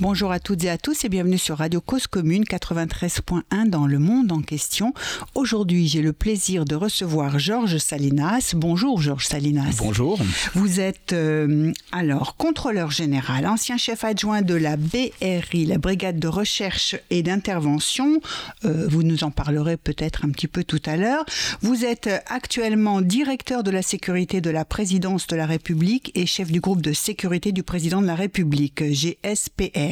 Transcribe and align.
Bonjour 0.00 0.32
à 0.32 0.40
toutes 0.40 0.64
et 0.64 0.70
à 0.70 0.78
tous 0.78 1.04
et 1.04 1.10
bienvenue 1.10 1.36
sur 1.36 1.58
Radio 1.58 1.82
Cause 1.82 2.06
Commune 2.06 2.44
93.1 2.44 3.68
dans 3.68 3.86
le 3.86 3.98
monde 3.98 4.32
en 4.32 4.40
question. 4.40 4.94
Aujourd'hui, 5.34 5.88
j'ai 5.88 6.00
le 6.00 6.14
plaisir 6.14 6.64
de 6.64 6.74
recevoir 6.74 7.38
Georges 7.38 7.76
Salinas. 7.76 8.54
Bonjour 8.56 9.02
Georges 9.02 9.26
Salinas. 9.26 9.76
Bonjour. 9.76 10.18
Vous 10.54 10.80
êtes 10.80 11.12
euh, 11.12 11.74
alors 11.92 12.36
contrôleur 12.36 12.90
général, 12.90 13.46
ancien 13.46 13.76
chef 13.76 14.02
adjoint 14.02 14.40
de 14.40 14.54
la 14.54 14.78
BRI, 14.78 15.66
la 15.66 15.76
Brigade 15.76 16.18
de 16.18 16.28
recherche 16.28 16.96
et 17.10 17.22
d'intervention. 17.22 18.22
Euh, 18.64 18.86
vous 18.88 19.02
nous 19.02 19.22
en 19.22 19.30
parlerez 19.30 19.76
peut-être 19.76 20.24
un 20.24 20.30
petit 20.30 20.48
peu 20.48 20.64
tout 20.64 20.80
à 20.86 20.96
l'heure. 20.96 21.26
Vous 21.60 21.84
êtes 21.84 22.08
actuellement 22.26 23.02
directeur 23.02 23.62
de 23.62 23.70
la 23.70 23.82
sécurité 23.82 24.40
de 24.40 24.48
la 24.48 24.64
présidence 24.64 25.26
de 25.26 25.36
la 25.36 25.44
République 25.44 26.10
et 26.14 26.24
chef 26.24 26.50
du 26.50 26.60
groupe 26.60 26.80
de 26.80 26.94
sécurité 26.94 27.52
du 27.52 27.62
président 27.62 28.00
de 28.00 28.06
la 28.06 28.14
République, 28.14 28.82
GSPR. 28.82 29.89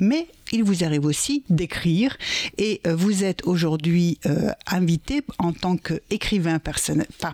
Mais 0.00 0.26
il 0.52 0.64
vous 0.64 0.84
arrive 0.84 1.04
aussi 1.04 1.44
d'écrire 1.50 2.16
et 2.56 2.80
euh, 2.86 2.96
vous 2.96 3.24
êtes 3.24 3.46
aujourd'hui 3.46 4.18
euh, 4.26 4.50
invité 4.66 5.22
en 5.38 5.52
tant 5.52 5.76
qu'écrivain 5.76 6.58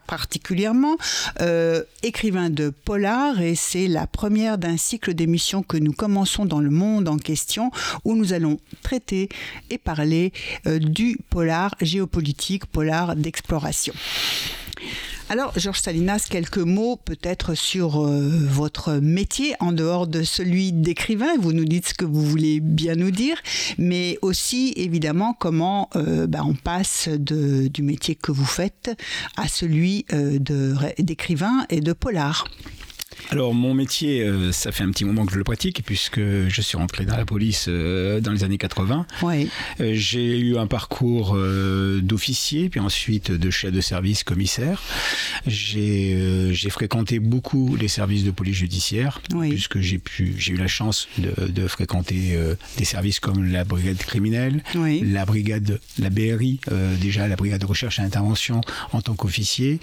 particulièrement, 0.07 0.97
euh, 1.41 1.83
écrivain 2.03 2.51
de 2.51 2.71
polar 2.71 3.41
et 3.41 3.55
c'est 3.55 3.87
la 3.87 4.07
première 4.07 4.59
d'un 4.59 4.77
cycle 4.77 5.15
d'émissions 5.15 5.63
que 5.63 5.77
nous 5.77 5.93
commençons 5.93 6.45
dans 6.45 6.61
le 6.61 6.71
monde 6.71 7.09
en 7.09 7.19
question 7.19 7.71
où 8.05 8.15
nous 8.15 8.33
allons 8.33 8.59
traiter 8.83 9.29
et 9.71 9.79
parler 9.79 10.33
du 10.67 11.19
polar 11.31 11.75
géopolitique, 11.81 12.67
polar 12.67 13.17
d'exploration. 13.17 13.95
Alors, 15.31 15.59
Georges 15.59 15.81
Salinas, 15.81 16.27
quelques 16.29 16.59
mots 16.59 16.97
peut-être 16.97 17.55
sur 17.55 18.05
euh, 18.05 18.29
votre 18.47 18.93
métier 18.95 19.55
en 19.59 19.73
dehors 19.73 20.07
de 20.07 20.23
celui 20.23 20.73
d'écrivain. 20.73 21.37
Vous 21.41 21.55
nous 21.55 21.65
dites 21.65 21.89
ce 21.89 21.95
que 21.95 22.05
vous 22.05 22.23
voulez 22.23 22.61
bien 22.61 22.95
nous 22.95 23.11
dire, 23.11 23.37
mais 23.79 24.19
aussi 24.21 24.75
évidemment 24.77 25.33
comment 25.33 25.89
euh, 25.97 26.27
bah, 26.27 26.43
on 26.45 26.55
passe 26.55 27.09
du 27.09 27.83
métier 27.83 28.17
que 28.17 28.33
vous 28.33 28.45
faites 28.45 28.91
à 29.39 29.49
celui 29.49 30.05
euh, 30.13 30.39
d'écrivain 30.99 31.65
et 31.71 31.81
de 31.81 31.95
polar. 31.95 32.45
Alors 33.31 33.55
mon 33.55 33.75
métier, 33.75 34.23
euh, 34.23 34.53
ça 34.53 34.73
fait 34.73 34.85
un 34.85 34.91
petit 34.91 35.05
moment 35.05 35.27
que 35.27 35.33
je 35.33 35.39
le 35.39 35.45
pratique 35.45 35.83
puisque 35.85 36.21
je 36.21 36.61
suis 36.61 36.77
rentré 36.77 37.05
dans 37.05 37.17
la 37.17 37.25
police 37.25 37.67
euh, 37.69 38.21
dans 38.21 38.33
les 38.33 38.45
années 38.45 38.59
80. 38.59 39.07
Ouais. 39.23 39.49
Euh, 39.81 39.93
j'ai 39.95 40.39
eu 40.39 40.57
un 40.57 40.67
parcours 40.67 41.37
d'officier 42.03 42.69
puis 42.69 42.81
ensuite 42.81 43.31
de 43.31 43.51
chef 43.51 43.73
de 43.73 43.81
service 43.81 44.25
commissaire. 44.25 44.83
J'ai 45.47 46.71
fréquenté 46.71 47.19
beaucoup 47.19 47.77
les 47.77 47.89
services 47.89 48.25
de 48.25 48.31
police 48.31 48.57
judiciaire 48.57 49.21
puisque 49.41 49.81
j'ai 49.81 49.99
pu 49.99 50.35
j'ai 50.39 50.53
eu 50.53 50.57
la 50.57 50.69
chance 50.69 51.09
de, 51.19 51.49
de 51.49 51.67
fréquenter 51.67 52.39
des 52.77 52.85
services 52.85 53.21
comme 53.21 53.51
la 53.51 53.65
brigade 53.65 53.99
criminelle, 53.99 54.63
la 54.75 55.25
brigade 55.25 55.81
la 55.99 56.11
BRI, 56.11 56.61
déjà 57.01 57.29
la 57.29 57.37
brigade 57.37 57.61
de 57.61 57.67
recherche 57.67 57.99
et 57.99 58.03
intervention 58.03 58.61
en 58.93 59.01
tant 59.01 59.15
qu'officier. 59.15 59.81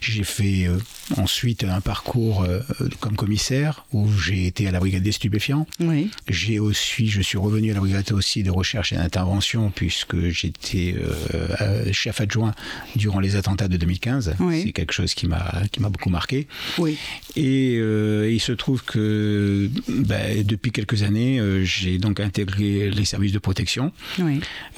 J'ai 0.00 0.24
fait 0.24 0.68
ensuite 1.16 1.64
un 1.64 1.80
parcours 1.80 2.42
euh, 2.44 2.60
comme 3.00 3.16
commissaire 3.16 3.84
où 3.92 4.08
j'ai 4.10 4.46
été 4.46 4.66
à 4.66 4.70
la 4.70 4.80
brigade 4.80 5.02
des 5.02 5.12
stupéfiants. 5.12 5.66
Oui. 5.80 6.10
J'ai 6.28 6.58
aussi, 6.58 7.08
je 7.08 7.20
suis 7.20 7.38
revenu 7.38 7.70
à 7.70 7.74
la 7.74 7.80
brigade 7.80 8.10
aussi 8.12 8.42
de 8.42 8.50
recherche 8.50 8.92
et 8.92 8.96
d'intervention 8.96 9.70
puisque 9.70 10.28
j'étais 10.28 10.94
euh, 10.98 11.92
chef 11.92 12.20
adjoint 12.20 12.54
durant 12.96 13.20
les 13.20 13.36
attentats 13.36 13.68
de 13.68 13.76
2015. 13.76 14.36
C'est 14.50 14.72
quelque 14.72 14.92
chose 14.92 15.14
qui 15.14 15.26
m'a 15.26 15.62
qui 15.70 15.80
m'a 15.80 15.88
beaucoup 15.88 16.10
marqué. 16.10 16.46
Oui. 16.78 16.98
Et 17.36 17.76
euh, 17.78 18.30
il 18.30 18.40
se 18.40 18.52
trouve 18.52 18.82
que 18.84 19.68
ben, 19.88 20.42
depuis 20.44 20.72
quelques 20.72 21.02
années, 21.02 21.40
j'ai 21.64 21.98
donc 21.98 22.20
intégré 22.20 22.90
les 22.90 23.04
services 23.04 23.32
de 23.32 23.38
protection. 23.38 23.92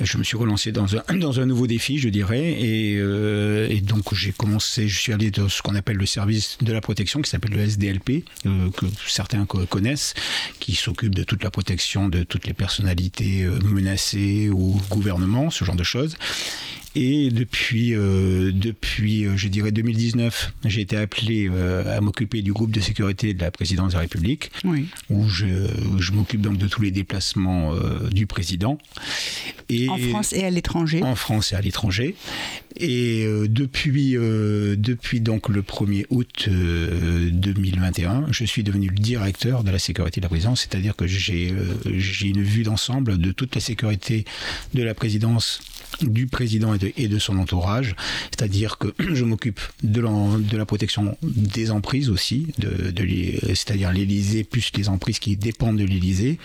Je 0.01 0.19
me 0.19 0.25
suis 0.25 0.37
relancé 0.37 0.73
dans 0.73 0.97
un 0.97 1.03
dans 1.17 1.41
un 1.41 1.47
nouveau 1.47 1.67
défi, 1.67 1.99
je 1.99 2.09
dirais, 2.09 2.53
et, 2.53 2.95
et 2.95 3.81
donc 3.81 4.15
j'ai 4.15 4.33
commencé, 4.33 4.89
je 4.89 4.99
suis 4.99 5.13
allé 5.13 5.31
dans 5.31 5.49
ce 5.49 5.63
qu'on 5.63 5.75
appelle 5.75 5.97
le 5.97 6.07
service 6.17 6.57
de 6.63 6.73
la 6.73 6.81
protection 6.81 7.21
qui 7.21 7.29
s'appelle 7.29 7.53
le 7.53 7.61
SD 7.61 7.93
DLP, 7.93 8.25
euh, 8.47 8.71
que 8.71 8.87
certains 9.07 9.45
connaissent, 9.45 10.15
qui 10.61 10.75
s'occupe 10.75 11.15
de 11.15 11.25
toute 11.25 11.45
la 11.45 11.51
protection 11.51 12.09
de 12.09 12.23
toutes 12.23 12.47
les 12.47 12.55
personnalités 12.55 13.45
euh, 13.45 13.59
menacées 13.63 14.49
ou 14.49 14.81
gouvernement, 14.89 15.51
ce 15.51 15.65
genre 15.67 15.77
de 15.77 15.85
choses. 15.85 16.17
Et 16.99 17.29
depuis, 17.31 17.95
euh, 17.95 18.53
depuis 18.55 19.27
je 19.37 19.49
dirais 19.49 19.71
2019, 19.71 20.55
j'ai 20.65 20.81
été 20.81 20.97
appelé 20.97 21.51
à 21.87 22.01
m'occuper 22.01 22.41
du 22.41 22.53
groupe 22.53 22.71
de 22.73 22.81
sécurité 22.81 23.35
de 23.35 23.41
la 23.43 23.51
présidence 23.51 23.89
de 23.89 23.95
la 23.95 24.01
République, 24.01 24.51
où 25.11 25.29
je, 25.29 25.47
je 25.99 26.13
m'occupe 26.13 26.41
donc 26.41 26.57
de 26.57 26.67
tous 26.67 26.81
les 26.81 26.91
déplacements 26.91 27.73
du 28.11 28.27
président. 28.27 28.79
Et 29.69 29.89
en 29.89 29.99
France 29.99 30.33
et 30.33 30.45
à 30.45 30.51
l'étranger 30.51 31.03
En 31.03 31.17
France 31.17 31.53
et 31.53 31.57
à 31.57 31.61
l'étranger. 31.61 32.15
Et 32.79 33.25
euh, 33.25 33.47
depuis, 33.49 34.17
euh, 34.17 34.77
depuis 34.77 35.21
donc 35.21 35.49
le 35.49 35.63
1er 35.63 36.05
août 36.11 36.49
2021, 36.49 38.11
euh, 38.11 38.27
je 38.31 38.45
suis 38.45 38.63
devenu 38.63 38.89
le 38.89 38.95
directeur 38.95 39.65
de 39.65 39.71
la 39.71 39.79
sécurité 39.79 40.21
de 40.21 40.27
la 40.27 40.29
présidence, 40.29 40.61
c'est-à-dire 40.61 40.95
que 40.95 41.07
j'ai 41.07 41.55
j'ai 41.87 42.29
une 42.29 42.43
vue 42.43 42.65
d'ensemble 42.65 43.19
de 43.19 43.33
toute 43.33 43.55
la 43.55 43.61
sécurité 43.61 44.25
de 44.75 44.83
la 44.83 44.95
présidence 44.95 45.61
du 46.01 46.27
président 46.27 46.75
et 46.75 46.79
de, 46.79 46.93
et 46.97 47.09
de 47.09 47.19
son 47.19 47.39
entourage, 47.39 47.97
c'est-à-dire 48.31 48.79
que 48.79 48.89
je 49.15 49.25
m'occupe 49.25 49.61
de, 49.83 50.01
la, 50.01 50.11
de 50.39 50.57
la 50.57 50.67
protection 50.67 51.17
des 51.23 51.71
emprises 51.71 52.11
aussi, 52.11 52.49
de, 52.59 52.91
de 52.91 53.07
c'est-à-dire 53.49 53.93
l'Élysée 53.93 54.45
plus 54.45 54.71
les 54.77 54.89
emprises 54.89 55.19
qui 55.19 55.37
dépendent 55.37 55.79
de 55.79 55.85
l'Élysée, 55.85 56.39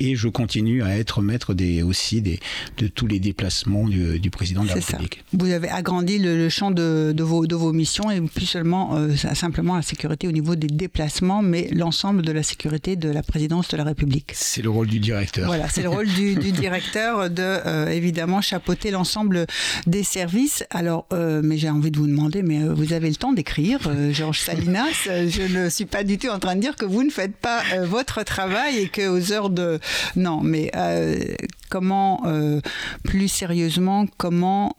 et 0.00 0.16
je 0.16 0.28
continue 0.28 0.82
à 0.82 0.96
être 0.96 1.22
maître 1.22 1.54
des, 1.54 1.82
aussi 1.82 2.20
des, 2.20 2.40
de 2.78 2.86
tous 2.86 3.06
les 3.06 3.20
déplacements 3.20 3.86
du, 3.86 4.18
du 4.18 4.30
président 4.30 4.62
de 4.62 4.68
la 4.68 4.74
République. 4.74 5.22
Ça. 5.30 5.36
Vous 5.38 5.50
avez 5.50 5.68
agrandi 5.68 6.18
le, 6.18 6.48
champ 6.48 6.70
de, 6.70 7.12
de, 7.14 7.22
vos, 7.22 7.46
de 7.46 7.54
vos 7.54 7.72
missions 7.72 8.10
et 8.10 8.20
plus 8.20 8.46
seulement 8.46 8.96
euh, 8.96 9.14
simplement 9.16 9.76
la 9.76 9.82
sécurité 9.82 10.28
au 10.28 10.32
niveau 10.32 10.54
des 10.56 10.66
déplacements, 10.66 11.42
mais 11.42 11.68
l'ensemble 11.72 12.22
de 12.22 12.32
la 12.32 12.42
sécurité 12.42 12.96
de 12.96 13.08
la 13.10 13.22
présidence 13.22 13.68
de 13.68 13.76
la 13.76 13.84
République. 13.84 14.30
C'est 14.34 14.62
le 14.62 14.70
rôle 14.70 14.86
du 14.86 15.00
directeur. 15.00 15.46
Voilà, 15.46 15.68
c'est 15.68 15.82
le 15.82 15.88
rôle 15.88 16.08
du, 16.08 16.34
du, 16.34 16.52
directeur 16.58 17.30
de 17.30 17.42
euh, 17.42 17.88
évidemment 17.88 18.40
chapeauter 18.40 18.87
l'ensemble 18.90 19.46
des 19.86 20.02
services. 20.02 20.64
Alors, 20.70 21.06
euh, 21.12 21.40
mais 21.42 21.58
j'ai 21.58 21.70
envie 21.70 21.90
de 21.90 21.98
vous 21.98 22.06
demander, 22.06 22.42
mais 22.42 22.62
euh, 22.62 22.74
vous 22.74 22.92
avez 22.92 23.08
le 23.08 23.16
temps 23.16 23.32
d'écrire, 23.32 23.80
euh, 23.88 24.12
Georges 24.12 24.40
Salinas. 24.40 24.86
je 25.06 25.58
ne 25.58 25.68
suis 25.68 25.86
pas 25.86 26.04
du 26.04 26.18
tout 26.18 26.28
en 26.28 26.38
train 26.38 26.56
de 26.56 26.60
dire 26.60 26.76
que 26.76 26.84
vous 26.84 27.02
ne 27.02 27.10
faites 27.10 27.36
pas 27.36 27.62
votre 27.82 28.22
travail 28.22 28.78
et 28.78 28.88
que 28.88 29.08
aux 29.08 29.32
heures 29.32 29.50
de 29.50 29.78
non, 30.16 30.40
mais 30.42 30.70
comment, 31.68 32.22
plus 33.04 33.28
sérieusement, 33.28 34.06
comment 34.16 34.74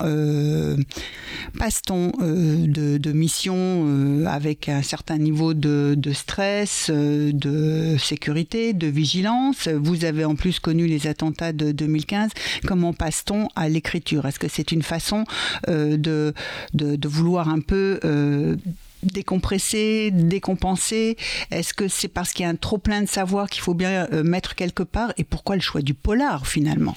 passe-t-on 1.57 2.11
de, 2.19 2.97
de, 2.97 3.11
mission 3.11 4.25
avec 4.27 4.69
un 4.69 4.81
certain 4.81 5.17
niveau 5.17 5.53
de, 5.53 5.95
stress, 6.13 6.89
de 6.89 7.95
sécurité, 7.97 8.73
de 8.73 8.87
vigilance? 8.87 9.67
Vous 9.67 10.05
avez 10.05 10.25
en 10.25 10.35
plus 10.35 10.59
connu 10.59 10.87
les 10.87 11.07
attentats 11.07 11.53
de 11.53 11.71
2015. 11.71 12.31
Comment 12.65 12.93
passe-t-on 12.93 13.47
à 13.55 13.69
l'écriture? 13.69 14.25
Est-ce 14.25 14.39
que 14.39 14.47
c'est 14.47 14.71
une 14.71 14.83
façon 14.83 15.23
euh, 15.67 15.97
de, 15.97 17.07
vouloir 17.07 17.49
un 17.49 17.59
peu 17.59 17.99
euh, 18.03 18.55
décompresser, 19.03 20.11
décompenser. 20.11 21.17
Est-ce 21.51 21.73
que 21.73 21.87
c'est 21.87 22.07
parce 22.07 22.33
qu'il 22.33 22.43
y 22.43 22.47
a 22.47 22.49
un 22.49 22.55
trop 22.55 22.77
plein 22.77 23.01
de 23.01 23.07
savoir 23.07 23.49
qu'il 23.49 23.61
faut 23.61 23.73
bien 23.73 24.07
euh, 24.11 24.23
mettre 24.23 24.55
quelque 24.55 24.83
part? 24.83 25.13
Et 25.17 25.23
pourquoi 25.23 25.55
le 25.55 25.61
choix 25.61 25.81
du 25.81 25.93
polar 25.93 26.47
finalement? 26.47 26.95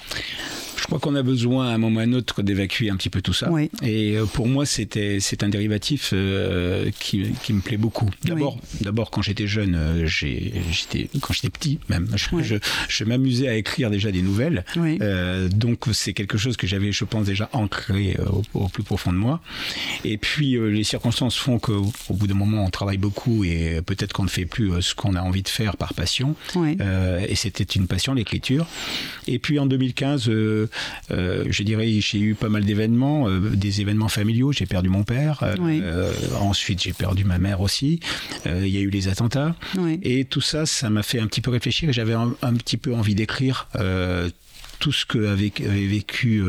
Je 0.77 0.83
crois 0.85 0.99
qu'on 0.99 1.15
a 1.15 1.23
besoin 1.23 1.69
à 1.69 1.73
un 1.73 1.77
moment 1.77 1.93
ou 1.97 1.99
à 1.99 2.03
un 2.03 2.13
autre 2.13 2.41
d'évacuer 2.41 2.89
un 2.89 2.95
petit 2.95 3.09
peu 3.09 3.21
tout 3.21 3.33
ça. 3.33 3.49
Et 3.81 4.17
euh, 4.17 4.25
pour 4.25 4.47
moi, 4.47 4.65
c'était 4.65 5.19
c'est 5.19 5.43
un 5.43 5.49
dérivatif 5.49 6.11
euh, 6.13 6.89
qui, 6.99 7.31
qui, 7.43 7.53
me 7.53 7.61
plaît 7.61 7.77
beaucoup. 7.77 8.09
D'abord, 8.23 8.57
d'abord 8.81 9.11
quand 9.11 9.21
j'étais 9.21 9.47
jeune, 9.47 9.75
euh, 9.75 10.05
j'étais 10.05 11.09
quand 11.21 11.33
j'étais 11.33 11.49
petit 11.49 11.79
même, 11.89 12.07
je, 12.15 12.55
je, 12.87 13.03
m'amusais 13.03 13.47
à 13.47 13.55
écrire 13.55 13.89
déjà 13.89 14.11
des 14.11 14.21
nouvelles. 14.21 14.65
donc 15.51 15.85
c'est 15.91 16.13
quelque 16.13 16.37
chose 16.37 16.57
que 16.57 16.67
j'avais, 16.67 16.91
je 16.91 17.05
pense, 17.05 17.25
déjà 17.25 17.49
ancré 17.53 18.17
au, 18.53 18.67
plus 18.67 18.83
profond 18.83 19.11
de 19.11 19.17
moi. 19.17 19.41
Et 20.03 20.17
puis 20.17 20.57
les 20.57 20.83
circonstances 20.83 21.37
font 21.37 21.59
qu'au 21.59 21.91
au 22.09 22.13
bout 22.13 22.27
d'un 22.27 22.33
moment, 22.33 22.65
on 22.65 22.69
travaille 22.69 22.97
beaucoup 22.97 23.43
et 23.43 23.81
peut-être 23.85 24.13
qu'on 24.13 24.23
ne 24.23 24.29
fait 24.29 24.45
plus 24.45 24.81
ce 24.81 24.95
qu'on 24.95 25.15
a 25.15 25.21
envie 25.21 25.43
de 25.43 25.49
faire 25.49 25.77
par 25.77 25.93
passion. 25.93 26.35
et 26.55 27.35
c'était 27.35 27.63
une 27.63 27.87
passion, 27.87 28.13
l'écriture. 28.13 28.65
Et 29.27 29.39
puis 29.39 29.59
en 29.59 29.65
2015 29.65 30.29
euh, 30.29 30.62
je 31.09 31.63
dirais, 31.63 31.89
j'ai 31.99 32.19
eu 32.19 32.35
pas 32.35 32.49
mal 32.49 32.63
d'événements, 32.63 33.27
euh, 33.27 33.39
des 33.39 33.81
événements 33.81 34.09
familiaux. 34.09 34.51
J'ai 34.51 34.65
perdu 34.65 34.89
mon 34.89 35.03
père. 35.03 35.43
Euh, 35.43 36.11
ensuite, 36.39 36.81
j'ai 36.81 36.93
perdu 36.93 37.23
ma 37.23 37.37
mère 37.37 37.61
aussi. 37.61 37.99
Il 38.45 38.67
y 38.67 38.77
a 38.77 38.81
eu 38.81 38.89
les 38.89 39.07
attentats. 39.07 39.55
Et 40.01 40.25
tout 40.25 40.41
ça, 40.41 40.65
ça 40.65 40.89
m'a 40.89 41.03
fait 41.03 41.19
un 41.19 41.27
petit 41.27 41.41
peu 41.41 41.51
réfléchir. 41.51 41.89
Et 41.89 41.93
j'avais 41.93 42.13
un, 42.13 42.33
un, 42.41 42.53
petit 42.53 42.77
peu 42.77 42.93
envie 42.93 43.15
d'écrire 43.15 43.67
tout 44.79 44.91
ce 44.91 45.05
que 45.05 45.27
avait, 45.27 45.51
vécu 45.59 46.43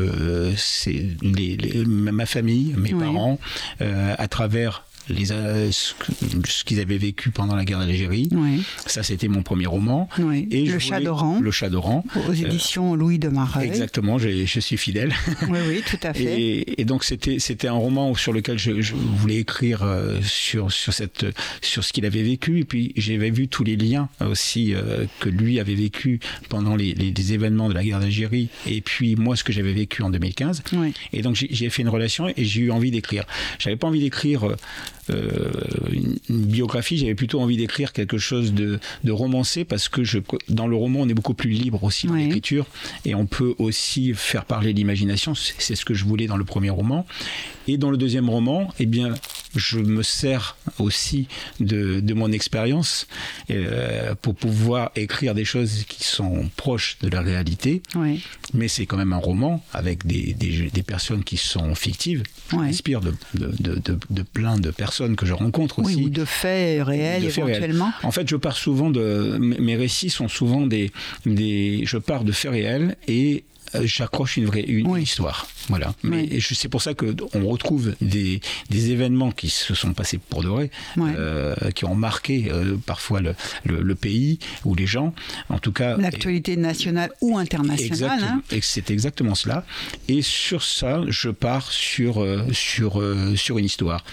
ma 1.85 2.25
famille, 2.25 2.73
mes 2.77 2.93
parents, 2.93 3.39
à 3.79 4.27
travers 4.27 4.83
les, 5.09 5.31
euh, 5.31 5.71
ce 5.71 6.63
qu'ils 6.63 6.79
avaient 6.79 6.97
vécu 6.97 7.31
pendant 7.31 7.55
la 7.55 7.65
guerre 7.65 7.79
d'Algérie. 7.79 8.29
Ça, 8.85 9.03
c'était 9.03 9.27
mon 9.27 9.43
premier 9.43 9.65
roman. 9.65 10.09
Et 10.51 10.65
le 10.65 10.79
Chat 10.79 10.99
d'Oran. 10.99 11.39
Le 11.39 11.51
Chat 11.51 11.69
d'Oran. 11.69 12.03
Aux 12.15 12.31
euh, 12.31 12.33
éditions 12.33 12.95
Louis 12.95 13.19
de 13.19 13.29
Marais. 13.29 13.67
Exactement, 13.67 14.17
je, 14.17 14.45
suis 14.45 14.77
fidèle. 14.77 15.13
Oui, 15.47 15.59
oui, 15.67 15.83
tout 15.85 15.99
à 16.01 16.13
fait. 16.13 16.63
Et, 16.77 16.85
donc, 16.85 17.03
c'était, 17.03 17.39
c'était 17.39 17.67
un 17.67 17.73
roman 17.73 18.15
sur 18.15 18.33
lequel 18.33 18.57
je, 18.57 18.71
voulais 18.93 19.37
écrire 19.37 19.83
euh, 19.83 20.19
sur, 20.23 20.71
sur, 20.71 20.91
cette, 20.91 21.25
sur 21.61 21.83
ce 21.83 21.93
qu'il 21.93 22.05
avait 22.05 22.23
vécu. 22.23 22.61
Et 22.61 22.63
puis, 22.65 22.93
j'avais 22.95 23.29
vu 23.29 23.47
tous 23.47 23.63
les 23.63 23.75
liens 23.75 24.09
aussi 24.21 24.73
que 25.19 25.29
lui 25.29 25.59
avait 25.59 25.75
vécu 25.75 26.19
pendant 26.49 26.75
les, 26.75 26.93
les, 26.93 27.33
événements 27.33 27.69
de 27.69 27.73
la 27.73 27.83
guerre 27.83 27.99
d'Algérie. 27.99 28.49
Et 28.65 28.81
puis, 28.81 29.15
moi, 29.15 29.35
ce 29.35 29.43
que 29.43 29.53
j'avais 29.53 29.73
vécu 29.73 30.01
en 30.03 30.09
2015. 30.09 30.63
Et 31.13 31.21
donc, 31.21 31.35
j'ai 31.35 31.69
fait 31.69 31.81
une 31.81 31.89
relation 31.89 32.27
et 32.27 32.45
j'ai 32.45 32.61
eu 32.61 32.71
envie 32.71 32.91
d'écrire. 32.91 33.25
J'avais 33.59 33.75
pas 33.75 33.87
envie 33.87 33.99
d'écrire 33.99 34.55
euh, 35.09 35.51
une, 35.91 36.15
biographie, 36.29 36.97
j'avais 36.97 37.15
plutôt 37.15 37.41
envie 37.41 37.57
d'écrire 37.57 37.93
quelque 37.93 38.17
chose 38.17 38.53
de, 38.53 38.79
de, 39.03 39.11
romancé 39.11 39.63
parce 39.63 39.89
que 39.89 40.03
je, 40.03 40.19
dans 40.49 40.67
le 40.67 40.75
roman, 40.75 41.01
on 41.01 41.09
est 41.09 41.13
beaucoup 41.13 41.33
plus 41.33 41.49
libre 41.49 41.83
aussi 41.83 42.07
dans 42.07 42.15
l'écriture 42.15 42.65
et 43.05 43.15
on 43.15 43.25
peut 43.25 43.55
aussi 43.57 44.13
faire 44.13 44.45
parler 44.45 44.73
l'imagination. 44.73 45.33
C'est 45.35 45.75
ce 45.75 45.85
que 45.85 45.93
je 45.93 46.05
voulais 46.05 46.27
dans 46.27 46.37
le 46.37 46.45
premier 46.45 46.69
roman. 46.69 47.05
Et 47.67 47.77
dans 47.77 47.89
le 47.89 47.97
deuxième 47.97 48.29
roman, 48.29 48.71
eh 48.79 48.85
bien, 48.85 49.15
je 49.55 49.79
me 49.79 50.03
sers 50.03 50.55
aussi 50.79 51.27
de, 51.59 51.99
de 51.99 52.13
mon 52.13 52.31
expérience 52.31 53.07
euh, 53.49 54.13
pour 54.21 54.35
pouvoir 54.35 54.91
écrire 54.95 55.33
des 55.33 55.45
choses 55.45 55.85
qui 55.87 56.03
sont 56.03 56.49
proches 56.57 56.97
de 57.01 57.09
la 57.09 57.21
réalité. 57.21 57.81
Mais 58.53 58.67
c'est 58.67 58.85
quand 58.85 58.97
même 58.97 59.13
un 59.13 59.17
roman 59.17 59.63
avec 59.73 60.05
des, 60.05 60.33
des, 60.33 60.69
des 60.69 60.83
personnes 60.83 61.23
qui 61.23 61.37
sont 61.37 61.73
fictives, 61.73 62.23
qui 62.49 62.57
inspirent 62.57 63.01
de, 63.01 63.13
de, 63.33 63.47
de, 63.75 63.97
de 64.09 64.21
plein 64.21 64.57
de 64.57 64.69
personnes 64.69 64.94
que 65.15 65.25
je 65.25 65.33
rencontre 65.33 65.79
aussi. 65.79 65.95
Oui, 65.95 66.05
ou 66.05 66.09
de 66.09 66.25
faits 66.25 66.83
réels 66.83 67.25
éventuellement. 67.25 67.91
En 68.03 68.11
fait, 68.11 68.27
je 68.27 68.35
pars 68.35 68.57
souvent 68.57 68.89
de. 68.89 69.37
Mes 69.39 69.75
récits 69.75 70.09
sont 70.09 70.27
souvent 70.27 70.65
des. 70.67 70.91
des 71.25 71.81
je 71.85 71.97
pars 71.97 72.23
de 72.23 72.31
faits 72.31 72.51
réels 72.51 72.95
et 73.07 73.43
j'accroche 73.83 74.37
une 74.37 74.45
vraie 74.45 74.61
une 74.61 74.97
histoire. 74.97 75.47
Voilà. 75.69 75.93
Mais 76.03 76.39
c'est 76.41 76.69
pour 76.69 76.81
ça 76.81 76.93
que 76.93 77.15
on 77.33 77.47
retrouve 77.47 77.95
des, 78.01 78.39
des, 78.69 78.91
événements 78.91 79.31
qui 79.31 79.49
se 79.49 79.73
sont 79.73 79.93
passés 79.93 80.19
pour 80.19 80.43
de 80.43 80.47
vrai, 80.47 80.69
euh, 80.97 81.55
qui 81.73 81.85
ont 81.85 81.95
marqué 81.95 82.51
euh, 82.51 82.75
parfois 82.85 83.19
le, 83.19 83.35
le, 83.63 83.95
pays 83.95 84.39
ou 84.63 84.75
les 84.75 84.85
gens. 84.85 85.13
En 85.49 85.57
tout 85.57 85.71
cas, 85.71 85.97
l'actualité 85.97 86.55
nationale 86.55 87.11
ou 87.21 87.37
internationale. 87.37 88.19
Hein. 88.21 88.41
C'est 88.61 88.91
exactement 88.91 89.33
cela. 89.35 89.65
Et 90.07 90.21
sur 90.21 90.63
ça, 90.63 91.01
je 91.07 91.29
pars 91.29 91.71
sur 91.71 92.25
sur 92.51 93.03
sur 93.35 93.57
une 93.57 93.65
histoire. 93.65 94.03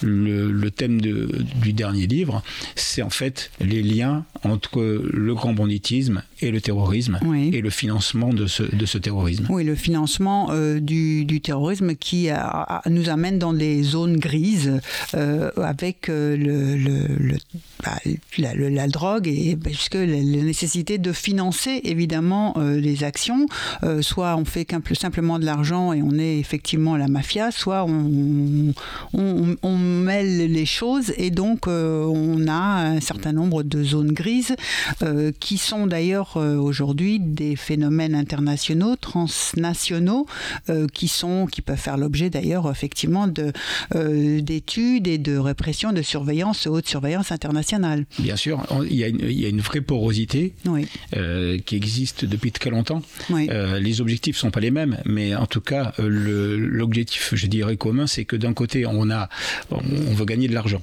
Le, 0.00 0.50
le 0.50 0.70
thème 0.70 1.00
de, 1.00 1.44
du 1.56 1.72
dernier 1.72 2.06
livre, 2.06 2.42
c'est 2.74 3.02
en 3.02 3.10
fait 3.10 3.50
les 3.60 3.82
liens 3.82 4.24
entre 4.44 4.80
le 4.82 5.34
grand 5.34 5.52
banditisme 5.52 6.22
et 6.40 6.50
le 6.50 6.60
terrorisme 6.60 7.18
et 7.52 7.60
le 7.60 7.70
financement 7.70 8.32
de 8.32 8.46
ce, 8.46 8.62
de 8.62 8.86
ce 8.86 8.98
terrorisme. 8.98 9.11
Oui, 9.12 9.64
le 9.64 9.74
financement 9.74 10.48
euh, 10.50 10.80
du, 10.80 11.40
terrorisme 11.42 11.94
qui 11.94 12.28
nous 12.86 13.08
amène 13.08 13.38
dans 13.38 13.52
des 13.52 13.82
zones 13.82 14.16
grises 14.16 14.80
euh, 15.14 15.50
avec 15.56 16.08
euh, 16.08 17.36
bah, 17.84 17.98
la, 18.38 18.88
drogue 18.88 19.28
et 19.28 19.56
puisque 19.56 19.94
la, 19.94 20.04
nécessité 20.06 20.98
de 20.98 21.12
financer 21.12 21.80
évidemment 21.84 22.54
les 22.58 23.04
actions. 23.04 23.46
soit 24.00 24.36
on 24.36 24.44
fait 24.44 24.66
simplement 24.94 25.38
de 25.38 25.44
l'argent 25.44 25.92
et 25.92 26.02
on 26.02 26.18
est 26.18 26.38
effectivement 26.38 26.96
la 26.96 27.08
mafia, 27.08 27.50
soit 27.50 27.84
on, 27.84 28.72
mêle 29.78 30.52
les 30.52 30.66
choses 30.66 31.12
et 31.16 31.30
donc 31.30 31.66
on 31.66 32.46
a 32.48 32.52
un 32.52 33.00
certain 33.00 33.32
nombre 33.32 33.62
de 33.62 33.82
zones 33.82 34.12
grises 34.12 34.54
qui 35.40 35.58
sont 35.58 35.86
d'ailleurs 35.86 36.36
aujourd'hui 36.36 37.18
des 37.20 37.56
phénomènes 37.56 38.14
internationaux, 38.14 38.96
transnationaux, 39.02 40.26
euh, 40.70 40.86
qui 40.86 41.08
sont, 41.08 41.46
qui 41.46 41.60
peuvent 41.60 41.76
faire 41.76 41.98
l'objet 41.98 42.30
d'ailleurs 42.30 42.70
effectivement 42.70 43.26
de 43.26 43.52
euh, 43.94 44.40
d'études 44.40 45.06
et 45.08 45.18
de 45.18 45.36
répression, 45.36 45.92
de 45.92 46.00
surveillance, 46.00 46.66
haute 46.66 46.88
surveillance 46.88 47.32
internationale. 47.32 48.06
Bien 48.18 48.36
sûr, 48.36 48.64
il 48.88 48.96
y 48.96 49.04
a 49.04 49.08
une, 49.08 49.20
il 49.20 49.38
y 49.38 49.44
a 49.44 49.48
une 49.48 49.60
vraie 49.60 49.82
porosité 49.82 50.54
qui 51.66 51.76
existe 51.76 52.24
depuis 52.24 52.52
très 52.52 52.70
longtemps. 52.70 53.02
les 53.28 54.00
objectifs 54.00 54.38
sont 54.38 54.50
pas 54.50 54.60
les 54.60 54.70
mêmes, 54.70 54.96
mais 55.04 55.34
en 55.34 55.46
tout 55.46 55.60
cas, 55.60 55.92
l'objectif, 55.98 57.34
je 57.34 57.46
dirais 57.46 57.76
commun, 57.76 58.06
c'est 58.06 58.24
que 58.24 58.36
d'un 58.36 58.54
côté, 58.54 58.86
on 58.86 59.10
a, 59.10 59.28
on 59.70 60.14
veut 60.14 60.24
gagner 60.24 60.48
de 60.48 60.54
l'argent. 60.54 60.80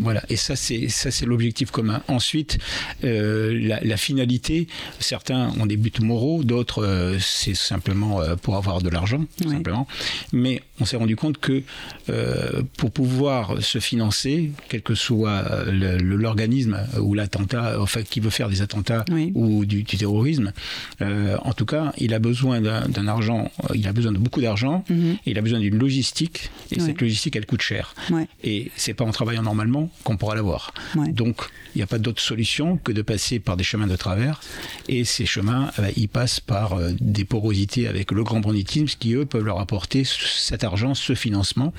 Voilà, 0.00 0.22
et 0.28 0.36
ça 0.36 0.56
c'est 0.56 0.88
ça 0.88 1.10
c'est 1.10 1.26
l'objectif 1.26 1.70
commun. 1.70 2.02
Ensuite, 2.08 2.58
la, 3.02 3.80
la, 3.80 3.96
finalité, 3.96 4.66
Certains 4.98 5.50
ont 5.58 5.66
des 5.66 5.76
buts 5.76 5.92
moraux, 6.02 6.44
d'autres 6.44 6.84
euh, 6.84 7.18
c'est 7.20 7.54
simplement 7.54 8.20
euh, 8.20 8.36
pour 8.36 8.56
avoir 8.56 8.82
de 8.82 8.88
l'argent, 8.88 9.24
simplement. 9.42 9.86
Mais 10.32 10.62
on 10.80 10.84
s'est 10.84 10.96
rendu 10.96 11.16
compte 11.16 11.38
que 11.38 11.62
euh, 12.08 12.62
pour 12.76 12.90
pouvoir 12.90 13.62
se 13.62 13.78
financer, 13.78 14.50
quel 14.68 14.82
que 14.82 14.94
soit 14.94 15.44
l'organisme 15.70 16.78
ou 17.00 17.14
l'attentat, 17.14 17.80
enfin 17.80 18.02
qui 18.02 18.20
veut 18.20 18.30
faire 18.30 18.48
des 18.48 18.62
attentats 18.62 19.04
ou 19.34 19.64
du, 19.64 19.84
terrorisme, 19.84 20.52
en 21.00 21.52
tout 21.52 21.66
cas, 21.66 21.92
il 21.98 22.14
a 22.14 22.18
besoin 22.18 22.60
d'un 22.60 23.08
argent, 23.08 23.50
il 23.74 23.86
a 23.86 23.92
besoin 23.92 24.12
de 24.12 24.18
beaucoup 24.18 24.40
d'argent, 24.40 24.84
mhm. 24.88 25.16
il 25.26 25.38
a 25.38 25.42
besoin 25.42 25.60
d'une 25.60 25.78
logistique, 25.78 26.50
et 26.70 26.80
cette 26.80 27.00
logistique, 27.00 27.36
elle 27.36 27.46
coûte 27.46 27.62
cher. 27.62 27.94
Et 28.42 28.70
c'est 28.76 28.94
pas 28.94 29.04
en 29.04 29.10
travaillant 29.10 29.42
normalement 29.42 29.59
qu'on 30.04 30.16
pourra 30.16 30.34
l'avoir. 30.34 30.72
Donc, 31.08 31.42
il 31.74 31.78
n'y 31.78 31.82
a 31.82 31.86
pas 31.86 31.98
d'autre 31.98 32.20
solution 32.20 32.76
que 32.78 32.92
de 32.92 33.02
passer 33.02 33.38
par 33.38 33.56
des 33.56 33.64
chemins 33.64 33.86
de 33.86 33.96
travers 33.96 34.40
et 34.88 35.04
ces 35.04 35.26
chemins, 35.26 35.70
euh, 35.78 35.90
ils 35.96 36.08
passent 36.08 36.40
par 36.40 36.72
euh, 36.72 36.92
des 37.00 37.24
porosités 37.24 37.86
avec 37.86 38.10
le 38.12 38.24
grand 38.24 38.40
banditisme 38.40 38.86
qui, 38.98 39.14
eux, 39.14 39.24
peuvent 39.24 39.44
leur 39.44 39.60
apporter 39.60 40.04
cet 40.04 40.64
argent, 40.64 40.94
ce 40.94 41.14
financement 41.14 41.72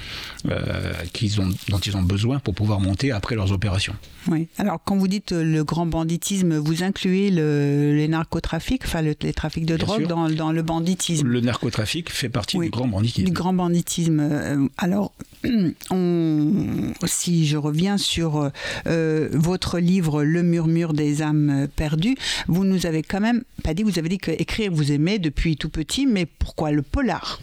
euh, 0.50 0.94
qu'ils 1.14 1.42
ont, 1.42 1.50
dont 1.70 1.80
ils 1.80 1.98
ont 1.98 2.04
besoin 2.04 2.40
pour 2.40 2.54
pouvoir 2.54 2.80
monter 2.80 3.12
après 3.12 3.36
leurs 3.36 3.52
opérations. 3.52 3.96
Oui. 4.28 4.48
Alors, 4.58 4.80
quand 4.84 4.96
vous 4.96 5.08
dites 5.08 5.32
le 5.32 5.64
grand 5.64 5.86
banditisme, 5.86 6.58
vous 6.58 6.84
incluez 6.84 7.32
le, 7.32 7.96
les 7.96 8.08
narcotrafics, 8.08 8.84
enfin 8.86 9.02
les 9.02 9.16
trafics 9.34 9.66
de 9.66 9.78
drogue 9.78 10.08
dans, 10.08 10.30
dans, 10.30 10.52
le 10.52 10.62
banditisme. 10.62 11.28
Le 11.28 11.42
narcotrafic 11.42 12.12
fait 12.12 12.30
partie 12.30 12.58
du 12.58 12.70
grand 12.70 12.88
banditisme. 12.88 13.26
Du 13.26 13.34
grand 13.34 13.54
banditisme. 13.54 14.70
Alors, 14.78 15.12
on, 15.90 16.94
si 17.06 17.48
je 17.48 17.58
reviens 17.58 17.71
sur 17.98 18.52
votre 18.94 19.80
livre 19.80 20.24
Le 20.24 20.44
murmure 20.44 20.94
des 20.94 21.22
âmes 21.22 21.68
perdues, 21.76 22.16
vous 22.48 22.64
nous 22.64 22.86
avez 22.86 23.04
quand 23.04 23.20
même 23.20 23.44
pas 23.64 23.74
dit, 23.74 23.84
vous 23.84 24.00
avez 24.00 24.10
dit 24.10 24.18
qu'écrire 24.18 24.72
vous 24.72 24.92
aimez 24.92 25.20
depuis 25.20 25.58
tout 25.58 25.70
petit, 25.70 26.06
mais 26.06 26.26
pourquoi 26.26 26.72
le 26.72 26.82
polar? 26.82 27.40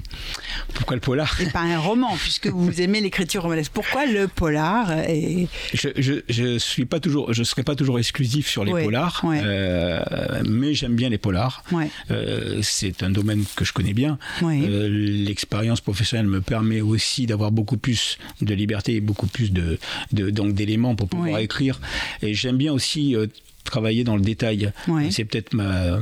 Pourquoi 0.74 0.96
le 0.96 1.00
polar? 1.00 1.40
Et 1.40 1.46
pas 1.46 1.60
un 1.60 1.78
roman, 1.78 2.16
puisque 2.20 2.48
vous 2.48 2.80
aimez 2.80 3.00
l'écriture 3.00 3.42
romanesque. 3.42 3.72
Pourquoi 3.72 4.06
le 4.06 4.28
polar 4.28 4.90
et... 5.08 5.48
Je, 5.72 5.88
je, 6.28 6.58
suis 6.58 6.84
pas 6.84 7.00
toujours, 7.00 7.32
je 7.32 7.42
serai 7.42 7.62
pas 7.62 7.74
toujours 7.74 7.98
exclusif 7.98 8.48
sur 8.48 8.64
les 8.64 8.72
polars, 8.72 9.22
euh, 9.24 10.02
mais 10.46 10.74
j'aime 10.74 10.94
bien 10.94 11.08
les 11.08 11.18
polars. 11.18 11.62
Euh, 12.10 12.60
c'est 12.62 13.02
un 13.02 13.10
domaine 13.10 13.44
que 13.56 13.64
je 13.64 13.72
connais 13.72 13.94
bien. 13.94 14.18
Euh, 14.42 14.88
l'expérience 14.88 15.80
professionnelle 15.80 16.26
me 16.26 16.40
permet 16.40 16.80
aussi 16.80 17.26
d'avoir 17.26 17.52
beaucoup 17.52 17.76
plus 17.76 18.18
de 18.42 18.54
liberté 18.54 18.96
et 18.96 19.00
beaucoup 19.00 19.26
plus 19.26 19.52
de, 19.52 19.78
de 20.12 20.17
donc 20.18 20.54
d'éléments 20.54 20.94
pour 20.94 21.08
pouvoir 21.08 21.38
écrire. 21.38 21.80
Et 22.22 22.34
j'aime 22.34 22.56
bien 22.56 22.72
aussi 22.72 23.16
travailler 23.68 24.02
dans 24.02 24.16
le 24.16 24.22
détail. 24.22 24.72
C'est 25.10 25.24
peut-être 25.24 25.52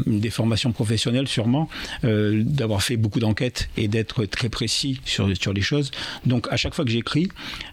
une 0.07 0.21
déformation 0.21 0.73
professionnelle 0.73 1.29
sûrement, 1.29 1.69
euh, 2.05 2.43
d'avoir 2.45 2.83
fait 2.83 2.97
beaucoup 2.97 3.21
d'enquêtes 3.21 3.69
et 3.77 3.89
d'être 3.89 4.25
très 4.25 4.49
précis 4.49 5.01
sur, 5.05 5.37
sur 5.37 5.53
les 5.53 5.63
choses. 5.63 5.91
Donc 6.25 6.47
à 6.51 6.57
chaque 6.57 6.75
fois 6.75 6.85
que 6.85 6.91
j'écris, 6.91 7.29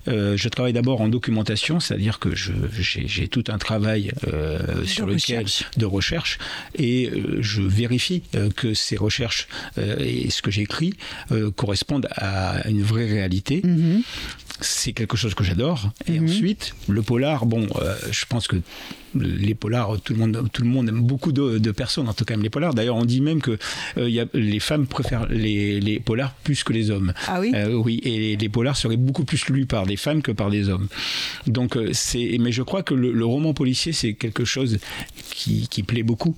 euh, 0.07 0.35
je 0.35 0.49
travaille 0.49 0.73
d'abord 0.73 1.01
en 1.01 1.07
documentation, 1.07 1.79
c'est-à-dire 1.79 2.19
que 2.19 2.31
j'ai 2.33 3.27
tout 3.27 3.43
un 3.47 3.57
travail 3.57 4.11
euh, 4.27 4.83
sur 4.85 5.05
de 5.05 5.13
lequel 5.13 5.43
recherche. 5.43 5.77
de 5.77 5.85
recherche 5.85 6.39
et 6.77 7.11
je 7.39 7.61
vérifie 7.61 8.23
que 8.55 8.73
ces 8.73 8.97
recherches 8.97 9.47
et 9.77 10.29
ce 10.29 10.41
que 10.41 10.49
j'écris 10.51 10.93
correspondent 11.55 12.07
à 12.15 12.67
une 12.67 12.81
vraie 12.81 13.05
réalité. 13.05 13.61
Mm-hmm. 13.61 14.01
C'est 14.61 14.93
quelque 14.93 15.17
chose 15.17 15.33
que 15.33 15.43
j'adore. 15.43 15.91
Et 16.07 16.19
mm-hmm. 16.19 16.29
ensuite, 16.29 16.75
le 16.87 17.01
polar, 17.01 17.45
bon, 17.45 17.67
je 18.11 18.25
pense 18.25 18.47
que 18.47 18.57
les 19.15 19.55
polars, 19.55 19.99
tout 20.01 20.13
le 20.13 20.19
monde, 20.19 20.49
tout 20.51 20.63
le 20.63 20.69
monde 20.69 20.89
aime 20.89 21.01
beaucoup 21.01 21.31
de, 21.31 21.71
personnes, 21.71 22.07
en 22.07 22.13
tout 22.13 22.25
cas 22.25 22.35
les 22.35 22.49
polars. 22.49 22.73
D'ailleurs, 22.73 22.95
on 22.95 23.05
dit 23.05 23.21
même 23.21 23.41
que 23.41 23.57
euh, 23.97 24.09
y 24.09 24.19
a, 24.19 24.25
les 24.33 24.59
femmes 24.59 24.87
préfèrent 24.87 25.27
les, 25.27 25.79
les, 25.79 25.99
polars 25.99 26.33
plus 26.43 26.63
que 26.63 26.73
les 26.73 26.91
hommes. 26.91 27.13
Ah 27.27 27.39
oui? 27.39 27.51
Euh, 27.55 27.73
oui, 27.73 27.99
et 28.03 28.35
les, 28.35 28.49
polars 28.49 28.77
seraient 28.77 28.97
beaucoup 28.97 29.23
plus 29.23 29.49
lus 29.49 29.65
par 29.65 29.85
des 29.85 29.97
femmes 29.97 30.21
que 30.21 30.31
par 30.31 30.49
des 30.49 30.69
hommes. 30.69 30.87
Donc 31.47 31.77
euh, 31.77 31.89
c'est, 31.93 32.37
mais 32.39 32.51
je 32.51 32.61
crois 32.61 32.83
que 32.83 32.93
le, 32.93 33.23
roman 33.25 33.53
policier 33.53 33.93
c'est 33.93 34.13
quelque 34.13 34.43
chose 34.43 34.79
qui, 35.31 35.67
qui 35.69 35.81
plaît 35.81 36.03
beaucoup 36.03 36.35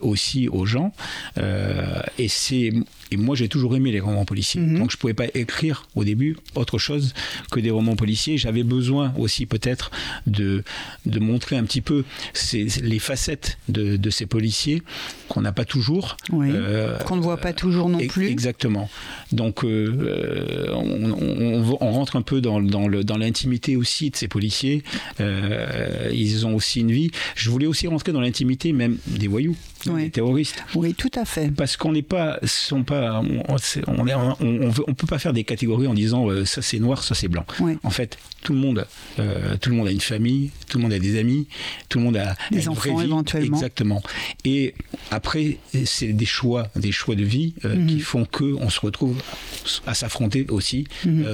aussi 0.00 0.48
aux 0.48 0.64
gens, 0.64 0.92
et 1.36 2.28
c'est 2.28 2.72
et 3.14 3.16
moi, 3.16 3.36
j'ai 3.36 3.48
toujours 3.48 3.76
aimé 3.76 3.92
les 3.92 4.00
romans 4.00 4.24
policiers. 4.24 4.60
Mhm. 4.60 4.78
Donc, 4.78 4.90
je 4.90 4.96
ne 4.96 5.00
pouvais 5.00 5.14
pas 5.14 5.26
écrire 5.34 5.86
au 5.94 6.02
début 6.02 6.36
autre 6.56 6.78
chose 6.78 7.14
que 7.50 7.60
des 7.60 7.70
romans 7.70 7.96
policiers. 7.96 8.38
J'avais 8.38 8.64
besoin 8.64 9.12
aussi, 9.16 9.46
peut-être, 9.46 9.92
de, 10.26 10.64
de 11.06 11.18
montrer 11.20 11.56
un 11.56 11.64
petit 11.64 11.80
peu 11.80 12.03
ces, 12.32 12.64
les 12.82 12.98
facettes 12.98 13.58
de, 13.68 13.96
de 13.96 14.10
ces 14.10 14.26
policiers 14.26 14.82
qu'on 15.28 15.40
n'a 15.40 15.52
pas 15.52 15.64
toujours. 15.64 16.16
Euh, 16.32 16.98
qu'on 17.00 17.16
ne 17.16 17.22
voit 17.22 17.38
pas 17.38 17.52
toujours 17.52 17.88
non 17.88 17.98
plus. 18.06 18.28
Exactement. 18.28 18.88
Donc, 19.32 19.64
euh, 19.64 20.68
on, 20.72 21.76
on, 21.80 21.92
rentre 21.92 22.16
un 22.16 22.22
peu 22.22 22.40
dans, 22.40 22.60
dans, 22.60 22.88
le, 22.88 23.04
dans 23.04 23.16
l'intimité 23.16 23.76
aussi 23.76 24.10
de 24.10 24.16
ces 24.16 24.28
policiers. 24.28 24.82
Euh, 25.20 26.10
ils 26.12 26.46
ont 26.46 26.54
aussi 26.54 26.80
une 26.80 26.92
vie. 26.92 27.10
Je 27.34 27.50
voulais 27.50 27.66
aussi 27.66 27.86
rentrer 27.86 28.12
dans 28.12 28.20
l'intimité 28.20 28.72
même 28.72 28.98
des 29.06 29.28
voyous, 29.28 29.56
des 29.92 30.10
terroristes. 30.10 30.62
Oui, 30.74 30.94
tout 30.94 31.10
à 31.14 31.24
fait. 31.24 31.50
Parce 31.50 31.76
qu'on 31.76 31.92
n'est 31.92 32.02
pas, 32.02 32.38
sont 32.44 32.84
pas 32.84 33.22
on, 33.48 33.56
on, 34.40 34.94
peut 34.94 35.06
pas 35.06 35.18
faire 35.18 35.32
des 35.32 35.44
catégories 35.44 35.86
en 35.86 35.94
disant 35.94 36.28
euh, 36.28 36.44
ça 36.44 36.62
c'est 36.62 36.78
noir, 36.78 37.02
ça 37.02 37.14
c'est 37.14 37.28
blanc. 37.28 37.44
En 37.82 37.90
fait, 37.90 38.18
tout 38.42 38.52
le 38.52 38.58
monde, 38.58 38.86
euh, 39.18 39.56
tout 39.60 39.70
le 39.70 39.76
monde 39.76 39.88
a 39.88 39.90
une 39.90 40.00
famille, 40.00 40.50
tout 40.68 40.78
le 40.78 40.82
monde 40.82 40.92
a 40.92 40.98
des 40.98 41.18
amis, 41.18 41.46
tout 41.88 41.98
le 41.98 42.04
monde 42.04 42.16
a 42.16 42.36
des 42.50 42.68
enfants 42.68 43.00
éventuellement. 43.00 43.56
Exactement. 43.56 44.02
Et 44.44 44.74
après, 45.10 45.58
c'est 45.84 46.12
des 46.12 46.26
choix, 46.26 46.68
des 46.76 46.92
choix 46.92 47.14
de 47.14 47.24
vie 47.24 47.54
euh, 47.64 47.76
mhm. 47.76 47.86
qui 47.86 48.00
font 48.00 48.24
que 48.24 48.54
on 48.60 48.70
se 48.70 48.80
retrouve 48.80 49.20
à 49.86 49.94
s'affronter 49.94 50.46
aussi 50.50 50.86
mhm. 51.04 51.26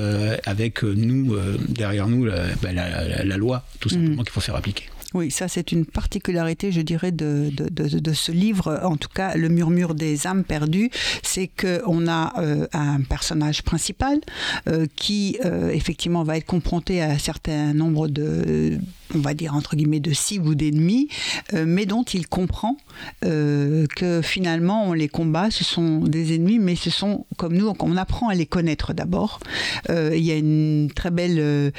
avec 0.44 0.82
nous 0.82 1.36
derrière 1.68 2.08
nous 2.08 2.26
bah, 2.62 2.72
la, 2.72 3.36
loi, 3.36 3.64
tout 3.80 3.88
mhm. 3.88 3.94
simplement 3.94 4.22
qu'il 4.22 4.32
faut 4.32 4.40
faire 4.40 4.56
appliquer. 4.56 4.84
Oui, 5.12 5.30
ça 5.32 5.48
c'est 5.48 5.72
une 5.72 5.86
particularité, 5.86 6.70
je 6.70 6.80
dirais, 6.80 7.10
de, 7.10 7.50
de, 7.50 8.12
ce 8.12 8.30
livre, 8.30 8.80
en 8.84 8.96
tout 8.96 9.08
cas 9.08 9.34
Le 9.34 9.48
murmure 9.48 9.94
des 9.94 10.28
âmes 10.28 10.44
perdues, 10.44 10.90
c'est 11.22 11.48
qu'on 11.48 12.06
a 12.06 12.32
euh, 12.38 12.66
un 12.72 13.00
personnage 13.00 13.62
principal 13.62 14.20
euh, 14.68 14.86
qui 14.94 15.36
euh, 15.44 15.70
effectivement 15.70 16.22
va 16.22 16.36
être 16.36 16.46
confronté 16.46 17.02
à 17.02 17.10
un 17.10 17.18
certain 17.18 17.72
nombre 17.74 18.06
de 18.06 18.78
on 19.12 19.18
va 19.18 19.34
dire 19.34 19.56
entre 19.56 19.74
guillemets 19.74 19.98
de 19.98 20.12
cibles 20.12 20.46
ou 20.46 20.54
d'ennemis, 20.54 21.08
mais 21.52 21.84
dont 21.84 22.04
il 22.04 22.28
comprend 22.28 22.76
que 23.22 24.20
finalement 24.22 24.88
on 24.88 24.92
les 24.92 25.08
combat, 25.08 25.50
ce 25.50 25.64
sont 25.64 25.98
des 25.98 26.36
ennemis, 26.36 26.60
mais 26.60 26.76
ce 26.76 26.90
sont 26.90 27.26
comme 27.36 27.54
nous, 27.54 27.74
on 27.80 27.96
apprend 27.96 28.28
à 28.28 28.34
les 28.34 28.46
connaître 28.46 28.92
d'abord. 28.92 29.40
il 29.88 30.22
y 30.22 30.30
a 30.30 30.36
une 30.36 30.92
très 30.94 31.10
belle 31.10 31.72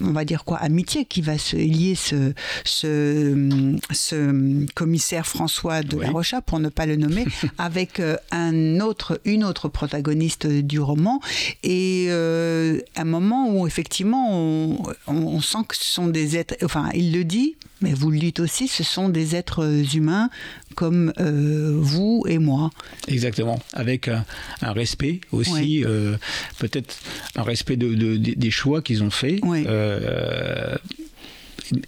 on 0.00 0.12
va 0.12 0.24
dire 0.24 0.44
quoi, 0.44 0.58
amitié 0.58 1.04
qui 1.04 1.22
va 1.22 1.38
se 1.38 1.56
lier 1.56 1.94
ce, 1.94 2.32
ce, 2.64 3.78
ce 3.92 4.66
commissaire 4.74 5.26
François 5.26 5.82
de 5.82 5.98
la 5.98 6.10
Rocha, 6.10 6.40
pour 6.40 6.60
ne 6.60 6.68
pas 6.68 6.86
le 6.86 6.96
nommer, 6.96 7.24
avec 7.58 8.00
euh, 8.00 8.16
un 8.30 8.80
autre, 8.80 9.20
une 9.24 9.44
autre 9.44 9.68
protagoniste 9.68 10.46
du 10.46 10.80
roman. 10.80 11.20
Et 11.62 12.06
euh, 12.08 12.80
un 12.96 13.04
moment 13.04 13.50
où 13.50 13.66
effectivement 13.66 14.30
on, 14.32 14.82
on, 15.06 15.40
sent 15.40 15.58
que 15.68 15.76
ce 15.76 15.84
sont 15.84 16.06
des 16.08 16.36
êtres, 16.36 16.56
enfin 16.62 16.88
il 16.94 17.12
le 17.12 17.24
dit, 17.24 17.56
mais 17.80 17.92
vous 17.92 18.10
le 18.10 18.18
dites 18.18 18.40
aussi, 18.40 18.68
ce 18.68 18.82
sont 18.82 19.08
des 19.08 19.36
êtres 19.36 19.84
humains 19.94 20.30
comme 20.74 21.12
euh, 21.18 21.72
vous 21.76 22.24
et 22.28 22.38
moi. 22.38 22.70
Exactement, 23.08 23.58
avec 23.72 24.08
un, 24.08 24.24
respect 24.62 25.20
aussi, 25.32 25.84
euh, 25.84 26.16
peut-être 26.58 26.96
un 27.34 27.42
respect 27.42 27.76
de, 27.76 28.16
des 28.16 28.50
choix 28.50 28.82
qu'ils 28.82 29.02
ont 29.02 29.10
faits. 29.10 29.40
Euh, 29.44 30.76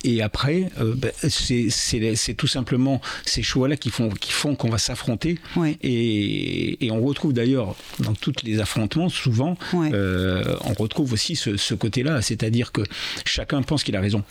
et 0.04 0.22
après, 0.22 0.70
euh, 0.80 0.94
ben, 0.96 1.12
c'est 1.28 2.34
tout 2.34 2.46
simplement 2.46 3.00
ces 3.24 3.42
choix-là 3.42 3.76
qui 3.76 3.90
font 3.90 4.08
qui 4.10 4.32
font 4.32 4.54
qu'on 4.54 4.70
va 4.70 4.78
s'affronter. 4.78 5.38
Et, 5.82 6.86
et, 6.86 6.90
on 6.90 7.00
retrouve 7.02 7.32
d'ailleurs 7.32 7.76
dans 8.00 8.14
tous 8.14 8.32
les 8.44 8.60
affrontements, 8.60 9.08
souvent, 9.08 9.56
euh, 9.74 10.56
on 10.64 10.72
retrouve 10.74 11.12
aussi 11.12 11.36
ce, 11.36 11.56
ce 11.56 11.74
côté-là, 11.74 12.22
c'est-à-dire 12.22 12.72
que 12.72 12.82
chacun 13.24 13.62
pense 13.62 13.84
qu'il 13.84 13.96
a 13.96 14.00
raison. 14.00 14.22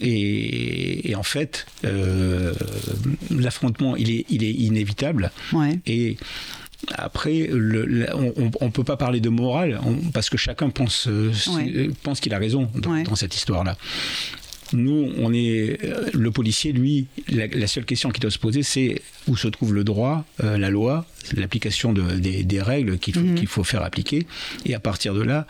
Et, 0.00 1.10
et, 1.10 1.14
en 1.14 1.22
fait, 1.22 1.66
euh, 1.84 2.52
l'affrontement, 3.30 3.96
il 3.96 4.10
est, 4.10 4.26
il 4.28 4.44
est 4.44 4.52
inévitable. 4.52 5.30
Et 5.86 6.16
après, 6.96 7.48
le, 7.50 8.06
on 8.14 8.66
ne 8.66 8.70
peut 8.70 8.84
pas 8.84 8.96
parler 8.96 9.20
de 9.20 9.30
morale 9.30 9.80
parce 10.12 10.28
que 10.28 10.36
chacun 10.36 10.68
pense, 10.68 11.08
pense 12.02 12.20
qu'il 12.20 12.34
a 12.34 12.38
raison 12.38 12.68
dans, 12.74 13.02
dans 13.02 13.14
cette 13.14 13.34
histoire-là. 13.34 13.76
Nous, 14.74 15.12
on 15.18 15.32
est 15.32 15.82
euh, 15.84 16.10
le 16.12 16.30
policier, 16.30 16.72
lui, 16.72 17.06
la, 17.28 17.66
seule 17.66 17.84
question 17.84 18.10
qu'il 18.10 18.20
doit 18.20 18.30
se 18.30 18.38
poser, 18.38 18.62
c'est 18.62 19.00
où 19.28 19.36
se 19.36 19.48
trouve 19.48 19.72
le 19.72 19.84
droit, 19.84 20.24
euh, 20.42 20.58
la 20.58 20.70
loi, 20.70 21.06
l'application 21.34 21.92
des, 21.92 22.60
règles 22.60 22.98
qu'il 22.98 23.14
faut, 23.14 23.20
mhm. 23.20 23.34
qu'il 23.36 23.46
faut, 23.46 23.64
faire 23.64 23.82
appliquer. 23.82 24.26
Et 24.66 24.74
à 24.74 24.80
partir 24.80 25.14
de 25.14 25.22
là, 25.22 25.46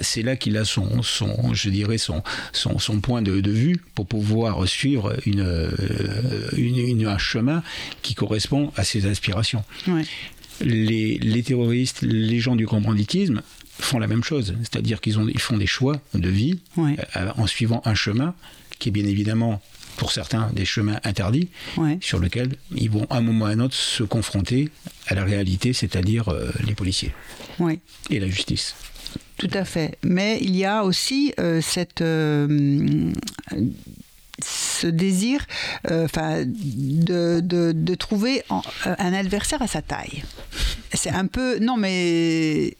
c'est 0.00 0.22
là 0.22 0.36
qu'il 0.36 0.56
a 0.56 0.64
son, 0.64 1.02
son, 1.02 1.54
je 1.54 1.68
dirais, 1.68 1.98
son, 1.98 2.22
son, 2.52 3.00
point 3.00 3.22
de, 3.22 3.50
vue 3.50 3.76
pour 3.94 4.06
pouvoir 4.06 4.66
suivre 4.66 5.14
une, 5.26 5.40
euh, 5.40 5.70
une, 6.56 7.06
un 7.06 7.18
chemin 7.18 7.62
qui 8.02 8.14
correspond 8.14 8.72
à 8.76 8.84
ses 8.84 9.06
aspirations. 9.06 9.64
Les, 10.60 11.18
les, 11.18 11.42
terroristes, 11.42 12.02
les 12.02 12.38
gens 12.38 12.54
du 12.54 12.66
grand 12.66 12.80
banditisme, 12.80 13.42
font 13.80 13.98
la 13.98 14.06
même 14.06 14.24
chose, 14.24 14.54
c'est-à-dire 14.60 15.00
qu'ils 15.00 15.16
ils 15.28 15.40
font 15.40 15.56
des 15.56 15.66
choix 15.66 16.00
de 16.14 16.28
vie 16.28 16.60
euh, 16.78 17.30
en 17.36 17.46
suivant 17.46 17.82
un 17.84 17.94
chemin 17.94 18.34
qui 18.78 18.88
est 18.88 18.92
bien 18.92 19.04
évidemment 19.04 19.60
pour 19.96 20.12
certains 20.12 20.50
des 20.52 20.64
chemins 20.64 20.98
interdits 21.04 21.48
sur 22.00 22.18
lesquels 22.18 22.56
ils 22.74 22.90
vont 22.90 23.06
à 23.10 23.18
un 23.18 23.20
moment 23.20 23.44
ou 23.44 23.48
à 23.48 23.50
un 23.50 23.60
autre 23.60 23.74
se 23.74 24.02
confronter 24.02 24.70
à 25.06 25.14
la 25.14 25.24
réalité, 25.24 25.72
c'est-à-dire 25.72 26.28
euh, 26.28 26.50
les 26.66 26.74
policiers. 26.74 27.12
Et 28.10 28.18
la 28.18 28.28
justice. 28.28 28.74
Tout 29.36 29.50
à 29.52 29.64
fait. 29.64 29.98
Mais 30.02 30.38
il 30.40 30.56
y 30.56 30.64
a 30.64 30.84
aussi 30.84 31.34
euh, 31.38 31.60
cette 31.60 32.02
ce 34.42 34.86
désir 34.86 35.46
enfin 35.88 36.44
de, 36.46 37.40
de, 37.40 37.94
trouver 37.94 38.42
un 38.84 39.12
adversaire 39.12 39.62
à 39.62 39.66
sa 39.66 39.82
taille. 39.82 40.24
C'est 40.94 41.10
un 41.10 41.26
peu 41.26 41.58
non 41.58 41.76
mais 41.76 42.76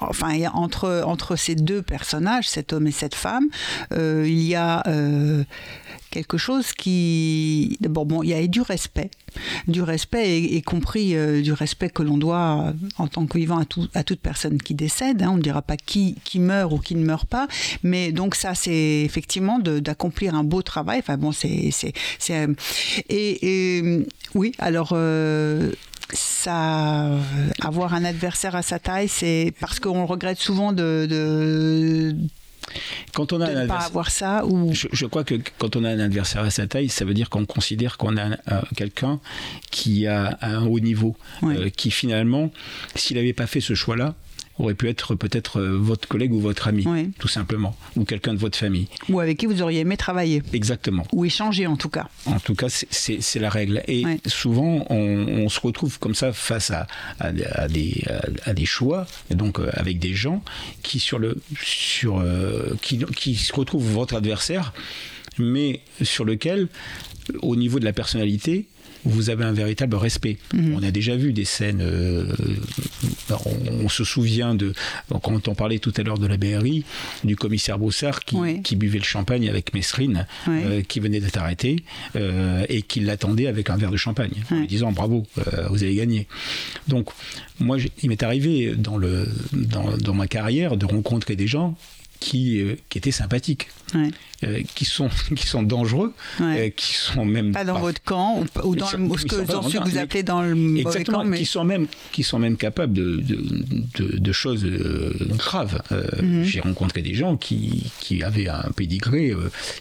enfin 0.00 0.34
entre 0.52 1.02
entre 1.06 1.36
ces 1.36 1.54
deux 1.54 1.82
personnages 1.82 2.48
cet 2.48 2.72
homme 2.72 2.86
et 2.86 2.92
cette 2.92 3.14
femme 3.14 3.48
euh, 3.92 4.24
il 4.26 4.42
y 4.42 4.54
a 4.54 4.82
euh, 4.86 5.44
quelque 6.12 6.38
chose 6.38 6.72
qui 6.72 7.76
d'abord 7.80 8.06
bon 8.06 8.22
il 8.22 8.28
y 8.28 8.34
a 8.34 8.46
du 8.46 8.60
respect 8.60 9.10
du 9.66 9.82
respect 9.82 10.40
y, 10.40 10.62
compris 10.62 11.16
euh, 11.16 11.40
du 11.42 11.52
respect 11.52 11.88
que 11.88 12.02
l'on 12.02 12.18
doit 12.18 12.72
en 12.98 13.08
tant 13.08 13.26
que 13.26 13.38
vivant 13.38 13.58
à, 13.58 13.64
à 13.98 14.04
toute 14.04 14.20
personne 14.20 14.58
qui 14.58 14.74
décède 14.74 15.22
hein. 15.22 15.30
on 15.32 15.36
ne 15.38 15.42
dira 15.42 15.62
pas 15.62 15.76
qui 15.76 16.16
qui 16.22 16.38
meurt 16.38 16.72
ou 16.72 16.78
qui 16.78 16.94
ne 16.94 17.04
meurt 17.04 17.26
pas 17.26 17.48
mais 17.82 18.12
donc 18.12 18.34
ça 18.34 18.54
c'est 18.54 19.02
effectivement 19.02 19.58
d'accomplir 19.58 20.34
un 20.34 20.44
beau 20.44 20.62
travail 20.62 21.00
enfin 21.00 21.16
bon 21.16 21.32
c'est 21.32 21.70
c'est 21.72 22.48
et, 23.08 23.78
et, 23.78 24.06
oui 24.34 24.52
alors 24.58 24.94
avoir 27.60 27.94
un 27.94 28.04
adversaire 28.04 28.54
à 28.54 28.62
sa 28.62 28.78
taille, 28.78 29.08
c'est 29.08 29.52
parce 29.60 29.80
qu'on 29.80 30.06
regrette 30.06 30.38
souvent 30.38 30.72
de, 30.72 32.14
quand 33.14 33.32
on 33.32 33.40
a 33.40 33.52
ne 33.52 33.66
pas 33.66 33.78
avoir 33.78 34.10
ça 34.10 34.44
ou 34.46 34.72
je, 34.72 35.06
crois 35.06 35.24
que 35.24 35.34
quand 35.58 35.76
on 35.76 35.84
a 35.84 35.90
un 35.90 35.98
adversaire 36.00 36.42
à 36.42 36.50
sa 36.50 36.66
taille, 36.66 36.88
ça 36.88 37.04
veut 37.04 37.14
dire 37.14 37.30
qu'on 37.30 37.44
considère 37.44 37.98
qu'on 37.98 38.16
a 38.16 38.36
quelqu'un 38.76 39.20
qui 39.70 40.06
a 40.06 40.38
un 40.40 40.66
haut 40.66 40.80
niveau, 40.80 41.16
euh, 41.42 41.68
qui 41.70 41.90
finalement, 41.90 42.50
s'il 42.94 43.16
n'avait 43.16 43.32
pas 43.32 43.46
fait 43.46 43.60
ce 43.60 43.74
choix-là, 43.74 44.14
aurait 44.62 44.74
pu 44.74 44.88
être 44.88 45.14
peut-être 45.14 45.60
euh, 45.60 45.76
votre 45.76 46.08
collègue 46.08 46.32
ou 46.32 46.40
votre 46.40 46.68
ami, 46.68 46.86
tout 47.18 47.28
simplement, 47.28 47.76
ou 47.96 48.04
quelqu'un 48.04 48.34
de 48.34 48.38
votre 48.38 48.58
famille. 48.58 48.88
Ou 49.08 49.20
avec 49.20 49.38
qui 49.38 49.46
vous 49.46 49.62
auriez 49.62 49.80
aimé 49.80 49.96
travailler. 49.96 50.42
Exactement. 50.52 51.04
Ou 51.12 51.24
échanger 51.24 51.66
en 51.66 51.76
tout 51.76 51.88
cas. 51.88 52.08
En 52.26 52.38
tout 52.38 52.54
cas, 52.54 52.68
c'est 52.68 53.38
la 53.38 53.50
règle. 53.50 53.82
Et 53.88 54.04
souvent, 54.26 54.86
on, 54.90 55.48
se 55.48 55.60
retrouve 55.60 55.98
comme 55.98 56.14
ça 56.14 56.32
face 56.32 56.70
à, 56.70 56.86
à, 57.20 57.32
des, 57.68 58.04
à, 58.44 58.54
des, 58.54 58.64
choix, 58.64 59.06
et 59.30 59.34
donc 59.34 59.58
euh, 59.58 59.70
avec 59.74 59.98
des 59.98 60.14
gens 60.14 60.42
qui, 60.82 60.98
sur 60.98 61.18
le, 61.18 61.36
sur, 61.62 62.20
euh, 62.20 62.74
qui, 62.80 62.98
qui 63.16 63.34
se 63.34 63.52
retrouvent 63.52 63.90
votre 63.92 64.14
adversaire, 64.14 64.72
mais 65.38 65.80
sur 66.02 66.24
lequel, 66.24 66.68
au 67.42 67.56
niveau 67.56 67.78
de 67.78 67.84
la 67.84 67.92
personnalité, 67.92 68.66
vous 69.04 69.30
avez 69.30 69.44
un 69.44 69.52
véritable 69.52 69.96
respect. 69.96 70.38
Mhm. 70.54 70.76
On 70.76 70.82
a 70.82 70.90
déjà 70.90 71.16
vu 71.16 71.32
des 71.32 71.44
scènes, 71.44 71.80
euh, 71.82 72.32
on, 73.84 73.88
se 73.88 74.04
souvient 74.04 74.54
de, 74.54 74.72
quand 75.22 75.48
on 75.48 75.54
parlait 75.54 75.78
tout 75.78 75.92
à 75.96 76.02
l'heure 76.02 76.18
de 76.18 76.26
la 76.26 76.36
BRI, 76.36 76.84
du 77.24 77.36
commissaire 77.36 77.78
Broussard 77.78 78.20
qui, 78.24 78.76
buvait 78.76 78.98
le 78.98 79.04
champagne 79.04 79.48
avec 79.48 79.74
Mesrine, 79.74 80.26
euh, 80.48 80.82
qui 80.82 81.00
venait 81.00 81.20
d'être 81.20 81.38
arrêté, 81.38 81.76
euh, 82.16 82.64
et 82.68 82.82
qui 82.82 83.00
l'attendait 83.00 83.46
avec 83.46 83.70
un 83.70 83.76
verre 83.76 83.90
de 83.90 83.96
champagne, 83.96 84.32
en 84.50 84.60
lui 84.60 84.66
disant 84.66 84.92
bravo, 84.92 85.26
vous 85.70 85.82
avez 85.82 85.94
gagné. 85.94 86.26
Donc, 86.88 87.08
moi, 87.60 87.76
il 88.02 88.08
m'est 88.08 88.22
arrivé 88.22 88.74
dans, 88.76 88.96
le, 88.96 89.28
dans 89.52 90.14
ma 90.14 90.26
carrière 90.26 90.76
de 90.76 90.86
rencontrer 90.86 91.36
des 91.36 91.46
gens 91.46 91.76
qui, 92.22 92.60
euh, 92.60 92.76
qui 92.88 92.98
étaient 92.98 93.10
sympathiques, 93.10 93.68
euh, 94.44 94.62
qui, 94.76 94.84
sont, 94.84 95.10
qui 95.36 95.46
sont 95.46 95.64
dangereux, 95.64 96.14
euh, 96.40 96.70
qui 96.70 96.94
sont 96.94 97.24
même... 97.24 97.52
Pas 97.52 97.64
dans 97.64 97.80
votre 97.80 98.02
camp, 98.02 98.44
ou, 98.62 98.76
dans, 98.76 98.86
ce 98.86 98.96
que, 98.96 99.44
dans 99.44 99.62
ce 99.62 99.76
que 99.76 99.88
vous 99.88 99.98
appelez 99.98 100.22
dans 100.22 100.42
le 100.42 100.54
mauvais 100.54 101.02
camp, 101.02 101.24
mais... 101.24 101.38
qui, 101.38 101.46
sont 101.46 101.64
même, 101.64 101.88
qui 102.12 102.22
sont 102.22 102.38
même 102.38 102.56
capables 102.56 102.92
de, 102.92 103.16
de, 103.16 104.18
de, 104.18 104.32
choses 104.32 104.64
graves. 105.36 105.82
Mhm. 106.22 106.44
J'ai 106.44 106.60
rencontré 106.60 107.02
des 107.02 107.14
gens 107.14 107.36
qui, 107.36 107.90
qui 107.98 108.22
avaient 108.22 108.48
un 108.48 108.70
pédigré, 108.76 109.32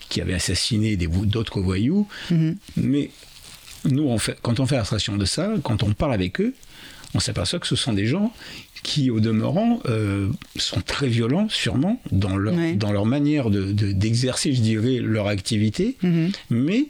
qui 0.10 0.20
avaient 0.20 0.34
assassiné 0.34 0.98
d'autres 0.98 1.62
voyous, 1.62 2.08
mhm. 2.32 2.58
mais 2.76 3.12
nous, 3.86 4.04
on 4.04 4.18
fait, 4.18 4.38
quand 4.42 4.60
on 4.60 4.66
fait 4.66 4.76
l'abstraction 4.76 5.16
de 5.16 5.26
ça, 5.26 5.54
quand 5.64 5.84
on 5.84 5.94
parle 5.94 6.14
avec 6.14 6.42
eux, 6.42 6.54
on 7.14 7.20
s'aperçoit 7.20 7.60
que 7.60 7.68
ce 7.68 7.76
sont 7.76 7.94
des 7.94 8.08
gens 8.08 8.34
qui, 8.84 9.10
au 9.10 9.20
demeurant, 9.20 9.80
euh, 9.86 10.28
sont 10.58 10.82
très 10.82 11.08
violents, 11.08 11.48
sûrement, 11.50 12.02
dans 12.12 12.36
leur, 12.36 12.56
dans 12.76 12.92
leur 12.92 13.06
manière 13.06 13.50
d'exercer, 13.50 14.50
de, 14.50 14.56
je 14.56 14.62
dirais, 14.62 14.98
leur 14.98 15.28
activité, 15.28 15.98
mm-hmm. 16.04 16.32
mais 16.50 16.88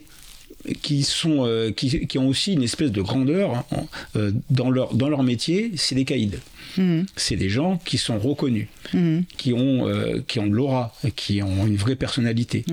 qui, 0.82 1.02
sont, 1.02 1.44
euh, 1.46 1.70
qui, 1.70 2.06
qui, 2.06 2.18
ont 2.18 2.28
aussi 2.28 2.52
une 2.52 2.62
espèce 2.62 2.92
de 2.92 3.02
grandeur 3.02 3.64
hein, 3.72 3.84
euh, 4.16 4.32
dans, 4.50 4.70
leur, 4.70 4.94
dans 4.94 5.08
leur 5.08 5.22
métier, 5.22 5.72
c'est 5.76 5.94
des 5.94 6.04
caïds. 6.04 6.38
Mhm. 6.78 7.04
C'est 7.16 7.36
des 7.36 7.50
gens 7.50 7.78
qui 7.84 7.98
sont 7.98 8.18
reconnus, 8.18 8.66
mhm. 8.94 9.24
qui, 9.36 9.52
ont, 9.52 9.86
euh, 9.88 10.22
qui 10.26 10.38
ont 10.38 10.46
de 10.46 10.54
l'aura, 10.54 10.94
qui 11.16 11.42
ont 11.42 11.66
une 11.66 11.76
vraie 11.76 11.96
personnalité. 11.96 12.64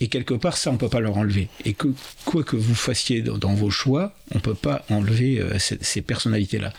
Et 0.00 0.08
quelque 0.08 0.34
part, 0.34 0.56
ça, 0.56 0.70
on 0.70 0.74
ne 0.74 0.78
peut 0.78 0.88
pas 0.88 1.00
leur 1.00 1.16
enlever. 1.16 1.48
Et 1.64 1.72
que 1.72 1.88
quoi 2.24 2.44
que 2.44 2.56
vous 2.56 2.74
fassiez 2.74 3.22
dans, 3.22 3.54
vos 3.54 3.70
choix, 3.70 4.14
on 4.32 4.36
ne 4.38 4.42
peut 4.42 4.54
pas 4.54 4.84
enlever 4.90 5.42
ces, 5.58 6.02
personnalités-là. 6.02 6.72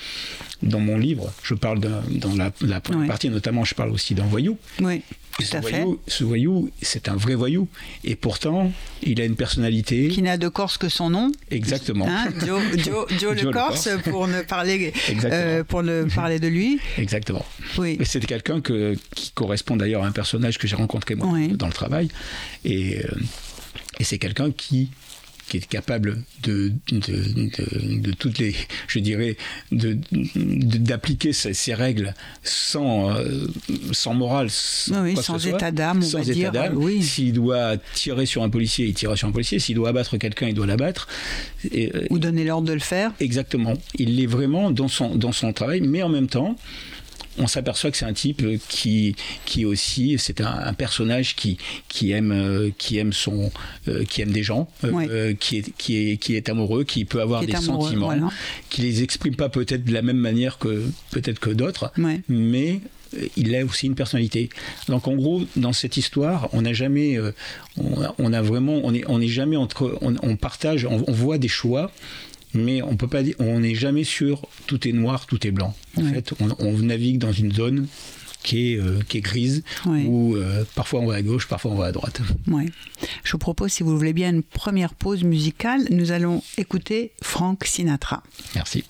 Dans 0.64 0.80
mon 0.80 0.98
livre, 0.98 1.32
je 1.44 1.54
parle 1.54 1.80
dans 1.80 2.36
la, 2.36 2.52
la 2.62 2.82
première 2.82 3.08
partie, 3.08 3.30
notamment, 3.30 3.64
je 3.64 3.76
parle 3.76 3.92
aussi 3.92 4.16
d'un 4.16 4.26
voyou. 4.26 4.58
Oui 4.82 5.04
ce, 5.40 6.24
voyou, 6.24 6.70
c'est 6.82 7.08
un 7.08 7.16
vrai 7.16 7.36
voyou. 7.36 7.68
Et 8.04 8.16
pourtant, 8.16 8.72
il 9.02 9.20
a 9.20 9.26
une 9.26 9.36
personnalité. 9.36 10.10
Qui 10.10 10.22
n'a 10.22 10.38
de 10.38 10.48
Corse 10.48 10.78
que 10.78 10.90
son 10.90 11.10
nom. 11.10 11.32
Exactement. 11.50 12.08
Hein, 12.08 12.30
Joe, 12.46 12.62
le 13.42 13.52
Corse, 13.52 13.90
pour 14.04 14.28
ne, 14.28 14.42
parler, 14.42 14.94
euh, 15.24 15.64
pour 15.64 15.84
ne 15.84 16.04
parler 16.04 16.40
de 16.40 16.48
lui. 16.48 16.80
Exactement. 16.98 17.46
Oui. 17.78 17.98
C'était 18.04 18.28
quelqu'un 18.28 18.62
qui 18.62 19.32
correspond 19.32 19.76
d'ailleurs 19.76 20.04
à 20.04 20.08
un 20.08 20.12
personnage 20.12 20.58
que 20.58 20.68
j'ai 20.68 20.76
rencontré 20.76 21.16
moi 21.16 21.38
dans 21.54 21.68
le 21.68 21.74
travail. 21.74 22.10
Et, 22.64 23.00
euh, 23.00 23.10
et 24.00 24.04
c'est 24.04 24.20
quelqu'un 24.20 24.52
qui 24.52 24.90
qui 25.54 25.58
est 25.58 25.68
capable 25.68 26.24
de, 26.42 26.72
de, 26.88 28.12
toutes 28.14 28.40
les, 28.40 28.56
je 28.88 28.98
dirais, 28.98 29.38
d'appliquer 29.72 31.32
ces, 31.32 31.74
règles 31.76 32.16
sans, 32.42 33.12
euh, 33.12 33.46
sans 33.92 34.16
morale, 34.16 34.50
sans 34.50 35.46
état 35.46 35.70
d'âme, 35.70 36.02
sans 36.02 36.28
état 36.28 36.50
d'âme. 36.50 36.76
Oui. 36.76 37.04
S'il 37.04 37.34
doit 37.34 37.78
tirer 37.94 38.26
sur 38.26 38.42
un 38.42 38.50
policier, 38.50 38.88
il 38.88 38.96
tire 38.96 39.16
sur 39.16 39.28
un 39.28 39.32
policier. 39.32 39.60
S'il 39.60 39.76
doit 39.76 39.90
abattre 39.90 40.18
quelqu'un, 40.18 40.48
il 40.48 40.56
doit 40.56 40.66
l'abattre. 40.66 41.08
Euh, 41.76 42.08
Ou 42.10 42.18
donner 42.18 42.46
l'ordre 42.46 42.68
de 42.68 42.74
le 42.74 42.80
faire. 42.80 43.12
Exactement. 43.20 43.76
Il 44.00 44.20
est 44.20 44.26
vraiment 44.26 44.72
dans 44.72 44.88
son, 44.88 45.16
dans 45.16 45.34
son 45.34 45.54
travail, 45.54 45.82
mais 45.82 46.02
en 46.02 46.10
même 46.10 46.28
temps, 46.28 46.56
on 47.38 47.48
s'aperçoit 47.48 47.92
que 47.92 47.98
c'est 47.98 48.06
un 48.06 48.14
type 48.14 48.44
qui, 48.68 49.16
qui 49.46 49.66
aussi, 49.66 50.16
c'est 50.20 50.42
un, 50.42 50.74
personnage 50.74 51.36
qui, 51.36 51.58
qui, 51.88 52.12
aime, 52.12 52.32
euh, 52.32 52.70
qui, 52.78 52.98
aime 52.98 53.14
son, 53.14 53.52
euh, 53.88 54.04
qui 54.06 54.22
aime 54.22 54.32
des 54.32 54.44
gens, 54.44 54.70
euh, 54.84 55.34
qui, 55.34 55.58
est, 55.58 55.76
qui, 55.78 56.12
est, 56.12 56.18
qui 56.18 56.36
est 56.36 56.50
amoureux, 56.50 56.84
qui 56.84 57.06
peut 57.06 57.22
avoir 57.22 57.46
des 57.46 57.56
sentiments, 57.56 58.14
qui 58.70 58.82
les 58.82 59.04
exprime 59.04 59.36
pas 59.36 59.50
peut-être 59.50 59.84
de 59.84 59.94
la 59.94 60.02
même 60.02 60.18
manière 60.18 60.58
que 60.58 60.84
peut-être 61.12 61.40
que 61.40 61.50
d'autres, 61.50 61.92
mais 62.28 62.82
il 63.38 63.56
a 63.56 63.64
aussi 63.64 63.86
une 63.86 63.96
personnalité. 63.96 64.50
Donc 64.88 65.08
en 65.08 65.14
gros, 65.14 65.44
dans 65.56 65.74
cette 65.74 65.98
histoire, 65.98 66.50
on 66.52 66.64
n'a 66.64 66.74
jamais, 66.74 67.20
on, 67.78 68.34
a 68.34 68.42
vraiment, 68.42 68.80
on 68.84 68.94
est, 68.94 69.04
on 69.08 69.22
est 69.22 69.28
jamais 69.28 69.56
entre, 69.56 69.98
on, 70.02 70.36
partage, 70.36 70.86
on, 70.86 71.12
voit 71.12 71.38
des 71.38 71.48
choix 71.48 71.92
mais 72.54 72.82
on 72.82 72.96
peut 72.96 73.08
pas 73.08 73.24
dire, 73.24 73.36
on 73.40 73.60
n'est 73.60 73.76
jamais 73.76 74.04
sûr 74.04 74.42
tout 74.68 74.88
est 74.88 74.92
noir, 74.92 75.26
tout 75.26 75.46
est 75.46 75.52
blanc. 75.52 75.76
En 75.98 76.04
fait, 76.04 76.34
on, 76.60 76.78
navigue 76.80 77.18
dans 77.18 77.32
une 77.32 77.54
zone 77.54 77.88
qui 78.44 78.74
est, 78.74 78.80
euh, 78.80 79.00
qui 79.08 79.20
est 79.20 79.22
grise, 79.22 79.64
où 79.86 80.36
euh, 80.36 80.64
parfois 80.76 81.00
on 81.00 81.08
va 81.08 81.16
à 81.16 81.22
gauche, 81.22 81.48
parfois 81.48 81.72
on 81.72 81.76
va 81.76 81.86
à 81.86 81.92
droite. 81.92 82.22
Ouais. 82.48 82.66
Je 83.24 83.32
vous 83.32 83.38
propose, 83.38 83.72
si 83.72 83.84
vous 83.84 83.98
voulez 83.98 84.14
bien, 84.14 84.30
une 84.30 84.44
première 84.44 84.94
pause 84.94 85.24
musicale. 85.24 85.88
Nous 85.90 86.12
allons 86.12 86.44
écouter 86.58 87.12
Frank 87.22 87.64
Sinatra. 87.66 88.22
Merci. 88.56 88.84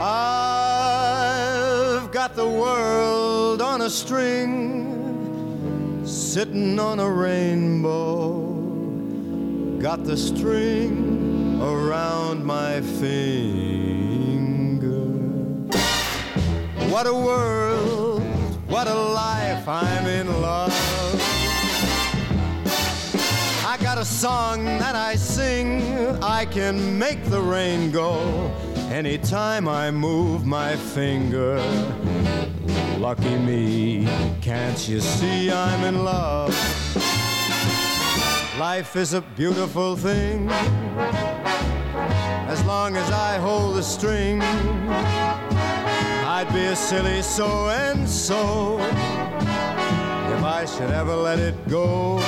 I've 0.00 2.10
got 2.12 2.34
the 2.34 2.46
world 2.46 3.62
on 3.62 3.80
a 3.80 3.90
string. 3.90 4.93
Sitting 6.04 6.78
on 6.78 7.00
a 7.00 7.10
rainbow. 7.10 8.42
Got 9.78 10.04
the 10.04 10.16
string 10.16 11.60
around 11.62 12.44
my 12.44 12.80
finger. 12.80 14.14
What 16.90 17.06
a 17.06 17.14
world, 17.14 18.22
what 18.68 18.86
a 18.86 18.94
life, 18.94 19.66
I'm 19.66 20.06
in 20.06 20.26
love. 20.42 20.72
I 23.66 23.78
got 23.80 23.98
a 23.98 24.04
song 24.04 24.64
that 24.64 24.94
I 24.94 25.16
sing, 25.16 25.82
I 26.22 26.44
can 26.44 26.98
make 26.98 27.24
the 27.24 27.40
rain 27.40 27.90
go 27.90 28.52
anytime 28.90 29.66
I 29.66 29.90
move 29.90 30.46
my 30.46 30.76
finger. 30.76 31.58
Lucky 32.98 33.36
me, 33.36 34.06
can't 34.40 34.88
you 34.88 35.00
see 35.00 35.50
I'm 35.50 35.84
in 35.84 36.04
love? 36.04 36.50
Life 38.58 38.96
is 38.96 39.14
a 39.14 39.20
beautiful 39.20 39.96
thing. 39.96 40.48
As 42.48 42.64
long 42.64 42.96
as 42.96 43.10
I 43.10 43.38
hold 43.38 43.76
the 43.76 43.82
string, 43.82 44.40
I'd 46.36 46.48
be 46.52 46.64
a 46.64 46.76
silly 46.76 47.20
so 47.22 47.68
and 47.68 48.08
so 48.08 48.78
if 48.78 50.42
I 50.44 50.64
should 50.64 50.90
ever 50.90 51.14
let 51.14 51.38
it 51.38 51.68
go. 51.68 52.18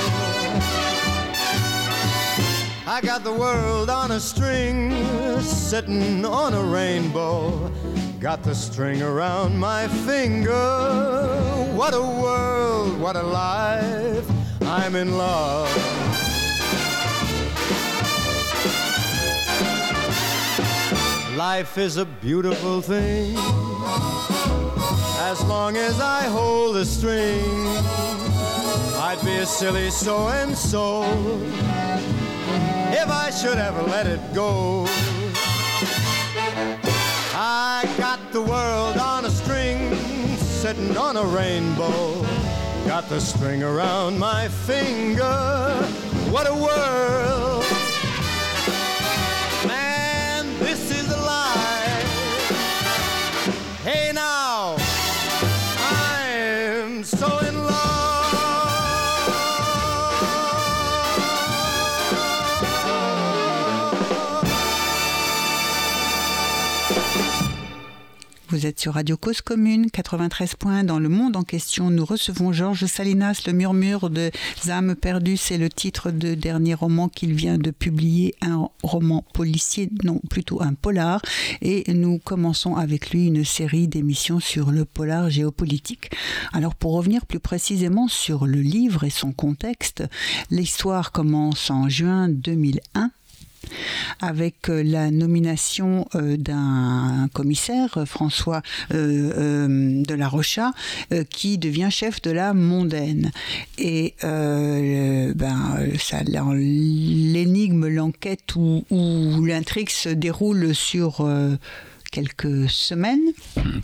I 2.85 2.99
got 3.01 3.23
the 3.23 3.33
world 3.33 3.89
on 3.89 4.11
a 4.11 4.19
string, 4.19 4.91
sitting 5.41 6.25
on 6.25 6.53
a 6.53 6.61
rainbow. 6.61 7.71
Got 8.19 8.41
the 8.41 8.55
string 8.55 9.03
around 9.03 9.59
my 9.59 9.87
finger. 9.87 10.51
What 11.75 11.93
a 11.93 12.01
world, 12.01 12.99
what 12.99 13.15
a 13.15 13.21
life. 13.21 14.27
I'm 14.63 14.95
in 14.95 15.19
love. 15.19 15.69
Life 21.37 21.77
is 21.77 21.97
a 21.97 22.05
beautiful 22.05 22.81
thing. 22.81 23.35
As 25.29 25.43
long 25.43 25.77
as 25.77 25.99
I 25.99 26.23
hold 26.23 26.75
the 26.75 26.85
string, 26.85 27.67
I'd 28.97 29.21
be 29.23 29.35
a 29.35 29.45
silly 29.45 29.91
so 29.91 30.27
and 30.29 30.57
so 30.57 31.03
if 32.91 33.07
I 33.09 33.29
should 33.29 33.59
ever 33.59 33.83
let 33.83 34.07
it 34.07 34.33
go. 34.33 34.87
Got 38.17 38.31
the 38.33 38.41
world 38.41 38.97
on 38.97 39.25
a 39.25 39.29
string, 39.29 39.95
sitting 40.37 40.97
on 40.97 41.17
a 41.17 41.23
rainbow. 41.23 42.21
Got 42.85 43.09
the 43.09 43.19
string 43.19 43.63
around 43.63 44.17
my 44.17 44.47
finger. 44.47 45.23
What 46.31 46.47
a 46.47 46.53
world! 46.53 47.66
Vous 68.49 68.65
êtes 68.65 68.79
sur 68.79 68.93
Radio 68.93 69.17
Cause 69.17 69.41
Commune, 69.41 69.91
93 69.91 70.55
points 70.55 70.83
dans 70.83 70.99
le 70.99 71.09
monde 71.09 71.35
en 71.35 71.43
question. 71.43 71.89
Nous 71.89 72.05
recevons 72.05 72.53
Georges 72.53 72.85
Salinas, 72.85 73.41
Le 73.45 73.51
murmure 73.51 74.09
des 74.09 74.31
âmes 74.69 74.95
perdues. 74.95 75.35
C'est 75.35 75.57
le 75.57 75.69
titre 75.69 76.11
de 76.11 76.33
dernier 76.33 76.73
roman 76.73 77.09
qu'il 77.09 77.33
vient 77.33 77.57
de 77.57 77.71
publier, 77.71 78.35
un 78.41 78.69
roman 78.83 79.25
policier, 79.33 79.89
non, 80.03 80.21
plutôt 80.29 80.61
un 80.61 80.73
polar. 80.73 81.21
Et 81.61 81.91
nous 81.93 82.19
commençons 82.19 82.75
avec 82.75 83.09
lui 83.09 83.27
une 83.27 83.43
série 83.43 83.87
d'émissions 83.87 84.39
sur 84.39 84.71
le 84.71 84.85
polar 84.85 85.29
géopolitique. 85.29 86.11
Alors 86.53 86.75
pour 86.75 86.93
revenir 86.93 87.25
plus 87.25 87.39
précisément 87.39 88.07
sur 88.07 88.45
le 88.45 88.61
livre 88.61 89.03
et 89.03 89.09
son 89.09 89.33
contexte, 89.33 90.03
l'histoire 90.51 91.11
commence 91.11 91.69
en 91.69 91.89
juin 91.89 92.29
2001 92.29 93.06
avec 94.21 94.69
euh, 94.69 94.83
la 94.83 95.11
nomination 95.11 96.07
euh, 96.15 96.37
d'un 96.37 97.27
commissaire, 97.33 97.99
François 98.05 98.61
euh, 98.93 100.03
de 100.03 100.13
la 100.13 100.27
Rocha, 100.27 100.71
qui 101.29 101.57
devient 101.57 101.89
chef 101.89 102.21
de 102.21 102.31
la 102.31 102.53
mondaine. 102.53 103.31
Et 103.77 104.15
ben, 104.21 105.77
l'énigme, 106.53 107.87
l'enquête 107.87 108.55
ou 108.55 109.45
l'intrigue 109.45 109.89
se 109.89 110.09
déroule 110.09 110.73
sur 110.75 111.27
quelques 112.17 112.67
semaines. 112.67 113.31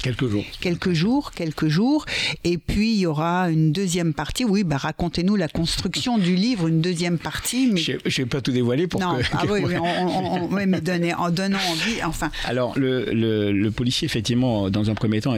Quelques 0.01 0.27
jours. 0.27 0.43
Quelques 0.59 0.93
jours, 0.93 1.31
quelques 1.33 1.67
jours. 1.67 2.05
Et 2.43 2.57
puis 2.57 2.93
il 2.93 2.99
y 2.99 3.05
aura 3.05 3.51
une 3.51 3.71
deuxième 3.71 4.15
partie. 4.15 4.43
Oui, 4.43 4.63
bah, 4.63 4.77
racontez-nous 4.77 5.35
la 5.35 5.47
construction 5.47 6.17
du 6.17 6.35
livre, 6.35 6.67
une 6.67 6.81
deuxième 6.81 7.19
partie. 7.19 7.69
Mais... 7.71 7.79
Je 7.79 7.91
ne 7.91 7.97
vais 8.09 8.25
pas 8.25 8.41
tout 8.41 8.51
dévoiler 8.51 8.87
pour 8.87 9.01
non, 9.01 9.17
que. 9.17 9.23
Ah 9.33 9.43
oui, 9.47 10.65
mais, 10.65 10.81
donner, 10.81 11.13
en 11.13 11.29
donnant 11.29 11.59
envie. 11.69 12.03
Enfin. 12.03 12.31
Alors, 12.45 12.77
le, 12.77 13.05
le, 13.13 13.69
policier, 13.69 14.07
effectivement, 14.07 14.71
dans 14.71 14.89
un 14.89 14.95
premier 14.95 15.21
temps, 15.21 15.35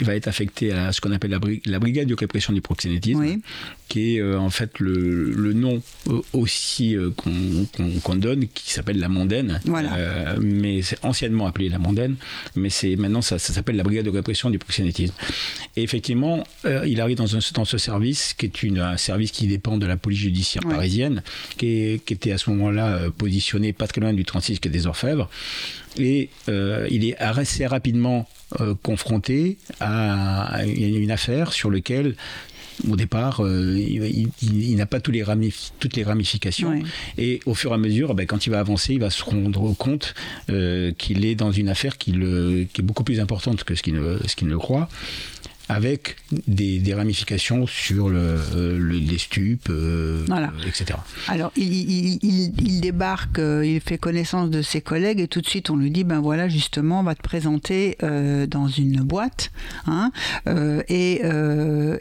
va 0.00 0.16
être 0.16 0.26
affecté 0.26 0.72
à 0.72 0.90
ce 0.90 1.00
qu'on 1.00 1.12
appelle 1.12 1.30
la, 1.30 1.40
la, 1.66 1.78
brigade 1.78 2.08
de 2.08 2.14
répression 2.14 2.52
du 2.52 2.60
proxénétisme, 2.60 3.20
oui 3.20 3.40
qui 3.88 4.16
est 4.16 4.20
euh, 4.20 4.38
en 4.38 4.50
fait 4.50 4.78
le, 4.78 5.32
le 5.32 5.52
nom 5.52 5.82
euh, 6.08 6.20
aussi 6.32 6.94
euh, 6.94 7.10
qu'on 7.10 8.14
donne, 8.14 8.46
qui 8.48 8.72
s'appelle 8.72 9.00
la 9.00 9.08
mondaine. 9.08 9.60
Voilà. 9.64 10.36
mais 10.40 10.82
c'est 10.82 11.02
anciennement 11.04 11.46
appelé 11.46 11.68
la 11.68 11.78
mondaine, 11.78 12.07
mais 12.56 12.70
c'est 12.70 12.96
maintenant 12.96 13.22
ça, 13.22 13.38
ça 13.38 13.52
s'appelle 13.52 13.76
la 13.76 13.82
brigade 13.82 14.04
de 14.04 14.10
répression 14.10 14.50
du 14.50 14.58
proxénétisme. 14.58 15.14
Et 15.76 15.82
effectivement, 15.82 16.44
il 16.64 17.00
arrive 17.00 17.16
dans, 17.16 17.36
un, 17.36 17.40
dans 17.54 17.64
ce 17.64 17.78
service, 17.78 18.34
qui 18.34 18.46
est 18.46 18.62
une, 18.62 18.78
un 18.78 18.96
service 18.96 19.30
qui 19.30 19.46
dépend 19.46 19.76
de 19.76 19.86
la 19.86 19.96
police 19.96 20.20
judiciaire 20.20 20.62
parisienne, 20.62 21.22
qui, 21.56 22.00
qui, 22.04 22.14
était 22.14 22.32
à 22.32 22.38
ce 22.38 22.50
moment-là 22.50 23.10
positionné 23.16 23.72
pas 23.72 23.86
très 23.86 24.00
loin 24.00 24.12
du 24.12 24.24
36 24.24 24.58
qui 24.58 24.68
est 24.68 24.70
des 24.70 24.86
Orfèvres. 24.86 25.28
Et 25.98 26.30
il 26.48 27.04
est 27.04 27.16
assez 27.18 27.66
rapidement 27.66 28.28
confronté 28.82 29.58
à 29.80 30.64
une 30.64 31.10
affaire 31.10 31.52
sur 31.52 31.70
laquelle 31.70 32.16
au 32.88 32.96
départ, 32.96 33.44
euh, 33.44 33.76
il, 34.42 34.76
n'a 34.76 34.86
pas 34.86 35.00
tous 35.00 35.10
les 35.10 35.24
toutes 35.80 35.96
les 35.96 36.04
ramifications. 36.04 36.80
Et 37.16 37.40
au 37.46 37.54
fur 37.54 37.72
et 37.72 37.74
à 37.74 37.78
mesure, 37.78 38.14
ben, 38.14 38.26
quand 38.26 38.46
il 38.46 38.50
va 38.50 38.60
avancer, 38.60 38.94
il 38.94 39.00
va 39.00 39.10
se 39.10 39.22
rendre 39.22 39.74
compte 39.74 40.14
euh, 40.50 40.92
qu'il 40.92 41.24
est 41.24 41.34
dans 41.34 41.52
une 41.52 41.68
affaire 41.68 41.98
qui, 41.98 42.12
le, 42.12 42.66
qui, 42.72 42.80
est 42.80 42.84
beaucoup 42.84 43.04
plus 43.04 43.20
importante 43.20 43.64
que 43.64 43.74
ce 43.74 43.82
qu'il 43.82 43.94
ne, 43.94 44.18
ce 44.26 44.36
qu'il 44.36 44.48
ne 44.48 44.56
croit 44.56 44.88
avec 45.68 46.16
des, 46.30 46.94
ramifications 46.94 47.66
sur 47.66 48.08
le, 48.08 48.40
euh, 48.54 48.78
les 48.90 49.18
stupes, 49.18 49.68
euh, 49.68 50.24
etc. 50.66 50.98
Alors, 51.28 51.52
il, 51.56 52.80
débarque, 52.80 53.38
euh, 53.38 53.64
il 53.64 53.80
fait 53.80 53.98
connaissance 53.98 54.48
de 54.48 54.62
ses 54.62 54.80
collègues 54.80 55.20
et 55.20 55.28
tout 55.28 55.40
de 55.40 55.46
suite 55.46 55.68
on 55.70 55.76
lui 55.76 55.90
dit, 55.90 56.04
ben 56.04 56.20
voilà, 56.20 56.48
justement, 56.48 57.00
on 57.00 57.02
va 57.02 57.14
te 57.14 57.22
présenter 57.22 57.98
dans 58.48 58.68
une 58.68 59.02
boîte 59.02 59.50
hein, 59.86 60.10
et, 60.88 61.20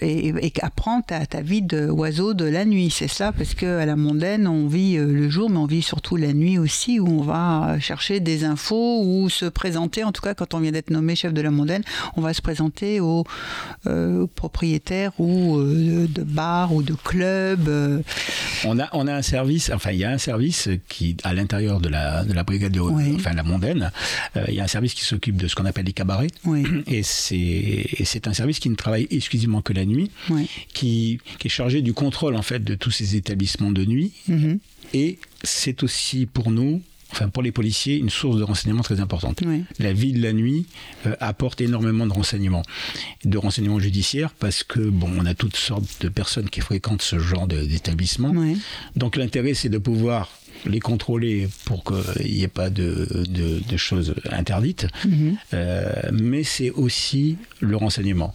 et, 0.01 0.53
apprends 0.61 1.01
ta, 1.01 1.25
ta 1.25 1.41
vie 1.41 1.61
d'oiseau 1.61 2.33
de 2.33 2.45
la 2.45 2.65
nuit. 2.65 2.89
C'est 2.89 3.07
ça, 3.07 3.31
parce 3.31 3.53
qu'à 3.53 3.85
la 3.85 3.95
mondaine, 3.95 4.47
on 4.47 4.67
vit 4.67 4.97
le 4.97 5.29
jour, 5.29 5.49
mais 5.49 5.57
on 5.57 5.65
vit 5.65 5.81
surtout 5.81 6.15
la 6.15 6.33
nuit 6.33 6.57
aussi, 6.57 6.99
où 6.99 7.07
on 7.07 7.21
va 7.21 7.79
chercher 7.79 8.19
des 8.19 8.45
infos 8.45 9.03
ou 9.03 9.29
se 9.29 9.45
présenter, 9.45 10.03
en 10.03 10.11
tout 10.11 10.21
cas 10.21 10.33
quand 10.33 10.53
on 10.53 10.59
vient 10.59 10.71
d'être 10.71 10.89
nommé 10.89 11.15
chef 11.15 11.33
de 11.33 11.41
la 11.41 11.51
mondaine, 11.51 11.83
on 12.15 12.21
va 12.21 12.33
se 12.33 12.41
présenter 12.41 12.99
au 12.99 13.25
euh, 13.85 14.25
propriétaires 14.35 15.11
ou 15.19 15.57
euh, 15.57 16.07
de 16.07 16.23
bars 16.23 16.73
ou 16.73 16.83
de 16.83 16.93
clubs. 16.93 17.67
Euh. 17.67 18.01
On 18.65 18.79
a, 18.79 18.89
on 18.93 19.07
a 19.07 19.13
un 19.13 19.21
service, 19.21 19.71
enfin 19.73 19.91
il 19.91 19.99
y 19.99 20.03
a 20.03 20.11
un 20.11 20.17
service 20.17 20.69
qui, 20.87 21.15
à 21.23 21.33
l'intérieur 21.33 21.79
de 21.79 21.89
la, 21.89 22.23
de 22.23 22.33
la 22.33 22.43
brigade 22.43 22.71
de, 22.71 22.79
enfin 22.79 23.33
la 23.33 23.43
mondaine, 23.43 23.91
il 24.47 24.53
y 24.53 24.59
a 24.59 24.63
un 24.63 24.67
service 24.67 24.93
qui 24.93 25.03
s'occupe 25.03 25.37
de 25.37 25.47
ce 25.47 25.55
qu'on 25.55 25.65
appelle 25.65 25.85
les 25.85 25.93
cabarets. 25.93 26.27
Et 26.87 27.03
c'est 27.03 28.27
un 28.27 28.33
service 28.33 28.59
qui 28.59 28.69
ne 28.69 28.75
travaille 28.75 29.07
exclusivement 29.11 29.61
que 29.61 29.73
la 29.73 29.85
nuit, 29.85 30.11
qui, 30.73 31.19
qui, 31.39 31.47
est 31.47 31.51
chargé 31.51 31.81
du 31.81 31.93
contrôle 31.93 32.35
en 32.35 32.41
fait 32.41 32.63
de 32.63 32.75
tous 32.75 32.91
ces 32.91 33.15
établissements 33.15 33.71
de 33.71 33.85
nuit. 33.85 34.11
Mm-hmm. 34.29 34.59
Et 34.93 35.19
c'est 35.43 35.83
aussi 35.83 36.25
pour 36.25 36.51
nous 36.51 36.81
enfin 37.11 37.29
pour 37.29 37.43
les 37.43 37.51
policiers, 37.51 37.97
une 37.97 38.09
source 38.09 38.37
de 38.37 38.43
renseignements 38.43 38.83
très 38.83 38.99
importante. 38.99 39.41
La 39.79 39.93
vie 39.93 40.13
de 40.13 40.21
la 40.21 40.33
nuit 40.33 40.65
euh, 41.05 41.15
apporte 41.19 41.61
énormément 41.61 42.05
de 42.05 42.13
renseignements, 42.13 42.63
de 43.25 43.37
renseignements 43.37 43.79
judiciaires, 43.79 44.31
parce 44.31 44.63
que 44.63 44.79
bon, 44.79 45.11
on 45.17 45.25
a 45.25 45.33
toutes 45.33 45.55
sortes 45.55 46.01
de 46.01 46.09
personnes 46.09 46.49
qui 46.49 46.61
fréquentent 46.61 47.01
ce 47.01 47.19
genre 47.19 47.47
d'établissement. 47.47 48.33
Donc 48.95 49.15
l'intérêt, 49.15 49.53
c'est 49.53 49.69
de 49.69 49.77
pouvoir 49.77 50.29
les 50.65 50.79
contrôler 50.79 51.47
pour 51.65 51.83
qu'il 51.83 52.33
n'y 52.33 52.43
ait 52.43 52.47
pas 52.47 52.69
de, 52.69 53.07
de, 53.27 53.77
choses 53.77 54.15
interdites, 54.31 54.87
mhm. 55.05 55.37
euh, 55.53 55.91
mais 56.11 56.43
c'est 56.43 56.71
aussi 56.71 57.37
le 57.59 57.75
renseignement. 57.77 58.33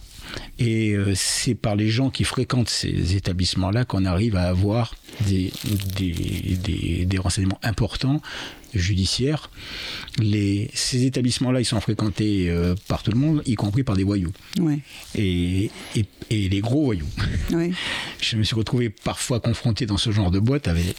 Et 0.57 0.93
euh, 0.93 1.13
c'est 1.15 1.53
par 1.53 1.75
les 1.75 1.89
gens 1.89 2.09
qui 2.09 2.23
fréquentent 2.23 2.69
ces 2.69 3.15
établissements-là 3.15 3.85
qu'on 3.85 4.05
arrive 4.05 4.35
à 4.35 4.43
avoir 4.43 4.95
des, 5.21 5.51
des, 5.95 7.05
des 7.05 7.17
renseignements 7.17 7.59
importants 7.63 8.21
judiciaire, 8.73 9.49
les, 10.19 10.69
ces 10.73 11.05
établissements-là, 11.05 11.59
ils 11.61 11.65
sont 11.65 11.79
fréquentés 11.79 12.49
euh, 12.49 12.75
par 12.87 13.03
tout 13.03 13.11
le 13.11 13.17
monde, 13.17 13.41
y 13.45 13.55
compris 13.55 13.83
par 13.83 13.95
des 13.95 14.03
voyous. 14.03 14.31
Et, 15.15 15.69
et, 15.95 16.05
les 16.29 16.61
gros 16.61 16.85
voyous. 16.85 17.07
je 18.21 18.37
me 18.37 18.43
suis 18.43 18.55
retrouvé 18.55 18.89
parfois 18.89 19.39
confronté 19.39 19.85
dans 19.85 19.97
ce 19.97 20.11
genre 20.11 20.31
de 20.31 20.39
boîte 20.39 20.67
avec, 20.67 20.95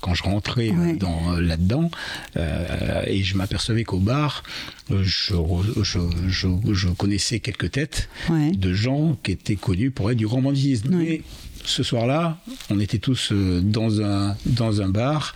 quand 0.00 0.14
je 0.14 0.22
rentrais 0.22 0.72
dans, 0.98 1.32
là-dedans, 1.38 1.90
euh, 2.36 3.02
et 3.06 3.22
je 3.22 3.36
m'apercevais 3.36 3.84
qu'au 3.84 3.98
bar, 3.98 4.42
je, 4.90 5.34
je, 5.82 5.98
je, 6.72 6.88
connaissais 6.88 7.38
quelques 7.40 7.70
têtes 7.70 8.08
de 8.28 8.72
gens 8.72 9.16
qui 9.22 9.32
étaient 9.32 9.56
connus 9.56 9.90
pour 9.90 10.10
être 10.10 10.18
du 10.18 10.26
romantisme. 10.26 10.88
Mais 10.90 11.22
ce 11.64 11.82
soir-là, 11.82 12.38
on 12.70 12.80
était 12.80 12.98
tous 12.98 13.32
euh, 13.32 13.60
dans 13.62 14.00
un, 14.02 14.36
dans 14.46 14.82
un 14.82 14.88
bar. 14.88 15.34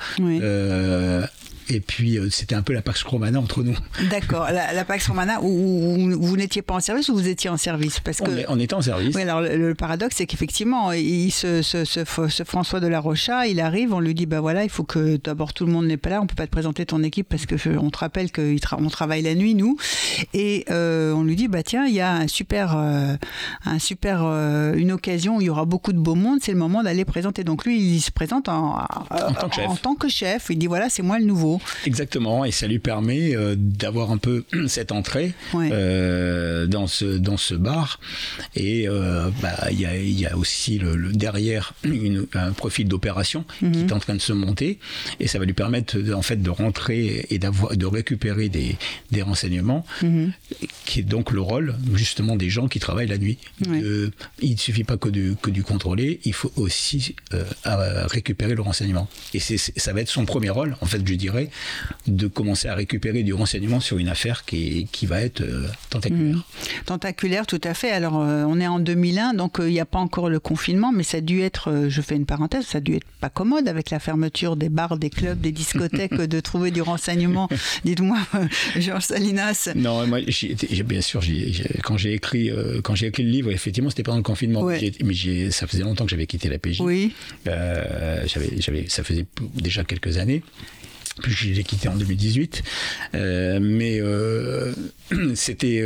Et 1.69 1.81
puis, 1.81 2.19
euh, 2.19 2.29
c'était 2.31 2.55
un 2.55 2.63
peu 2.63 2.73
la 2.73 2.83
Pax 2.83 3.03
Romana 3.03 3.41
entre 3.41 3.63
nous. 3.63 3.77
D'accord, 4.11 4.49
la, 4.51 4.85
Pax 4.85 5.09
Romana, 5.09 5.41
où, 5.43 6.11
vous 6.21 6.37
n'étiez 6.37 6.63
pas 6.63 6.75
en 6.75 6.81
service 6.81 7.09
ou 7.09 7.15
vous 7.15 7.29
étiez 7.29 7.49
en 7.49 7.57
service? 7.57 8.01
Parce 8.01 8.19
que, 8.19 8.31
on, 8.49 8.59
était 8.59 8.75
en 8.75 8.83
service. 8.83 9.15
Oui, 9.15 9.23
alors 9.23 9.41
le, 9.41 9.75
paradoxe, 9.75 10.17
c'est 10.17 10.27
qu'effectivement, 10.27 10.91
ce, 10.91 11.63
ce, 11.63 12.45
François 12.45 12.81
de 12.81 12.87
la 12.87 13.01
Rocha, 13.01 13.47
il 13.47 13.61
arrive, 13.61 13.95
on 13.95 14.01
lui 14.01 14.15
dit, 14.15 14.27
bah 14.27 14.41
voilà, 14.41 14.65
il 14.65 14.71
faut 14.71 14.85
que 14.85 15.17
d'abord 15.17 15.55
tout 15.55 15.65
le 15.65 15.73
monde 15.73 15.87
n'est 15.87 15.97
pas 15.97 16.11
là, 16.11 16.21
on 16.21 16.27
peut 16.27 16.35
pas 16.35 16.47
te 16.47 16.53
présenter 16.53 16.85
ton 16.85 17.03
équipe 17.03 17.29
parce 17.29 17.47
que 17.47 17.55
on 17.79 17.91
te 17.91 17.99
rappelle 17.99 18.31
qu'on 18.31 18.89
travaille 18.89 19.23
la 19.23 19.35
nuit, 19.35 19.55
nous. 19.55 19.77
Et 20.35 20.65
euh, 20.71 21.13
on 21.13 21.23
lui 21.23 21.37
dit, 21.37 21.49
bah 21.49 21.63
tiens, 21.63 21.87
il 21.87 21.95
y 21.95 22.01
a 22.01 22.13
un 22.13 22.29
super, 22.29 22.75
euh, 22.77 23.17
un 23.65 23.79
super, 23.79 24.23
une 24.23 24.93
occasion 24.93 25.37
où 25.37 25.41
il 25.41 25.47
y 25.47 25.51
aura 25.51 25.65
beaucoup 25.65 25.93
de 25.93 25.99
beau 25.99 26.15
monde, 26.15 26.41
c'est 26.43 26.53
le 26.53 26.59
moment 26.59 26.83
d'aller 26.83 27.05
présenter. 27.05 27.43
Donc 27.43 27.65
lui, 27.65 27.81
il 27.81 28.01
se 28.01 28.11
présente 28.11 28.49
en, 28.49 28.85
en 29.11 29.77
tant 29.77 29.95
que 29.95 30.09
chef. 30.09 30.49
Il 30.51 30.59
dit, 30.59 30.67
voilà, 30.67 30.91
c'est 30.91 31.03
moi 31.03 31.19
le 31.19 31.25
nouveau. 31.25 31.54
Exactement, 31.87 32.45
et 32.45 32.51
ça 32.51 32.67
lui 32.67 32.79
permet 32.79 33.35
euh, 33.35 33.55
d'avoir 33.57 34.11
un 34.11 34.19
peu 34.19 34.45
cette 34.69 34.93
entrée 34.93 35.35
euh, 35.55 36.67
dans, 36.67 36.87
ce, 36.87 37.05
dans 37.05 37.37
ce 37.37 37.55
bar. 37.55 38.01
Et 38.55 38.89
euh, 38.89 39.31
bah, 39.43 39.55
il 39.71 39.81
y, 39.81 39.87
a, 39.87 39.97
y, 39.97 40.27
a, 40.27 40.37
aussi 40.37 40.79
le, 40.79 41.13
derrière 41.13 41.75
une, 41.85 42.27
un 42.35 42.53
profil 42.53 42.89
d'opération 42.89 43.45
qui 43.59 43.67
mhm. 43.67 43.87
est 43.87 43.93
en 43.93 43.99
train 43.99 44.15
de 44.15 44.21
se 44.21 44.33
monter, 44.33 44.79
et 45.21 45.27
ça 45.27 45.39
va 45.39 45.45
lui 45.45 45.53
permettre 45.53 45.97
en 46.15 46.23
fait 46.23 46.43
de 46.43 46.51
rentrer 46.51 47.27
et 47.31 47.39
d'avoir 47.39 47.77
de 47.77 47.87
récupérer 47.87 48.49
des, 48.49 48.77
des 49.11 49.23
renseignements, 49.23 49.85
mhm. 50.03 50.33
qui 50.85 51.01
est 51.01 51.05
donc 51.05 51.31
le 51.31 51.41
rôle 51.41 51.75
justement 51.95 52.37
des 52.37 52.51
gens 52.51 52.69
qui 52.69 52.81
travaillent 52.81 53.09
la 53.09 53.19
nuit. 53.19 53.39
il 53.61 54.11
ne 54.43 54.57
suffit 54.57 54.85
pas 54.85 54.97
que 54.97 55.09
du, 55.09 55.35
que 55.41 55.51
du 55.51 55.63
contrôler, 55.63 56.21
il 56.25 56.33
faut 56.33 56.53
aussi 56.57 57.15
récupérer 57.65 58.55
le 58.55 58.63
renseignement. 58.63 59.09
Et 59.33 59.41
ça 59.41 59.93
va 59.93 60.01
être 60.01 60.09
son 60.09 60.25
premier 60.25 60.51
rôle, 60.51 60.77
en 60.81 60.87
fait, 60.87 61.07
je 61.07 61.15
dirais, 61.15 61.44
de 62.07 62.27
commencer 62.27 62.69
à 62.69 62.75
récupérer 62.75 63.23
du 63.23 63.35
renseignement 63.35 63.81
sur 63.81 63.99
une 63.99 64.09
affaire 64.09 64.45
qui, 64.45 64.89
qui 64.93 65.07
va 65.07 65.21
être 65.23 65.43
tentaculaire. 65.91 66.37
Mmh. 66.37 66.43
Tentaculaire, 66.87 67.47
tout 67.47 67.61
à 67.65 67.75
fait. 67.75 67.91
Alors, 67.91 68.15
on 68.15 68.61
est 68.61 68.67
en 68.67 68.79
2001, 68.79 69.35
donc 69.35 69.57
il 69.59 69.67
n'y 69.67 69.81
a 69.81 69.85
pas 69.85 69.99
encore 69.99 70.29
le 70.29 70.41
confinement, 70.41 70.93
mais 70.93 71.03
ça 71.03 71.19
a 71.19 71.21
dû 71.21 71.41
être, 71.41 71.87
je 71.89 72.01
fais 72.01 72.17
une 72.17 72.27
parenthèse, 72.27 72.67
ça 72.67 72.79
a 72.79 72.81
dû 72.81 72.95
être 72.95 73.07
pas 73.21 73.31
commode 73.31 73.69
avec 73.69 73.91
la 73.91 73.99
fermeture 73.99 74.57
des 74.57 74.69
bars, 74.69 74.99
des 74.99 75.11
clubs, 75.11 75.41
des 75.41 75.53
discothèques, 75.53 76.15
de 76.15 76.41
trouver 76.41 76.71
du 76.71 76.83
renseignement. 76.83 77.49
Dites-moi, 77.85 78.19
Georges 78.77 79.05
Salinas. 79.05 79.71
Non, 79.75 80.07
moi, 80.07 80.21
bien 80.21 81.01
sûr, 81.01 81.21
quand 81.83 81.97
j'ai 81.97 82.15
écrit, 82.15 82.51
quand 82.83 82.95
j'ai 82.95 83.07
écrit 83.07 83.23
le 83.23 83.31
livre, 83.31 83.51
effectivement, 83.51 83.91
c'était 83.91 84.03
pendant 84.03 84.19
le 84.19 84.23
confinement. 84.23 84.65
Mais 85.05 85.51
ça 85.51 85.67
faisait 85.67 85.83
longtemps 85.83 86.05
que 86.05 86.11
j'avais 86.11 86.27
quitté 86.27 86.49
la 86.49 86.59
PJ. 86.59 86.81
Oui. 86.81 87.13
Euh, 87.47 88.25
j'avais, 88.27 88.89
ça 88.89 89.05
faisait 89.05 89.27
déjà 89.55 89.85
quelques 89.85 90.19
années. 90.19 90.43
Puis 91.23 91.33
je 91.33 91.53
l'ai 91.53 91.65
quitté 91.65 91.89
en 91.89 91.97
2018. 91.97 92.63
Euh, 93.15 93.59
mais 93.61 94.01
euh, 94.01 94.75
c'était, 95.35 95.83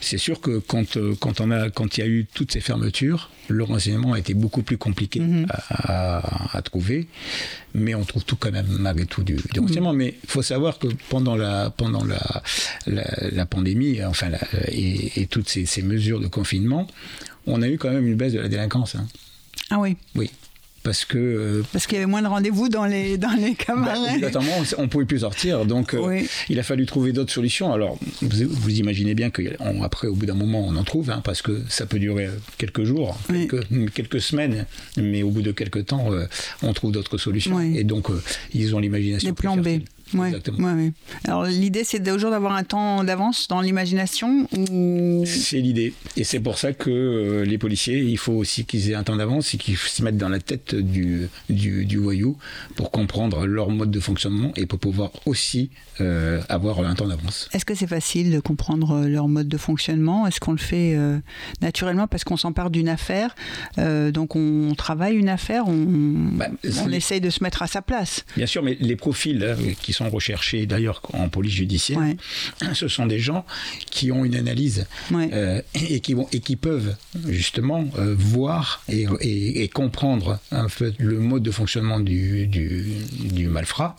c'est 0.00 0.18
sûr 0.18 0.40
que 0.40 0.58
quand, 0.58 0.98
quand, 1.20 1.40
on 1.40 1.50
a, 1.50 1.70
quand 1.70 1.98
il 1.98 2.00
y 2.00 2.02
a 2.04 2.06
eu 2.06 2.26
toutes 2.32 2.52
ces 2.52 2.60
fermetures, 2.60 3.30
le 3.48 3.64
renseignement 3.64 4.12
a 4.12 4.18
été 4.18 4.34
beaucoup 4.34 4.62
plus 4.62 4.78
compliqué 4.78 5.20
mhm. 5.20 5.46
à, 5.70 6.60
trouver. 6.64 7.08
Mais 7.74 7.94
on 7.94 8.04
trouve 8.04 8.24
tout 8.24 8.36
quand 8.36 8.52
même, 8.52 8.66
malgré 8.78 9.06
tout, 9.06 9.22
du, 9.22 9.34
mhm. 9.34 9.40
renseignement. 9.58 9.92
Mais 9.92 10.14
il 10.22 10.30
faut 10.30 10.42
savoir 10.42 10.78
que 10.78 10.88
pendant 11.08 11.36
la, 11.36 11.70
pendant 11.70 12.04
la, 12.04 12.42
la, 12.86 13.46
pandémie, 13.46 14.04
enfin, 14.04 14.30
et, 14.68 15.26
toutes 15.26 15.48
ces, 15.48 15.66
ces 15.66 15.82
mesures 15.82 16.20
de 16.20 16.28
confinement, 16.28 16.86
on 17.46 17.60
a 17.62 17.68
eu 17.68 17.78
quand 17.78 17.90
même 17.90 18.06
une 18.06 18.16
baisse 18.16 18.32
de 18.32 18.40
la 18.40 18.48
délinquance. 18.48 18.94
Hein. 18.94 19.06
Ah 19.70 19.78
oui 19.78 19.96
Oui. 20.14 20.30
Parce 20.84 21.06
que. 21.06 21.18
Euh, 21.18 21.62
parce 21.72 21.86
qu'il 21.86 21.96
y 21.96 21.98
avait 21.98 22.10
moins 22.10 22.22
de 22.22 22.28
rendez-vous 22.28 22.68
dans 22.68 22.84
les, 22.84 23.16
dans 23.18 23.32
les 23.32 23.54
camarades. 23.54 24.20
Bah, 24.20 24.40
on 24.78 24.82
ne 24.82 24.86
pouvait 24.86 25.06
plus 25.06 25.20
sortir. 25.20 25.64
Donc, 25.64 25.94
euh, 25.94 26.20
il 26.48 26.60
a 26.60 26.62
fallu 26.62 26.86
trouver 26.86 27.12
d'autres 27.12 27.32
solutions. 27.32 27.72
Alors, 27.72 27.98
vous, 28.20 28.78
imaginez 28.78 29.14
bien 29.14 29.30
qu'après, 29.30 30.08
au 30.08 30.14
bout 30.14 30.26
d'un 30.26 30.34
moment, 30.34 30.64
on 30.64 30.76
en 30.76 30.84
trouve, 30.84 31.10
hein, 31.10 31.22
parce 31.24 31.40
que 31.40 31.62
ça 31.68 31.86
peut 31.86 31.98
durer 31.98 32.28
quelques 32.58 32.84
jours, 32.84 33.18
quelques, 33.94 34.20
semaines, 34.20 34.66
mais 34.98 35.22
au 35.22 35.30
bout 35.30 35.42
de 35.42 35.52
quelques 35.52 35.86
temps, 35.86 36.12
euh, 36.12 36.26
on 36.62 36.72
trouve 36.74 36.92
d'autres 36.92 37.16
solutions. 37.16 37.60
Et 37.60 37.84
donc, 37.84 38.08
ils 38.52 38.76
ont 38.76 38.78
l'imagination. 38.78 39.30
Les 39.30 39.34
plans 39.34 39.56
B. 39.56 39.80
Ouais, 40.12 40.32
Ouais, 40.58 40.92
Alors 41.24 41.44
l'idée 41.44 41.82
c'est 41.84 42.02
toujours 42.02 42.30
d'avoir 42.30 42.52
un 42.52 42.64
temps 42.64 43.04
d'avance 43.04 43.48
dans 43.48 43.60
l'imagination 43.60 44.46
C'est 45.24 45.60
l'idée. 45.60 45.94
Et 46.16 46.24
c'est 46.24 46.40
pour 46.40 46.58
ça 46.58 46.72
que 46.72 46.90
euh, 46.90 47.44
les 47.44 47.58
policiers, 47.58 47.98
il 47.98 48.18
faut 48.18 48.32
aussi 48.32 48.64
qu'ils 48.64 48.90
aient 48.90 48.94
un 48.94 49.02
temps 49.02 49.16
d'avance 49.16 49.54
et 49.54 49.58
qu'ils 49.58 49.76
se 49.76 50.02
mettent 50.02 50.16
dans 50.16 50.28
la 50.28 50.40
tête 50.40 50.74
du, 50.74 51.28
du, 51.48 51.96
voyou 51.96 52.36
pour 52.74 52.90
comprendre 52.90 53.46
leur 53.46 53.70
mode 53.70 53.90
de 53.90 54.00
fonctionnement 54.00 54.52
et 54.56 54.66
pour 54.66 54.78
pouvoir 54.78 55.10
aussi 55.26 55.70
euh, 56.00 56.40
avoir 56.48 56.80
un 56.80 56.94
temps 56.94 57.08
d'avance. 57.08 57.48
Est-ce 57.52 57.64
que 57.64 57.74
c'est 57.74 57.86
facile 57.86 58.30
de 58.32 58.40
comprendre 58.40 58.92
euh, 58.92 59.08
leur 59.08 59.28
mode 59.28 59.48
de 59.48 59.56
fonctionnement? 59.56 60.26
Est-ce 60.26 60.40
qu'on 60.40 60.52
le 60.52 60.58
fait 60.58 60.96
naturellement 61.60 62.06
parce 62.06 62.24
qu'on 62.24 62.36
s'empare 62.36 62.70
d'une 62.70 62.88
affaire 62.88 63.34
Donc 63.76 64.36
on 64.36 64.74
travaille 64.76 65.14
une 65.14 65.28
affaire, 65.28 65.66
on, 65.66 65.74
bah, 66.32 66.48
on 66.84 66.90
essaye 66.90 67.20
de 67.20 67.30
se 67.30 67.42
mettre 67.42 67.62
à 67.62 67.66
sa 67.66 67.82
place? 67.82 68.24
Bien 68.36 68.46
sûr, 68.46 68.62
mais 68.62 68.76
les 68.80 68.96
profils 68.96 69.56
qui 69.80 69.92
sont 69.92 70.03
recherchés 70.08 70.66
d'ailleurs 70.66 71.02
en 71.12 71.28
police 71.28 71.54
judiciaire, 71.54 72.00
ce 72.72 72.88
sont 72.88 73.06
des 73.06 73.18
gens 73.18 73.44
qui 73.90 74.12
ont 74.12 74.24
une 74.24 74.36
analyse 74.36 74.86
euh, 75.12 75.62
et, 75.74 76.00
qui 76.00 76.14
vont, 76.14 76.28
et 76.32 76.40
qui 76.40 76.56
peuvent 76.56 76.96
justement 77.28 77.84
euh, 77.98 78.14
voir 78.16 78.82
et, 78.88 79.06
et, 79.20 79.68
comprendre 79.68 80.38
le 80.98 81.18
mode 81.18 81.42
de 81.42 81.50
fonctionnement 81.50 82.00
du, 82.00 82.46
du, 82.46 82.86
du 83.12 83.48
malfrat 83.48 83.96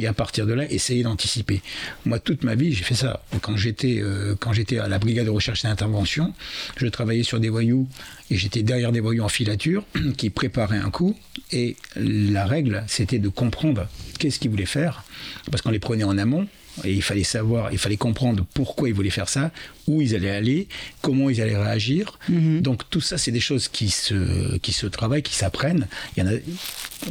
et 0.00 0.06
à 0.06 0.12
partir 0.12 0.46
de 0.46 0.52
là 0.52 0.70
essayer 0.70 1.02
d'anticiper. 1.02 1.62
Moi, 2.04 2.18
toute 2.18 2.44
ma 2.44 2.54
vie, 2.54 2.72
j'ai 2.72 2.84
fait 2.84 2.94
ça. 2.94 3.22
Quand 3.40 3.56
j'étais 3.56 3.98
euh, 4.00 4.34
quand 4.38 4.52
j'étais 4.52 4.78
à 4.78 4.88
la 4.88 4.98
brigade 4.98 5.26
de 5.26 5.30
recherche 5.30 5.64
et 5.64 5.68
d'intervention, 5.68 6.32
je 6.76 6.86
travaillais 6.86 7.22
sur 7.22 7.40
des 7.40 7.48
voyous 7.48 7.88
et 8.30 8.36
j'étais 8.36 8.62
derrière 8.62 8.92
des 8.92 9.00
voyous 9.00 9.24
en 9.24 9.28
filature 9.28 9.84
qui 10.16 10.30
préparaient 10.30 10.78
un 10.78 10.90
coup 10.90 11.16
et 11.52 11.76
la 11.96 12.44
règle 12.46 12.84
c'était 12.86 13.18
de 13.18 13.28
comprendre 13.28 13.88
qu'est-ce 14.18 14.38
qu'ils 14.38 14.50
voulaient 14.50 14.66
faire 14.66 15.04
parce 15.50 15.62
qu'on 15.62 15.70
les 15.70 15.78
prenait 15.78 16.04
en 16.04 16.18
amont 16.18 16.46
et 16.84 16.92
il 16.92 17.02
fallait 17.02 17.24
savoir, 17.24 17.72
il 17.72 17.78
fallait 17.78 17.96
comprendre 17.96 18.46
pourquoi 18.54 18.88
ils 18.88 18.94
voulaient 18.94 19.10
faire 19.10 19.28
ça, 19.28 19.50
où 19.86 20.02
ils 20.02 20.14
allaient 20.14 20.30
aller, 20.30 20.68
comment 21.02 21.30
ils 21.30 21.40
allaient 21.40 21.56
réagir. 21.56 22.18
Mhm. 22.28 22.60
Donc 22.60 22.82
tout 22.90 23.00
ça, 23.00 23.18
c'est 23.18 23.32
des 23.32 23.40
choses 23.40 23.68
qui 23.68 23.90
se, 23.90 24.56
qui 24.58 24.72
se 24.72 24.86
travaillent, 24.86 25.22
qui 25.22 25.34
s'apprennent. 25.34 25.86
Il 26.16 26.22
y 26.22 26.26
en 26.26 26.30
a, 26.30 26.36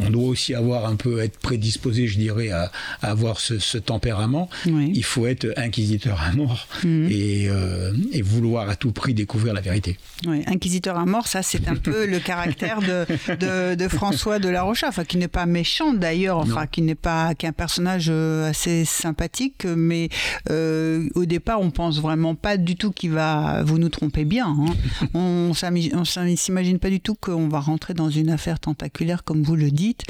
on 0.01 0.09
doit 0.09 0.27
aussi 0.27 0.53
avoir 0.53 0.85
un 0.85 0.95
peu 0.95 1.19
être 1.19 1.39
prédisposé, 1.39 2.07
je 2.07 2.17
dirais, 2.17 2.51
à, 2.51 2.71
avoir 3.01 3.39
ce, 3.39 3.77
tempérament. 3.77 4.49
Il 4.65 5.03
faut 5.03 5.27
être 5.27 5.53
inquisiteur 5.55 6.21
à 6.21 6.31
mort 6.33 6.67
mhm. 6.83 7.07
et, 7.09 7.47
euh, 7.49 7.93
et, 8.11 8.21
vouloir 8.21 8.69
à 8.69 8.75
tout 8.75 8.91
prix 8.91 9.13
découvrir 9.13 9.53
la 9.53 9.61
vérité. 9.61 9.97
Oui, 10.25 10.43
inquisiteur 10.47 10.97
à 10.97 11.05
mort, 11.05 11.27
ça 11.27 11.41
c'est 11.43 11.67
un 11.67 11.75
peu 11.75 12.05
le 12.05 12.19
caractère 12.19 12.79
de, 12.81 13.75
de, 13.75 13.87
François 13.87 14.39
de 14.39 14.49
la 14.49 14.63
Rocha, 14.63 14.87
enfin 14.89 15.05
qui 15.05 15.17
n'est 15.17 15.27
pas 15.27 15.45
méchant 15.45 15.93
d'ailleurs, 15.93 16.37
enfin 16.37 16.67
qui 16.67 16.81
n'est 16.81 16.95
pas 16.95 17.35
qu'un 17.35 17.51
personnage 17.51 18.07
euh, 18.09 18.49
assez 18.49 18.83
sympathique, 18.83 19.56
mais 19.65 20.09
euh, 20.49 21.07
au 21.15 21.25
départ 21.25 21.61
on 21.61 21.71
pense 21.71 21.99
vraiment 22.01 22.35
pas 22.35 22.57
du 22.57 22.75
tout 22.75 22.91
qu'il 22.91 23.11
va, 23.11 23.63
vous 23.63 23.77
nous 23.77 23.89
trompez 23.89 24.25
bien, 24.25 24.47
hein. 24.47 24.73
on, 25.13 25.51
on 25.51 26.05
s'imagine 26.35 26.79
pas 26.79 26.89
du 26.89 26.99
tout 26.99 27.15
qu'on 27.15 27.47
va 27.47 27.59
rentrer 27.59 27.93
dans 27.93 28.09
une 28.09 28.29
affaire 28.29 28.59
tentaculaire 28.59 29.23
comme 29.23 29.43
vous 29.43 29.55
le 29.55 29.71
dites. 29.71 30.03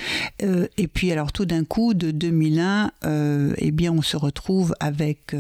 Euh, 0.43 0.67
et 0.77 0.87
puis 0.87 1.11
alors 1.11 1.31
tout 1.31 1.45
d'un 1.45 1.63
coup, 1.63 1.93
de 1.93 2.11
2001, 2.11 2.91
euh, 3.05 3.53
eh 3.57 3.71
bien 3.71 3.91
on 3.91 4.01
se 4.01 4.17
retrouve 4.17 4.75
avec 4.79 5.35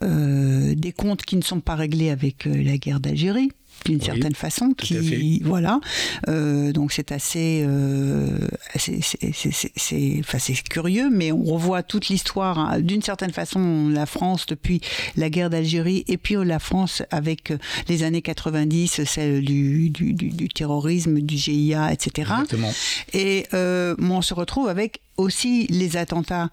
des 0.00 0.92
comptes 0.92 1.22
qui 1.22 1.36
ne 1.36 1.42
sont 1.42 1.60
pas 1.60 1.74
réglés 1.74 2.10
avec 2.10 2.44
la 2.44 2.76
guerre 2.78 3.00
d'Algérie 3.00 3.50
d'une 3.84 4.00
certaine 4.00 4.34
façon 4.34 4.72
qui 4.72 5.40
voilà 5.44 5.80
euh, 6.28 6.72
donc 6.72 6.92
c'est 6.92 7.12
assez 7.12 7.64
euh, 7.66 8.48
c'est 8.76 10.62
curieux 10.68 11.10
mais 11.10 11.32
on 11.32 11.44
revoit 11.44 11.82
toute 11.82 12.08
l'histoire 12.08 12.58
hein. 12.58 12.80
d'une 12.80 13.02
certaine 13.02 13.32
façon 13.32 13.88
la 13.88 14.06
France 14.06 14.46
depuis 14.46 14.80
la 15.16 15.30
guerre 15.30 15.50
d'Algérie 15.50 16.04
et 16.08 16.16
puis 16.16 16.36
la 16.44 16.58
France 16.58 17.02
avec 17.10 17.50
euh, 17.50 17.58
les 17.88 18.02
années 18.02 18.22
90 18.22 19.04
celle 19.04 19.44
du, 19.44 19.90
du, 19.90 20.12
du, 20.14 20.48
terrorisme 20.48 21.20
du 21.20 21.36
GIA 21.36 21.92
etc 21.92 22.30
Exactement. 22.32 22.72
et 23.12 23.46
euh, 23.54 23.94
on 23.98 24.22
se 24.22 24.34
retrouve 24.34 24.68
avec 24.68 25.00
aussi 25.16 25.66
les 25.68 25.96
attentats 25.96 26.50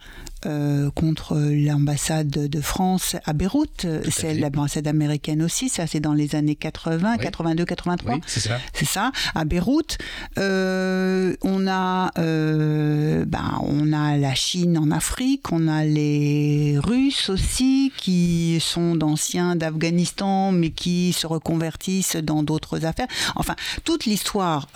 euh, 0.47 0.89
contre 0.89 1.37
l'ambassade 1.37 2.29
de 2.29 2.61
France 2.61 3.15
à 3.25 3.33
Beyrouth, 3.33 3.85
c'est 4.09 4.33
l'ambassade 4.33 4.87
américaine 4.87 5.43
aussi, 5.43 5.69
ça 5.69 5.85
c'est 5.85 5.99
dans 5.99 6.15
les 6.15 6.33
années 6.33 6.55
80, 6.55 7.17
82, 7.17 7.63
83. 7.63 8.17
c'est 8.25 8.39
ça. 8.39 8.57
C'est 8.73 8.85
ça, 8.85 9.11
à 9.35 9.45
Beyrouth. 9.45 9.99
Euh, 10.39 11.35
on 11.43 11.67
a, 11.67 12.11
euh, 12.17 13.23
ben, 13.25 13.59
on 13.61 13.93
a 13.93 14.17
la 14.17 14.33
Chine 14.33 14.79
en 14.79 14.89
Afrique, 14.89 15.51
on 15.51 15.67
a 15.67 15.85
les 15.85 16.79
Russes 16.79 17.29
aussi 17.29 17.91
qui 17.95 18.57
sont 18.61 18.95
d'anciens 18.95 19.55
d'Afghanistan 19.55 20.51
mais 20.51 20.71
qui 20.71 21.13
se 21.13 21.27
reconvertissent 21.27 22.15
dans 22.15 22.41
d'autres 22.41 22.85
affaires. 22.85 23.07
Enfin, 23.35 23.55
toute 23.83 24.05
l'histoire 24.05 24.69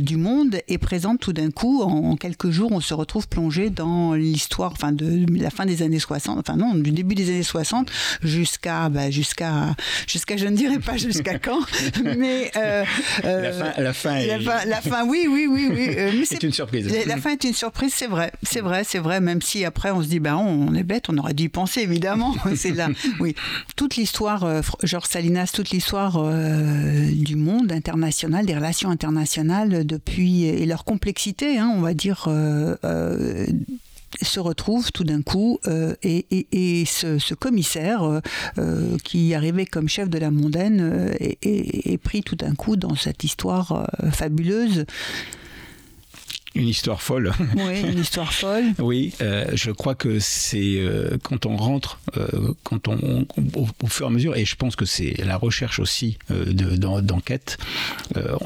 du 0.00 0.16
monde 0.16 0.56
est 0.66 0.78
présente 0.78 1.20
tout 1.20 1.32
d'un 1.32 1.52
coup. 1.52 1.82
en 1.82 2.16
quelques 2.16 2.50
jours, 2.50 2.72
on 2.72 2.80
se 2.80 2.94
retrouve 2.94 3.23
plongé 3.26 3.70
dans 3.70 4.14
l'histoire, 4.14 4.72
enfin 4.72 4.92
de 4.92 5.26
la 5.40 5.50
fin 5.50 5.66
des 5.66 5.82
années 5.82 5.98
60, 5.98 6.38
enfin 6.38 6.56
non, 6.56 6.74
du 6.74 6.90
début 6.90 7.14
des 7.14 7.30
années 7.30 7.42
60 7.42 7.90
jusqu'à, 8.22 8.88
bah, 8.88 9.10
jusqu'à, 9.10 9.74
jusqu'à, 10.06 10.36
je 10.36 10.46
ne 10.46 10.56
dirais 10.56 10.78
pas 10.78 10.96
jusqu'à 10.96 11.38
quand, 11.38 11.60
mais 12.16 12.50
euh, 12.56 12.84
la 13.24 13.52
fin, 13.52 13.82
la 13.82 13.92
fin, 13.92 14.14
est... 14.16 14.38
la, 14.38 14.80
fin, 14.80 15.06
oui, 15.06 15.26
oui, 15.28 15.46
oui, 15.48 15.68
oui. 15.70 15.88
Euh, 15.96 16.10
c'est 16.24 16.42
une 16.42 16.52
surprise. 16.52 16.90
La, 17.06 17.16
fin 17.16 17.30
est 17.30 17.44
une 17.44 17.54
surprise, 17.54 17.92
c'est 17.94 18.06
vrai, 18.06 18.32
c'est 18.42 18.60
vrai, 18.60 18.84
c'est 18.84 18.98
vrai. 18.98 19.20
Même 19.20 19.42
si 19.42 19.64
après 19.64 19.90
on 19.90 20.02
se 20.02 20.08
dit, 20.08 20.20
ben 20.20 20.36
on, 20.36 20.74
est 20.74 20.82
bête, 20.82 21.08
on 21.08 21.18
aurait 21.18 21.34
dû 21.34 21.44
y 21.44 21.48
penser 21.48 21.80
évidemment. 21.80 22.34
c'est 22.56 22.72
là, 22.72 22.88
oui. 23.20 23.34
Toute 23.76 23.96
l'histoire, 23.96 24.44
euh, 24.44 24.60
Georges 24.82 25.08
Salinas, 25.08 25.50
toute 25.52 25.70
l'histoire 25.70 26.12
du 26.14 27.36
monde 27.36 27.72
international, 27.72 28.46
des 28.46 28.54
relations 28.54 28.90
internationales 28.90 29.86
depuis 29.86 30.44
et 30.44 30.66
leur 30.66 30.84
complexité, 30.84 31.58
hein, 31.58 31.72
on 31.74 31.80
va 31.80 31.94
dire 31.94 32.28
euh, 33.14 33.46
se 34.22 34.38
retrouve 34.38 34.92
tout 34.92 35.02
d'un 35.02 35.22
coup 35.22 35.58
euh, 35.66 35.94
et, 36.02 36.84
ce, 36.86 37.34
commissaire 37.34 38.20
euh, 38.58 38.96
qui 39.02 39.34
arrivait 39.34 39.66
comme 39.66 39.88
chef 39.88 40.08
de 40.08 40.18
la 40.18 40.30
mondaine 40.30 41.10
est, 41.20 41.98
pris 41.98 42.22
tout 42.22 42.36
d'un 42.36 42.54
coup 42.54 42.76
dans 42.76 42.94
cette 42.94 43.24
histoire 43.24 43.90
fabuleuse 44.12 44.86
une 46.54 46.68
histoire 46.68 47.02
folle. 47.02 47.32
Oui, 47.56 47.80
une 47.80 48.00
histoire 48.00 48.32
folle. 48.32 48.64
oui, 48.78 49.12
euh, 49.20 49.46
je 49.54 49.70
crois 49.70 49.94
que 49.94 50.18
c'est 50.18 50.76
euh, 50.78 51.16
quand 51.22 51.46
on 51.46 51.56
rentre, 51.56 52.00
euh, 52.16 52.52
quand 52.62 52.88
on, 52.88 53.26
au, 53.54 53.86
fur 53.86 54.06
et 54.06 54.08
à 54.08 54.12
mesure, 54.12 54.36
et 54.36 54.44
je 54.44 54.56
pense 54.56 54.76
que 54.76 54.84
c'est 54.84 55.14
la 55.24 55.36
recherche 55.36 55.78
aussi 55.78 56.18
d'enquête. 56.28 57.58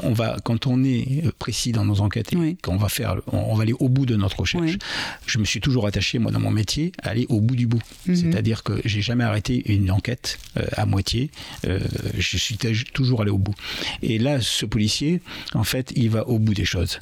on 0.03 0.13
va, 0.13 0.37
quand 0.43 0.67
on 0.67 0.83
est 0.83 1.23
précis 1.39 1.71
dans 1.71 1.85
nos 1.85 2.01
enquêtes, 2.01 2.33
et 2.33 2.57
quand 2.61 2.73
on 2.73 2.77
va 2.77 2.89
faire, 2.89 3.15
on, 3.31 3.55
va 3.55 3.63
aller 3.63 3.73
au 3.73 3.89
bout 3.89 4.05
de 4.05 4.15
notre 4.15 4.41
recherche. 4.41 4.77
Je 5.25 5.39
me 5.39 5.45
suis 5.45 5.59
toujours 5.59 5.87
attaché, 5.87 6.19
moi, 6.19 6.31
dans 6.31 6.39
mon 6.39 6.51
métier, 6.51 6.91
à 7.01 7.09
aller 7.09 7.25
au 7.29 7.41
bout 7.41 7.55
du 7.55 7.67
bout. 7.67 7.81
Mhm. 8.05 8.15
C'est-à-dire 8.15 8.63
que 8.63 8.81
j'ai 8.85 9.01
jamais 9.01 9.23
arrêté 9.23 9.71
une 9.71 9.91
enquête 9.91 10.39
à 10.73 10.85
moitié. 10.85 11.31
je 11.63 12.37
suis 12.37 12.57
toujours 12.93 13.21
allé 13.21 13.31
au 13.31 13.37
bout. 13.37 13.55
Et 14.01 14.19
là, 14.19 14.39
ce 14.41 14.65
policier, 14.65 15.21
en 15.53 15.63
fait, 15.63 15.91
il 15.95 16.09
va 16.09 16.27
au 16.27 16.39
bout 16.39 16.53
des 16.53 16.65
choses. 16.65 16.99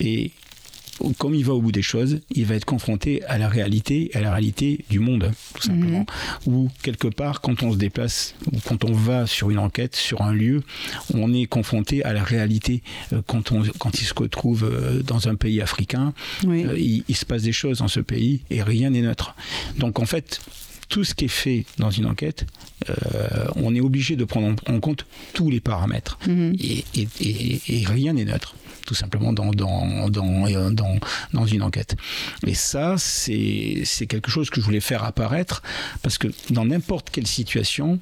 Et 0.00 0.32
comme 1.18 1.34
il 1.34 1.44
va 1.44 1.54
au 1.54 1.60
bout 1.60 1.72
des 1.72 1.82
choses, 1.82 2.20
il 2.30 2.46
va 2.46 2.54
être 2.54 2.64
confronté 2.64 3.22
à 3.24 3.38
la 3.38 3.48
réalité, 3.48 4.10
à 4.14 4.20
la 4.20 4.32
réalité 4.32 4.84
du 4.90 4.98
monde, 4.98 5.30
tout 5.54 5.62
simplement. 5.62 6.06
Mhm. 6.46 6.54
Ou 6.54 6.70
quelque 6.82 7.08
part, 7.08 7.40
quand 7.40 7.62
on 7.62 7.72
se 7.72 7.76
déplace, 7.76 8.34
ou 8.52 8.58
quand 8.64 8.84
on 8.84 8.92
va 8.92 9.26
sur 9.26 9.50
une 9.50 9.58
enquête, 9.58 9.96
sur 9.96 10.22
un 10.22 10.32
lieu, 10.32 10.62
on 11.14 11.32
est 11.32 11.46
confronté 11.46 12.04
à 12.04 12.12
la 12.12 12.24
réalité. 12.24 12.82
Euh, 13.12 13.22
quand, 13.26 13.52
on, 13.52 13.62
quand 13.78 14.00
il 14.00 14.04
se 14.04 14.14
retrouve 14.14 14.64
euh, 14.64 15.02
dans 15.02 15.28
un 15.28 15.34
pays 15.34 15.60
africain, 15.60 16.14
euh, 16.46 16.74
il, 16.78 17.04
il, 17.08 17.16
se 17.16 17.24
passe 17.24 17.42
des 17.42 17.52
choses 17.52 17.78
dans 17.78 17.88
ce 17.88 18.00
pays 18.00 18.40
et 18.50 18.62
rien 18.62 18.90
n'est 18.90 19.02
neutre. 19.02 19.34
Donc 19.78 19.98
en 19.98 20.06
fait, 20.06 20.40
tout 20.88 21.04
ce 21.04 21.14
qui 21.14 21.26
est 21.26 21.28
fait 21.28 21.64
dans 21.78 21.90
une 21.90 22.06
enquête, 22.06 22.46
euh, 22.88 23.46
on 23.56 23.74
est 23.74 23.80
obligé 23.80 24.16
de 24.16 24.24
prendre 24.24 24.54
en 24.68 24.80
compte 24.80 25.06
tous 25.34 25.50
les 25.50 25.60
paramètres. 25.60 26.18
Mhm. 26.26 26.54
et, 26.58 27.84
rien 27.86 28.12
n'est 28.12 28.24
neutre 28.24 28.54
tout 28.86 28.94
simplement 28.94 29.32
dans, 29.32 29.50
dans, 29.50 30.08
dans, 30.08 30.70
dans, 30.70 30.96
dans 31.32 31.46
une 31.46 31.62
enquête. 31.62 31.96
Et 32.46 32.54
ça, 32.54 32.94
c'est 32.98 34.06
quelque 34.08 34.30
chose 34.30 34.48
que 34.50 34.60
je 34.60 34.64
voulais 34.64 34.80
faire 34.80 35.04
apparaître 35.04 35.62
parce 36.02 36.18
que 36.18 36.28
dans 36.50 36.64
n'importe 36.64 37.10
quelle 37.10 37.26
situation, 37.26 37.98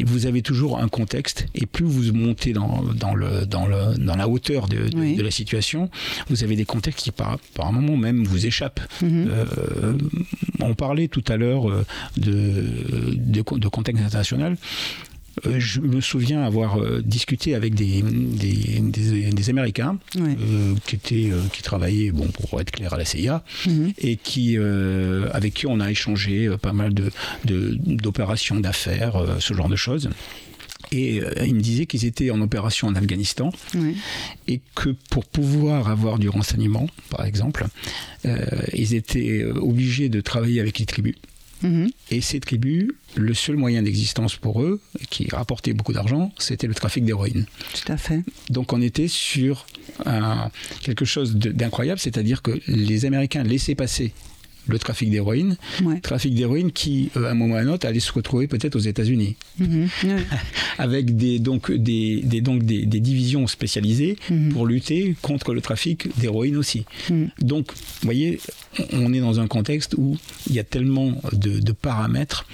vous 0.00 0.26
avez 0.26 0.42
toujours 0.42 0.78
un 0.78 0.88
contexte 0.88 1.46
et 1.54 1.66
plus 1.66 1.84
vous 1.84 2.12
montez 2.12 2.52
dans, 2.52 2.82
dans, 2.94 3.14
le, 3.14 3.46
dans, 3.46 3.66
le, 3.66 3.96
dans 3.98 4.16
la 4.16 4.28
hauteur 4.28 4.68
de, 4.68 4.88
de, 4.88 5.22
la 5.22 5.30
situation, 5.30 5.90
vous 6.28 6.42
avez 6.42 6.56
des 6.56 6.64
contextes 6.64 7.00
qui 7.00 7.10
par, 7.10 7.38
par 7.54 7.66
un 7.66 7.72
moment 7.72 7.96
même 7.96 8.24
vous 8.24 8.46
échappent. 8.46 8.80
Mhm. 9.02 9.28
Euh, 9.30 9.98
on 10.60 10.74
parlait 10.74 11.08
tout 11.08 11.24
à 11.28 11.36
l'heure 11.36 11.70
euh, 11.70 11.84
de, 12.16 12.64
de, 13.14 13.42
de 13.42 13.68
contexte 13.68 14.02
international. 14.02 14.56
Euh, 15.46 15.58
je 15.58 15.80
me 15.80 16.00
souviens 16.00 16.42
avoir 16.42 16.78
euh, 16.78 17.02
discuté 17.02 17.54
avec 17.54 17.74
des, 17.74 18.02
des, 18.02 19.50
Américains 19.50 19.98
euh, 20.16 20.74
qui, 20.86 20.96
étaient, 20.96 21.30
qui 21.52 21.62
travaillaient, 21.62 22.12
bon, 22.12 22.28
pour 22.28 22.60
être 22.60 22.70
clair, 22.70 22.92
à 22.92 22.98
la 22.98 23.04
CIA, 23.04 23.42
mhm. 23.66 23.92
et 23.98 24.16
qui, 24.16 24.56
avec 25.32 25.54
qui 25.54 25.66
on 25.66 25.80
a 25.80 25.90
échangé 25.90 26.50
pas 26.60 26.72
mal 26.72 26.92
d'opérations, 27.44 28.56
de, 28.56 28.62
d'affaires, 28.62 29.36
ce 29.40 29.54
genre 29.54 29.68
de 29.68 29.76
choses. 29.76 30.10
Et 30.90 31.22
ils 31.44 31.54
me 31.54 31.60
disaient 31.60 31.86
qu'ils 31.86 32.04
étaient 32.04 32.30
en 32.30 32.40
opération 32.42 32.86
en 32.88 32.94
Afghanistan 32.94 33.50
et 34.46 34.60
que 34.74 34.90
pour 35.10 35.24
pouvoir 35.24 35.88
avoir 35.88 36.18
du 36.18 36.28
renseignement, 36.28 36.86
par 37.10 37.24
exemple, 37.24 37.66
ils 38.72 38.94
étaient 38.94 39.44
obligés 39.44 40.08
de 40.08 40.20
travailler 40.20 40.60
avec 40.60 40.78
les 40.78 40.86
tribus. 40.86 41.16
Mhm. 41.62 41.90
Et 42.10 42.20
ces 42.20 42.40
tribus, 42.40 42.90
le 43.14 43.34
seul 43.34 43.56
moyen 43.56 43.82
d'existence 43.82 44.36
pour 44.36 44.62
eux, 44.62 44.80
qui 45.10 45.28
rapportait 45.30 45.72
beaucoup 45.72 45.92
d'argent, 45.92 46.32
c'était 46.38 46.66
le 46.66 46.74
trafic 46.74 47.04
d'héroïne. 47.04 47.46
Tout 47.74 47.92
à 47.92 47.96
fait. 47.96 48.22
Donc 48.50 48.72
on 48.72 48.80
était 48.82 49.08
sur 49.08 49.66
quelque 50.82 51.04
chose 51.04 51.36
d'incroyable, 51.36 52.00
c'est-à-dire 52.00 52.42
que 52.42 52.60
les 52.66 53.04
Américains 53.04 53.42
laissaient 53.42 53.74
passer 53.74 54.12
le 54.68 54.78
trafic 54.78 55.10
d'héroïne, 55.10 55.56
trafic 56.02 56.34
d'héroïne 56.34 56.72
qui, 56.72 57.10
euh, 57.16 57.24
à 57.26 57.30
un 57.30 57.34
moment 57.34 57.54
ou 57.54 57.56
à 57.56 57.60
un 57.60 57.68
autre, 57.68 57.86
allait 57.86 58.00
se 58.00 58.12
retrouver 58.12 58.46
peut-être 58.46 58.76
aux 58.76 58.80
États-Unis, 58.80 59.36
mhm. 59.58 59.88
avec 60.78 61.16
des, 61.16 61.38
donc, 61.38 61.70
des, 61.72 62.22
donc 62.40 62.62
des, 62.64 62.86
divisions 62.86 63.46
spécialisées 63.46 64.16
mhm. 64.30 64.52
pour 64.52 64.66
lutter 64.66 65.16
contre 65.22 65.54
le 65.54 65.60
trafic 65.60 66.08
d'héroïne 66.18 66.56
aussi. 66.56 66.84
Mhm. 67.10 67.30
Donc, 67.40 67.72
vous 67.72 68.04
voyez, 68.04 68.38
on 68.92 69.12
est 69.12 69.20
dans 69.20 69.40
un 69.40 69.46
contexte 69.46 69.94
où 69.98 70.16
il 70.48 70.54
y 70.54 70.58
a 70.58 70.64
tellement 70.64 71.20
de 71.32 71.72
paramètres 71.72 72.46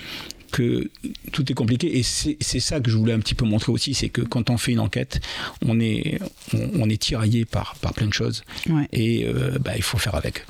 que 0.51 0.91
tout 1.33 1.51
est 1.51 1.55
compliqué 1.55 1.99
et 1.99 2.03
c'est 2.03 2.61
ça 2.61 2.81
que 2.81 2.91
je 2.91 2.97
voulais 2.97 3.13
un 3.13 3.21
petit 3.21 3.35
peu 3.35 3.45
montrer 3.45 3.73
aussi, 3.73 3.95
c'est 3.95 4.09
que 4.09 4.23
quand 4.23 4.51
on 4.51 4.59
fait 4.59 4.73
une 4.73 4.81
enquête, 4.81 5.21
on 5.65 5.81
est, 5.81 6.19
on, 6.75 6.89
est 6.89 7.01
tiraillé 7.01 7.45
par, 7.45 7.77
par 7.77 7.93
plein 7.93 8.07
de 8.07 8.13
choses 8.13 8.43
et 8.93 9.27
euh, 9.27 9.59
bah, 9.61 9.73
il 9.77 9.83
faut 9.83 9.99
faire 9.99 10.15
avec. 10.15 10.45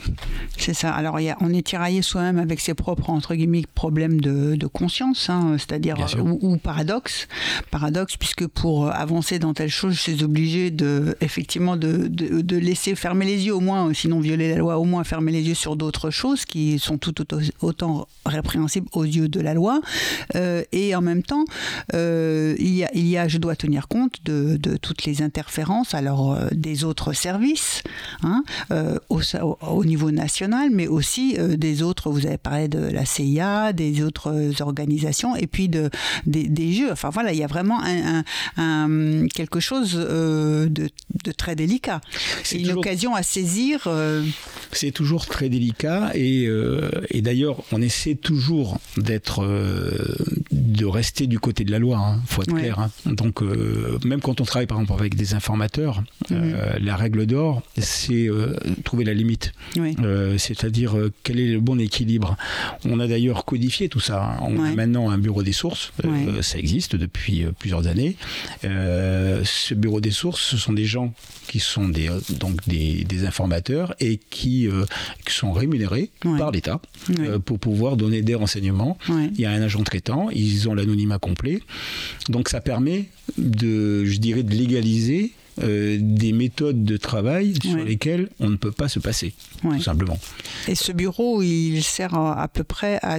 C'est 0.57 0.75
ça. 0.75 0.93
Alors 0.93 1.21
y 1.21 1.31
a, 1.31 1.37
on 1.41 1.53
est 1.53 1.67
tiraillé 1.67 2.03
soi-même 2.03 2.39
avec 2.39 2.61
ses 2.61 2.75
propres 2.75 3.11
entre 3.11 3.35
guillemets 3.35 3.63
problèmes 3.75 4.21
de, 4.21 4.57
de 4.57 4.67
conscience, 4.67 5.31
hein, 5.31 5.57
c'est-à-dire 5.59 5.97
ou, 6.19 6.57
paradoxe, 6.57 7.29
paradoxe 7.71 8.17
puisque 8.17 8.47
pour 8.47 8.91
avancer 8.91 9.39
dans 9.39 9.55
telle 9.55 9.71
chose, 9.71 9.95
je 9.95 10.01
suis 10.01 10.25
obligé 10.25 10.71
de 10.71 11.17
effectivement 11.21 11.77
de, 11.77 12.09
de, 12.09 12.41
de, 12.41 12.57
laisser 12.57 12.95
fermer 12.95 13.27
les 13.27 13.47
yeux 13.47 13.55
au 13.55 13.61
moins, 13.61 13.93
sinon 13.95 14.21
violer 14.21 14.51
la 14.51 14.57
loi, 14.57 14.79
au 14.79 14.85
moins 14.85 15.05
fermer 15.05 15.33
les 15.33 15.43
yeux 15.43 15.55
sur 15.55 15.77
d'autres 15.77 16.11
choses 16.11 16.45
qui 16.45 16.79
sont 16.79 16.99
tout 16.99 17.15
autant 17.61 18.09
répréhensibles 18.27 18.89
aux 18.93 19.05
yeux 19.05 19.29
de 19.29 19.41
la 19.41 19.55
loi. 19.55 19.81
Euh, 20.35 20.63
et 20.73 20.95
en 20.95 21.01
même 21.01 21.23
temps, 21.23 21.45
euh, 21.95 22.55
il, 22.59 22.75
y 22.75 22.85
a, 22.85 22.91
il, 22.95 23.07
y 23.07 23.17
a, 23.17 23.29
je 23.29 23.39
dois 23.39 23.57
tenir 23.57 23.89
compte 23.89 24.17
de, 24.25 24.57
de 24.57 24.77
toutes 24.77 25.05
les 25.05 25.23
interférences, 25.23 25.95
alors 25.95 26.33
euh, 26.33 26.49
des 26.53 26.85
autres 26.85 27.13
services, 27.13 27.83
hein, 28.23 28.43
au, 29.09 29.21
au, 29.63 29.85
niveau 29.85 30.11
national, 30.11 30.71
mais 30.71 30.87
aussi 30.87 31.37
des 31.39 31.83
autres, 31.83 32.11
vous 32.11 32.27
avez 32.27 32.39
parlé 32.39 32.69
de 32.69 32.79
la 32.79 33.05
CIA, 33.05 33.73
des 33.73 34.03
autres 34.03 34.61
organisations, 34.61 35.37
et 35.37 35.47
puis 35.47 35.69
de, 35.69 35.91
des, 36.27 36.73
jeux. 36.73 36.91
Enfin 36.93 37.11
voilà, 37.11 37.33
il 37.33 37.39
y 37.39 37.45
a 37.45 37.47
vraiment 37.47 37.81
un, 37.83 39.27
quelque 39.29 39.61
chose 39.61 39.95
de, 39.95 40.69
de, 40.69 41.33
très 41.33 41.57
délicat. 41.57 42.01
C'est 42.45 42.61
une 42.61 42.73
occasion 42.73 43.15
à 43.15 43.23
saisir. 43.23 43.89
C'est 44.73 44.91
toujours 44.91 45.27
très 45.27 45.49
délicat, 45.49 46.11
et, 46.15 46.49
et 47.11 47.23
d'ailleurs, 47.23 47.63
on 47.73 47.81
essaie 47.81 48.15
toujours 48.15 48.79
d'être 48.97 49.45
de 50.79 50.87
rester 50.87 51.27
du 51.27 51.39
côté 51.39 51.65
de 51.65 51.71
la 51.71 51.79
loi, 51.79 51.97
il 51.99 52.15
hein, 52.15 52.23
faut 52.27 52.43
être 52.43 52.55
clair. 52.55 52.79
Hein. 52.79 52.91
Donc, 53.07 53.43
euh, 53.43 53.99
même 54.05 54.21
quand 54.21 54.41
on 54.41 54.45
travaille 54.45 54.67
par 54.67 54.81
exemple 54.81 55.01
avec 55.01 55.17
des 55.17 55.35
informateurs, 55.35 56.03
euh, 56.31 56.79
mhm. 56.79 56.85
la 56.85 56.97
règle 56.97 57.27
d'or, 57.27 57.63
c'est 57.79 58.29
euh, 58.29 58.55
trouver 58.85 59.05
la 59.05 59.15
limite. 59.15 59.53
C'est-à-dire 60.39 60.97
quel 61.23 61.41
est 61.41 61.53
le 61.53 61.61
bon 61.61 61.81
équilibre. 61.81 62.37
On 62.85 63.01
a 63.01 63.07
d'ailleurs 63.07 63.45
codifié 63.45 63.89
tout 63.89 64.01
ça. 64.01 64.23
Hein. 64.23 64.39
On 64.43 64.63
a 64.63 64.71
maintenant 64.73 65.11
un 65.11 65.19
bureau 65.19 65.43
des 65.43 65.53
sources, 65.53 65.93
ça 66.43 66.59
existe 66.59 66.97
depuis 66.97 67.45
plusieurs 67.59 67.87
années. 67.87 68.17
ce 68.63 69.75
bureau 69.75 70.01
des 70.01 70.11
sources, 70.11 70.43
ce 70.43 70.57
sont 70.57 70.73
des 70.73 70.85
gens 70.85 71.13
qui 71.49 71.61
sont 71.61 71.89
des, 71.89 72.11
donc 72.31 72.67
des, 72.69 73.25
informateurs 73.25 73.95
et 74.01 74.19
qui, 74.31 74.69
sont 75.27 75.53
rémunérés 75.53 76.11
par 76.39 76.51
l'État 76.51 76.81
pour 77.45 77.59
pouvoir 77.59 77.97
donner 77.97 78.23
des 78.23 78.35
renseignements. 78.35 78.99
Il 79.09 79.41
y 79.41 79.47
a 79.47 79.51
un 79.51 79.63
agent 79.63 79.83
traitant, 79.83 80.31
ils 80.31 80.69
ont 80.69 80.75
l'anonymat 80.75 81.19
complet. 81.19 81.61
Donc 82.29 82.49
ça 82.49 82.61
permet 82.61 83.07
de, 83.37 84.05
je 84.05 84.19
dirais, 84.19 84.43
de 84.43 84.55
légaliser 84.55 85.33
euh, 85.63 85.99
des 86.01 86.33
méthodes 86.33 86.85
de 86.85 86.97
travail 86.97 87.55
sur 87.61 87.79
lesquelles 87.79 88.29
on 88.39 88.49
ne 88.49 88.57
peut 88.57 88.71
pas 88.71 88.89
se 88.89 89.01
passer, 89.01 89.35
tout 89.63 89.83
simplement. 89.83 90.19
Et 90.69 90.75
ce 90.75 90.93
bureau, 90.93 91.43
il 91.43 91.83
sert 91.83 92.15
à 92.15 92.47
peu 92.49 92.63
près 92.63 92.99
à 93.03 93.19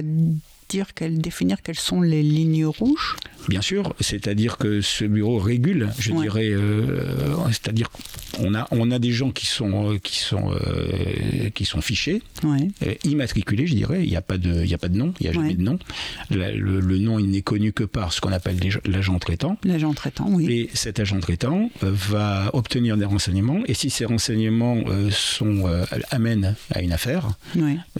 dire, 0.70 0.86
définir 1.10 1.62
quelles 1.62 1.78
sont 1.78 2.00
les 2.00 2.22
lignes 2.22 2.66
rouges? 2.66 3.16
Bien 3.48 3.62
sûr, 3.62 3.94
c'est-à-dire 4.00 4.58
que 4.58 4.80
ce 4.80 5.04
bureau 5.04 5.38
régule, 5.38 5.88
je 5.98 6.12
dirais, 6.12 6.50
euh, 6.50 7.36
c'est-à-dire 7.48 7.90
qu'on 8.32 8.54
a, 8.54 8.68
on 8.70 8.90
a 8.90 8.98
des 8.98 9.12
gens 9.12 9.30
qui 9.30 9.46
sont, 9.46 9.92
euh, 9.92 9.98
qui 9.98 10.18
sont, 10.18 10.52
euh, 10.52 11.50
qui 11.54 11.64
sont 11.64 11.80
fichés, 11.80 12.22
immatriculés, 13.04 13.66
je 13.66 13.74
dirais, 13.74 14.04
il 14.04 14.10
n'y 14.10 14.16
a, 14.16 14.22
pas 14.22 14.38
de, 14.38 14.64
il 14.64 14.74
a 14.74 14.78
pas 14.78 14.88
de 14.88 14.96
nom, 14.96 15.14
il 15.20 15.24
n'y 15.24 15.30
a 15.30 15.32
jamais 15.32 15.54
de 15.54 15.62
nom. 15.62 15.78
le, 16.30 16.98
nom, 16.98 17.18
il 17.18 17.30
n'est 17.30 17.42
connu 17.42 17.72
que 17.72 17.84
par 17.84 18.12
ce 18.12 18.20
qu'on 18.20 18.32
appelle 18.32 18.58
l'agent 18.84 19.18
traitant. 19.18 19.56
L'agent 19.64 19.94
traitant, 19.94 20.28
oui. 20.28 20.46
Et 20.50 20.70
cet 20.74 21.00
agent 21.00 21.18
traitant 21.20 21.70
va 21.80 22.50
obtenir 22.52 22.96
des 22.96 23.04
renseignements, 23.04 23.62
et 23.66 23.74
si 23.74 23.90
ces 23.90 24.04
renseignements 24.04 24.84
sont, 25.10 25.64
amènent 26.10 26.56
à 26.70 26.82
une 26.82 26.92
affaire, 26.92 27.30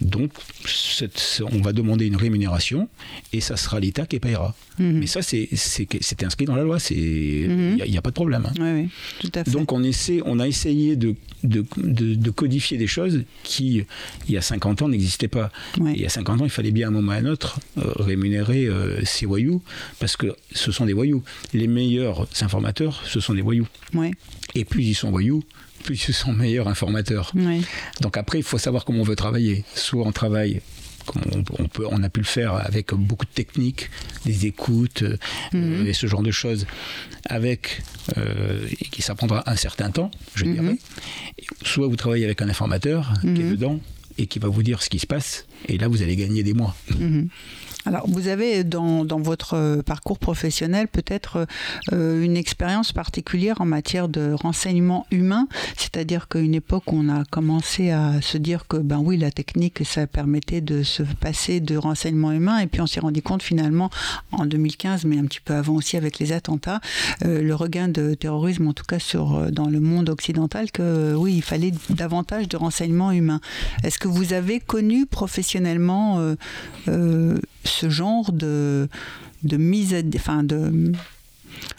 donc 0.00 0.30
on 1.52 1.60
va 1.60 1.72
demander 1.72 2.06
une 2.06 2.16
rémunération, 2.16 2.59
et 3.32 3.40
ça 3.40 3.56
sera 3.56 3.80
l'État 3.80 4.06
qui 4.06 4.18
payera. 4.20 4.54
Mhm. 4.78 4.98
Mais 5.00 5.06
ça, 5.06 5.22
c'est 5.22 5.48
inscrit 6.22 6.44
dans 6.46 6.56
la 6.56 6.62
loi, 6.62 6.78
il 6.90 7.48
n'y 7.48 7.78
mhm. 7.78 7.98
a, 7.98 8.02
pas 8.02 8.10
de 8.10 8.14
problème. 8.14 8.46
Hein. 8.46 8.86
tout 9.20 9.30
à 9.34 9.44
fait. 9.44 9.50
Donc 9.50 9.72
on, 9.72 9.82
essaie, 9.82 10.20
on 10.24 10.38
a 10.38 10.48
essayé 10.48 10.96
de, 10.96 11.14
de, 11.44 12.30
codifier 12.30 12.78
des 12.78 12.86
choses 12.86 13.24
qui, 13.42 13.84
il 14.28 14.34
y 14.34 14.36
a 14.36 14.42
50 14.42 14.82
ans, 14.82 14.88
n'existaient 14.88 15.28
pas. 15.28 15.50
il 15.78 16.00
y 16.00 16.06
a 16.06 16.08
50 16.08 16.40
ans, 16.40 16.44
il 16.44 16.50
fallait 16.50 16.70
bien 16.70 16.86
à 16.86 16.90
un 16.90 16.92
moment 16.92 17.12
ou 17.12 17.14
à 17.14 17.16
un 17.16 17.26
autre 17.26 17.60
euh, 17.78 17.92
rémunérer 17.96 18.66
euh, 18.66 19.04
ces 19.04 19.26
voyous, 19.26 19.62
parce 19.98 20.16
que 20.16 20.34
ce 20.52 20.72
sont 20.72 20.86
des 20.86 20.92
voyous. 20.92 21.22
Les 21.52 21.66
meilleurs 21.66 22.26
informateurs, 22.40 23.02
ce 23.06 23.20
sont 23.20 23.34
des 23.34 23.42
voyous. 23.42 23.66
Et 24.54 24.64
plus 24.64 24.84
ils 24.84 24.94
sont 24.94 25.10
voyous, 25.10 25.42
plus 25.84 26.08
ils 26.08 26.14
sont 26.14 26.32
meilleurs 26.32 26.68
informateurs. 26.68 27.32
Donc 28.00 28.16
après, 28.16 28.38
il 28.38 28.44
faut 28.44 28.58
savoir 28.58 28.84
comment 28.84 29.00
on 29.00 29.04
veut 29.04 29.16
travailler. 29.16 29.64
Soit 29.74 30.06
on 30.06 30.12
travaille 30.12 30.60
on, 31.58 31.68
peut, 31.68 31.86
on 31.90 32.02
a 32.02 32.08
pu 32.08 32.20
le 32.20 32.26
faire 32.26 32.54
avec 32.54 32.94
beaucoup 32.94 33.24
de 33.24 33.30
techniques, 33.30 33.90
des 34.24 34.46
écoutes 34.46 35.02
euh, 35.02 35.16
mhm. 35.52 35.86
et 35.86 35.92
ce 35.92 36.06
genre 36.06 36.22
de 36.22 36.30
choses, 36.30 36.66
avec 37.26 37.82
euh, 38.16 38.66
et 38.70 38.84
qui 38.86 39.02
s'apprendra 39.02 39.48
un 39.50 39.56
certain 39.56 39.90
temps, 39.90 40.10
je 40.34 40.44
mhm. 40.44 40.52
dirais. 40.52 40.78
Soit 41.62 41.86
vous 41.86 41.96
travaillez 41.96 42.24
avec 42.24 42.42
un 42.42 42.48
informateur 42.48 43.12
qui 43.22 43.28
est 43.28 43.44
mhm. 43.44 43.50
dedans 43.50 43.80
et 44.18 44.26
qui 44.26 44.38
va 44.38 44.48
vous 44.48 44.62
dire 44.62 44.82
ce 44.82 44.90
qui 44.90 44.98
se 44.98 45.06
passe, 45.06 45.46
et 45.68 45.78
là 45.78 45.88
vous 45.88 46.02
allez 46.02 46.16
gagner 46.16 46.42
des 46.42 46.54
mois. 46.54 46.76
Alors, 47.86 48.06
vous 48.06 48.28
avez 48.28 48.62
dans, 48.62 49.06
dans 49.06 49.20
votre 49.20 49.54
euh, 49.54 49.82
parcours 49.82 50.18
professionnel 50.18 50.86
peut-être 50.86 51.46
euh, 51.92 52.22
une 52.22 52.36
expérience 52.36 52.92
particulière 52.92 53.60
en 53.60 53.64
matière 53.64 54.08
de 54.08 54.32
renseignement 54.32 55.06
humain, 55.10 55.48
c'est-à-dire 55.78 56.28
qu'à 56.28 56.40
une 56.40 56.54
époque, 56.54 56.92
on 56.92 57.08
a 57.08 57.24
commencé 57.24 57.90
à 57.90 58.20
se 58.20 58.36
dire 58.36 58.66
que, 58.68 58.76
ben 58.76 58.98
oui, 58.98 59.16
la 59.16 59.30
technique, 59.30 59.82
ça 59.86 60.06
permettait 60.06 60.60
de 60.60 60.82
se 60.82 61.02
passer 61.02 61.60
de 61.60 61.76
renseignement 61.78 62.32
humain, 62.32 62.58
et 62.58 62.66
puis 62.66 62.82
on 62.82 62.86
s'est 62.86 63.00
rendu 63.00 63.22
compte 63.22 63.42
finalement 63.42 63.88
en 64.30 64.44
2015, 64.44 65.06
mais 65.06 65.18
un 65.18 65.24
petit 65.24 65.40
peu 65.40 65.54
avant 65.54 65.74
aussi 65.74 65.96
avec 65.96 66.18
les 66.18 66.32
attentats, 66.32 66.80
euh, 67.24 67.40
le 67.40 67.54
regain 67.54 67.88
de 67.88 68.12
terrorisme, 68.12 68.68
en 68.68 68.74
tout 68.74 68.84
cas 68.84 68.98
sur, 68.98 69.50
dans 69.50 69.68
le 69.68 69.80
monde 69.80 70.10
occidental, 70.10 70.70
que 70.70 71.14
oui, 71.14 71.34
il 71.36 71.42
fallait 71.42 71.72
davantage 71.88 72.46
de 72.46 72.58
renseignement 72.58 73.10
humain. 73.10 73.40
Est-ce 73.84 73.98
que 73.98 74.08
vous 74.08 74.34
avez 74.34 74.60
connu 74.60 75.06
professionnellement 75.06 76.34
ce 77.64 77.90
genre 77.90 78.32
de, 78.32 78.88
de 79.42 79.56
mise 79.56 79.94
à, 79.94 80.00
enfin 80.14 80.42
de 80.42 80.92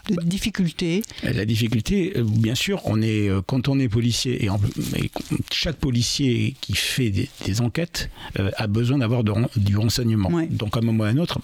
de 0.09 0.15
bah, 0.15 0.23
difficulté 0.25 1.03
La 1.23 1.45
difficulté, 1.45 2.13
euh, 2.15 2.23
bien 2.23 2.55
sûr, 2.55 2.81
on 2.85 3.01
est, 3.01 3.29
euh, 3.29 3.41
quand 3.45 3.67
on 3.67 3.79
est 3.79 3.87
policier, 3.87 4.45
et, 4.45 4.49
chaque 5.51 5.77
policier 5.77 6.55
qui 6.61 6.73
fait 6.73 7.09
des, 7.09 7.61
enquêtes 7.61 8.09
euh, 8.39 8.49
a 8.57 8.67
besoin 8.67 8.97
d'avoir 8.97 9.23
du 9.23 9.77
renseignement. 9.77 10.31
Donc, 10.49 10.77
à 10.77 10.79
un 10.79 10.83
moment 10.83 11.03
ou 11.03 11.07
à 11.07 11.09
un 11.09 11.17
autre, 11.17 11.39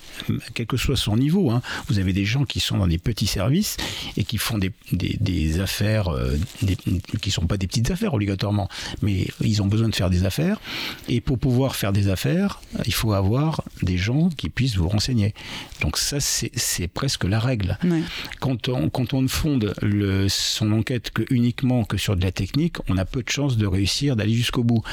quel 0.53 0.65
que 0.65 0.77
soit 0.77 0.95
son 0.95 1.17
niveau, 1.17 1.51
hein, 1.51 1.61
vous 1.87 1.99
avez 1.99 2.13
des 2.13 2.25
gens 2.25 2.45
qui 2.45 2.59
sont 2.59 2.77
dans 2.77 2.87
des 2.87 2.97
petits 2.97 3.27
services 3.27 3.77
et 4.15 4.23
qui 4.23 4.37
font 4.37 4.57
des, 4.57 4.71
des, 4.91 5.59
affaires 5.59 6.09
qui 7.21 7.29
ne 7.29 7.31
sont 7.31 7.47
pas 7.47 7.57
des 7.57 7.67
petites 7.67 7.91
affaires 7.91 8.13
obligatoirement, 8.13 8.69
mais 9.01 9.27
ils 9.41 9.61
ont 9.61 9.67
besoin 9.67 9.89
de 9.89 9.95
faire 9.95 10.09
des 10.09 10.25
affaires. 10.25 10.59
Et 11.07 11.21
pour 11.21 11.39
pouvoir 11.39 11.75
faire 11.75 11.93
des 11.93 12.09
affaires, 12.09 12.61
il 12.85 12.93
faut 12.93 13.13
avoir 13.13 13.63
des 13.81 13.97
gens 13.97 14.29
qui 14.29 14.49
puissent 14.49 14.75
vous 14.75 14.89
renseigner. 14.89 15.33
Donc, 15.81 15.97
ça, 15.97 16.19
c'est 16.19 16.87
presque 16.87 17.23
la 17.23 17.39
règle 17.39 17.77
quand 18.39 18.69
on, 18.69 18.89
quand 18.89 19.13
on 19.13 19.21
ne 19.21 19.27
fonde 19.27 19.73
le, 19.81 20.27
son 20.29 20.71
enquête 20.71 21.11
que 21.11 21.23
uniquement 21.29 21.83
que 21.83 21.97
sur 21.97 22.15
de 22.15 22.23
la 22.23 22.31
technique, 22.31 22.77
on 22.89 22.97
a 22.97 23.05
peu 23.05 23.23
de 23.23 23.29
chances 23.29 23.57
de 23.57 23.65
réussir, 23.65 24.15
d'aller 24.15 24.33
jusqu'au 24.33 24.63
bout. 24.63 24.83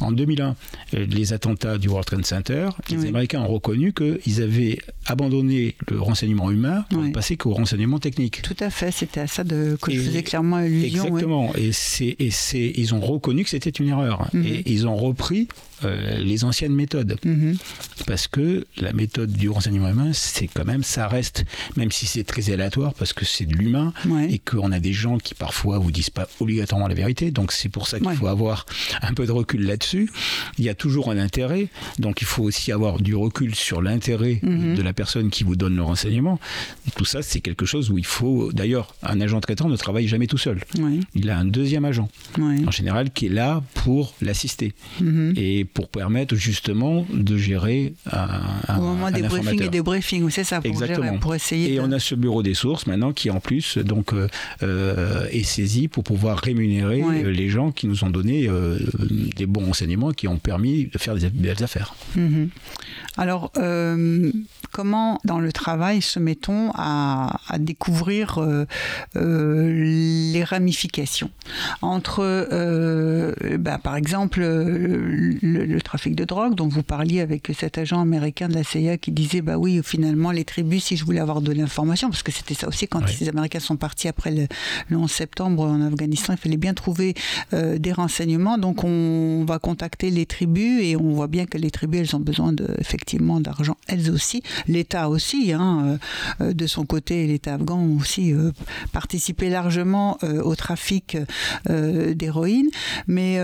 En 0.00 0.10
2001, 0.10 0.56
euh, 0.94 1.06
les 1.06 1.32
attentats 1.32 1.78
du 1.78 1.88
World 1.88 2.06
Trade 2.06 2.26
Center, 2.26 2.68
les 2.90 3.06
Américains 3.06 3.40
ont 3.40 3.48
reconnu 3.48 3.92
qu'ils 3.92 4.42
avaient 4.42 4.78
abandonné 5.06 5.76
le 5.88 6.00
renseignement 6.00 6.50
humain 6.50 6.84
pour 6.90 7.02
ne 7.02 7.12
passer 7.12 7.36
qu'au 7.36 7.52
renseignement 7.52 7.98
technique. 7.98 8.42
Tout 8.42 8.56
à 8.60 8.70
fait, 8.70 8.90
c'était 8.90 9.20
à 9.20 9.26
ça 9.26 9.44
de, 9.44 9.76
que 9.80 9.92
je 9.92 10.00
faisais 10.00 10.22
clairement 10.22 10.56
allusion. 10.56 11.04
Exactement, 11.04 11.54
et, 11.54 11.72
c'est, 11.72 12.16
et 12.18 12.30
c'est, 12.30 12.72
ils 12.76 12.94
ont 12.94 13.00
reconnu 13.00 13.44
que 13.44 13.50
c'était 13.50 13.70
une 13.70 13.88
erreur. 13.88 14.28
Mhm. 14.32 14.46
Et 14.46 14.62
ils 14.66 14.86
ont 14.86 14.96
repris 14.96 15.48
euh, 15.84 16.18
les 16.18 16.44
anciennes 16.44 16.74
méthodes. 16.74 17.16
Mhm. 17.24 17.56
Parce 18.06 18.28
que 18.28 18.64
la 18.76 18.92
méthode 18.92 19.32
du 19.32 19.48
renseignement 19.48 19.88
humain, 19.88 20.10
c'est 20.12 20.46
quand 20.46 20.64
même, 20.64 20.82
ça 20.82 21.08
reste, 21.08 21.44
même 21.76 21.90
si 21.90 22.06
c'est 22.06 22.24
très 22.24 22.50
aléatoire, 22.72 22.94
parce 22.94 23.12
que 23.12 23.24
c'est 23.24 23.44
de 23.44 23.54
l'humain, 23.54 23.92
et 24.28 24.38
qu'on 24.38 24.72
a 24.72 24.80
des 24.80 24.92
gens 24.92 25.18
qui 25.18 25.34
parfois 25.34 25.78
vous 25.78 25.90
disent 25.90 26.10
pas 26.10 26.28
obligatoirement 26.40 26.88
la 26.88 26.94
vérité, 26.94 27.30
donc 27.30 27.52
c'est 27.52 27.68
pour 27.68 27.86
ça 27.86 28.00
qu'il 28.00 28.14
faut 28.14 28.26
avoir 28.26 28.66
un 29.02 29.12
peu 29.14 29.26
de 29.26 29.32
recul 29.32 29.64
là-dessus. 29.66 30.10
Il 30.58 30.64
y 30.64 30.68
a 30.68 30.74
toujours 30.74 31.10
un 31.10 31.18
intérêt, 31.18 31.68
donc 31.98 32.22
il 32.22 32.26
faut 32.26 32.42
aussi 32.42 32.72
avoir 32.72 33.00
du 33.00 33.14
recul 33.14 33.54
sur 33.54 33.82
l'intérêt 33.82 34.40
mhm. 34.42 34.74
de 34.74 34.82
la 34.82 34.92
personne 34.92 35.30
qui 35.30 35.44
vous 35.44 35.56
donne 35.56 35.76
le 35.76 35.82
renseignement. 35.82 36.38
Tout 36.96 37.04
ça, 37.04 37.22
c'est 37.22 37.40
quelque 37.40 37.66
chose 37.66 37.90
où 37.90 37.98
il 37.98 38.06
faut, 38.06 38.52
d'ailleurs, 38.52 38.94
un 39.02 39.20
agent 39.20 39.40
traitant 39.40 39.68
ne 39.68 39.76
travaille 39.76 40.08
jamais 40.08 40.26
tout 40.26 40.38
seul. 40.38 40.60
Il 41.14 41.30
a 41.30 41.38
un 41.38 41.44
deuxième 41.44 41.84
agent, 41.84 42.08
en 42.38 42.70
général, 42.70 43.10
qui 43.10 43.26
est 43.26 43.34
là 43.34 43.62
pour 43.74 44.14
l'assister. 44.20 44.72
Mhm. 45.00 45.34
Et 45.36 45.64
pour 45.64 45.88
permettre 45.88 46.34
justement 46.34 47.06
de 47.12 47.36
gérer 47.36 47.94
un, 48.10 48.78
Au 48.78 48.80
moment 48.80 49.10
des 49.10 49.22
briefings 49.22 49.62
et 49.62 49.68
des 49.68 49.82
briefings, 49.82 50.30
c'est 50.30 50.44
ça, 50.44 50.60
pour, 50.60 50.70
Exactement. 50.70 51.18
pour 51.18 51.34
essayer. 51.34 51.74
Et 51.74 51.80
on 51.80 51.90
a 51.92 51.98
ce 51.98 52.14
bureau 52.14 52.42
des 52.42 52.54
sources 52.62 52.86
maintenant 52.86 53.12
qui 53.12 53.28
en 53.30 53.40
plus 53.40 53.78
donc 53.78 54.12
euh, 54.12 54.28
euh, 54.62 55.26
est 55.30 55.42
saisi 55.42 55.88
pour 55.88 56.04
pouvoir 56.04 56.38
rémunérer 56.38 57.02
euh, 57.02 57.30
les 57.30 57.48
gens 57.48 57.72
qui 57.72 57.88
nous 57.88 58.04
ont 58.04 58.10
donné 58.10 58.48
des 59.36 59.46
bons 59.46 59.66
renseignements 59.66 60.12
qui 60.12 60.28
ont 60.28 60.38
permis 60.38 60.86
de 60.86 60.98
faire 60.98 61.14
des 61.14 61.28
belles 61.28 61.62
affaires. 61.62 61.94
Mhm. 62.16 62.50
Alors, 63.18 63.52
comment 64.70 65.20
dans 65.24 65.38
le 65.38 65.52
travail 65.52 66.00
se 66.00 66.18
met-on 66.18 66.70
à, 66.74 67.38
découvrir 67.58 68.40
les 69.14 70.44
ramifications 70.44 71.30
entre, 71.82 72.22
bah, 73.58 73.78
par 73.82 73.96
exemple, 73.96 74.40
le, 74.40 75.64
le, 75.64 75.80
trafic 75.82 76.14
de 76.14 76.24
drogue 76.24 76.54
dont 76.54 76.68
vous 76.68 76.82
parliez 76.82 77.20
avec 77.20 77.50
cet 77.58 77.76
agent 77.78 78.00
américain 78.00 78.48
de 78.48 78.54
la 78.54 78.64
CIA 78.64 78.96
qui 78.96 79.10
disait 79.10 79.42
bah 79.42 79.58
oui 79.58 79.80
finalement 79.84 80.30
les 80.30 80.44
tribus 80.44 80.84
si 80.84 80.96
je 80.96 81.04
voulais 81.04 81.20
avoir 81.20 81.40
de 81.40 81.52
l'information 81.52 82.08
parce 82.08 82.22
que 82.22 82.32
c'était 82.32 82.51
ça 82.54 82.68
aussi 82.68 82.86
quand 82.86 83.02
les 83.20 83.28
Américains 83.28 83.60
sont 83.60 83.76
partis 83.76 84.08
après 84.08 84.30
le, 84.30 84.46
11 84.96 85.10
septembre 85.10 85.64
en 85.64 85.80
Afghanistan. 85.80 86.34
Il 86.34 86.38
fallait 86.38 86.56
bien 86.56 86.74
trouver 86.74 87.14
euh, 87.52 87.78
des 87.78 87.92
renseignements. 87.92 88.58
Donc 88.58 88.84
on 88.84 89.44
va 89.46 89.58
contacter 89.58 90.10
les 90.10 90.26
tribus 90.26 90.82
et 90.82 90.96
on 90.96 91.12
voit 91.12 91.28
bien 91.28 91.46
que 91.46 91.58
les 91.58 91.70
tribus 91.70 92.00
elles 92.00 92.16
ont 92.16 92.20
besoin 92.20 92.52
de, 92.52 92.68
effectivement 92.78 93.40
d'argent. 93.40 93.76
Elles 93.86 94.10
aussi. 94.10 94.42
l'État 94.68 95.08
aussi 95.08 95.52
hein, 95.52 95.98
euh, 96.40 96.52
de 96.52 96.66
son 96.66 96.84
côté 96.84 97.26
l'État 97.26 97.54
afghan 97.54 97.86
aussi 98.00 98.32
euh, 98.32 98.52
participé 98.92 99.50
largement 99.50 100.18
au 100.22 100.54
trafic 100.54 101.16
d'héroïne. 101.68 102.68
Mais 103.06 103.38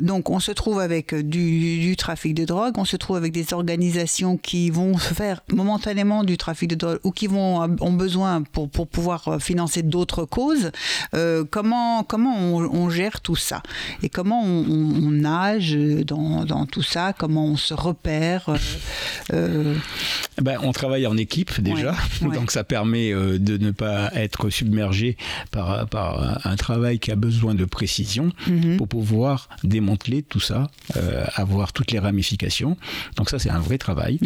donc 0.00 0.30
on 0.30 0.40
se 0.40 0.52
trouve 0.52 0.80
avec 0.80 1.14
du 1.14 1.44
du, 1.78 1.96
trafic 1.96 2.34
de 2.34 2.44
drogue. 2.44 2.74
On 2.76 2.84
se 2.84 2.96
trouve 2.96 3.16
avec 3.16 3.32
des 3.32 3.52
organisations 3.52 4.36
qui 4.36 4.70
vont 4.70 4.96
faire 4.96 5.42
momentanément 5.52 6.24
du 6.24 6.36
trafic 6.36 6.68
de 6.70 6.74
drogue 6.74 7.00
ou 7.04 7.10
qui 7.10 7.26
vont 7.26 7.62
ont 7.80 7.92
besoin 7.92 8.42
pour, 8.54 8.68
pour 8.68 8.86
pouvoir 8.86 9.28
euh, 9.28 9.38
financer 9.38 9.82
d'autres 9.82 10.24
causes. 10.24 10.70
Euh, 11.14 11.44
comment 11.48 12.02
comment 12.04 12.36
on, 12.36 12.90
gère 12.90 13.20
tout 13.20 13.36
ça? 13.36 13.62
Et 14.02 14.08
comment 14.08 14.42
on, 14.42 15.10
nage 15.10 15.76
dans, 16.06 16.44
dans, 16.44 16.66
tout 16.66 16.82
ça? 16.82 17.12
Comment 17.12 17.46
on 17.46 17.56
se 17.56 17.74
repère? 17.74 18.50
Euh, 19.32 19.74
ben, 20.40 20.58
on 20.62 20.72
travaille 20.72 21.06
en 21.06 21.16
équipe 21.16 21.60
déjà, 21.60 21.94
donc 22.20 22.50
ça 22.50 22.64
permet 22.64 23.12
de 23.12 23.56
ne 23.56 23.70
pas 23.70 24.10
être 24.14 24.50
submergé 24.50 25.16
par, 25.50 25.86
par 25.88 26.46
un 26.46 26.56
travail 26.56 26.98
qui 26.98 27.10
a 27.10 27.16
besoin 27.16 27.54
de 27.54 27.64
précision 27.64 28.30
mhm. 28.46 28.76
pour 28.76 28.88
pouvoir 28.88 29.48
démanteler 29.62 30.22
tout 30.22 30.40
ça, 30.40 30.70
avoir 31.36 31.54
voir 31.54 31.72
toutes 31.72 31.92
les 31.92 31.98
ramifications. 31.98 32.76
Donc 33.16 33.30
ça, 33.30 33.38
c'est 33.38 33.50
un 33.50 33.60
vrai 33.60 33.78
travail, 33.78 34.18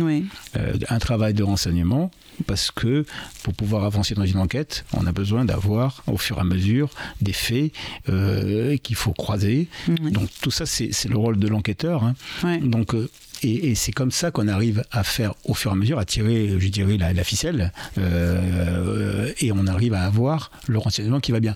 euh, 0.57 0.74
un 0.89 0.99
travail 0.99 1.35
de 1.35 1.43
renseignement, 1.43 2.11
parce 2.47 2.70
que 2.70 3.05
pour 3.43 3.55
pouvoir 3.55 3.85
avancer 3.85 4.14
dans 4.19 4.27
une 4.27 4.39
enquête, 4.39 4.85
on 4.93 5.07
a 5.07 5.12
besoin 5.12 5.45
d'avoir 5.45 6.03
au 6.07 6.16
fur 6.16 6.39
et 6.39 6.41
à 6.41 6.45
mesure 6.45 6.91
des 7.21 7.33
faits 7.33 7.73
euh, 8.09 8.77
qu'il 8.79 8.97
faut 8.97 9.12
croiser. 9.12 9.69
Donc 9.89 10.29
tout 10.41 10.51
ça, 10.51 10.66
c'est 10.66 11.09
le 11.09 11.16
rôle 11.16 11.39
de 11.39 11.49
l'enquêteur. 11.49 12.05
Hein. 12.05 12.59
Donc 12.62 12.95
euh, 12.95 13.09
et, 13.43 13.75
c'est 13.75 13.93
comme 13.93 14.11
ça 14.11 14.31
qu'on 14.31 14.49
arrive 14.49 14.85
à 14.91 15.05
faire 15.05 15.35
au 15.45 15.55
fur 15.55 15.71
et 15.71 15.75
à 15.75 15.77
mesure, 15.77 15.99
à 15.99 16.05
tirer, 16.05 16.57
je 16.59 16.69
dirais, 16.69 16.97
la, 16.97 17.25
ficelle, 17.25 17.73
et 17.97 19.53
on 19.53 19.66
arrive 19.66 19.95
à 19.95 20.03
avoir 20.03 20.51
le 20.66 20.79
renseignement 20.79 21.21
qui 21.21 21.33
va 21.33 21.41
bien. 21.41 21.55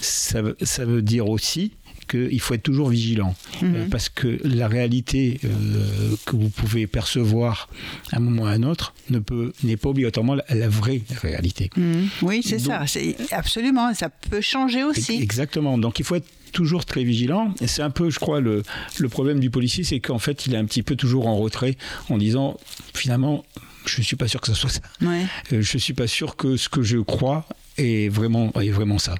Ça, 0.00 0.40
ça 0.62 0.84
veut 0.84 1.02
dire 1.02 1.28
aussi 1.28 1.72
qu'il 2.14 2.40
faut 2.40 2.54
être 2.54 2.62
toujours 2.62 2.88
vigilant. 2.88 3.34
Mhm. 3.62 3.74
Euh, 3.74 3.86
parce 3.90 4.08
que 4.08 4.38
la 4.44 4.68
réalité 4.68 5.40
euh, 5.44 6.14
que 6.24 6.36
vous 6.36 6.48
pouvez 6.48 6.86
percevoir 6.86 7.68
à 8.12 8.16
un 8.16 8.20
moment 8.20 8.42
ou 8.42 8.46
à 8.46 8.50
un 8.50 8.62
autre 8.62 8.94
ne 9.10 9.18
peut, 9.18 9.52
n'est 9.62 9.76
pas 9.76 9.88
obligatoirement 9.90 10.36
la, 10.48 10.68
vraie 10.68 11.02
réalité. 11.22 11.70
Mhm. 11.76 12.08
Oui, 12.22 12.42
c'est 12.44 12.58
ça. 12.58 12.86
C'est, 12.86 13.16
absolument. 13.32 13.92
Ça 13.94 14.08
peut 14.08 14.40
changer 14.40 14.84
aussi. 14.84 15.20
Exactement. 15.20 15.78
Donc 15.78 15.98
il 15.98 16.04
faut 16.04 16.16
être 16.16 16.28
toujours 16.52 16.84
très 16.84 17.04
vigilant. 17.04 17.52
Et 17.60 17.66
c'est 17.66 17.82
un 17.82 17.90
peu, 17.90 18.10
je 18.10 18.18
crois, 18.18 18.40
le, 18.40 18.62
le 18.98 19.08
problème 19.08 19.40
du 19.40 19.50
policier, 19.50 19.84
c'est 19.84 20.00
qu'en 20.00 20.20
fait, 20.20 20.46
il 20.46 20.54
est 20.54 20.58
un 20.58 20.64
petit 20.64 20.82
peu 20.82 20.96
toujours 20.96 21.26
en 21.26 21.36
retrait 21.36 21.76
en 22.08 22.16
disant, 22.16 22.56
finalement, 22.94 23.44
je 23.86 23.98
ne 23.98 24.04
suis 24.04 24.16
pas 24.16 24.28
sûr 24.28 24.40
que 24.40 24.46
ce 24.46 24.54
soit 24.54 24.70
ça. 24.70 24.80
Ouais. 25.02 25.24
Euh, 25.52 25.60
je 25.60 25.76
ne 25.76 25.80
suis 25.80 25.94
pas 25.94 26.06
sûr 26.06 26.36
que 26.36 26.56
ce 26.56 26.68
que 26.68 26.82
je 26.82 26.98
crois 26.98 27.46
est 27.76 28.08
vraiment, 28.08 28.52
est 28.60 28.70
vraiment 28.70 28.98
ça. 28.98 29.14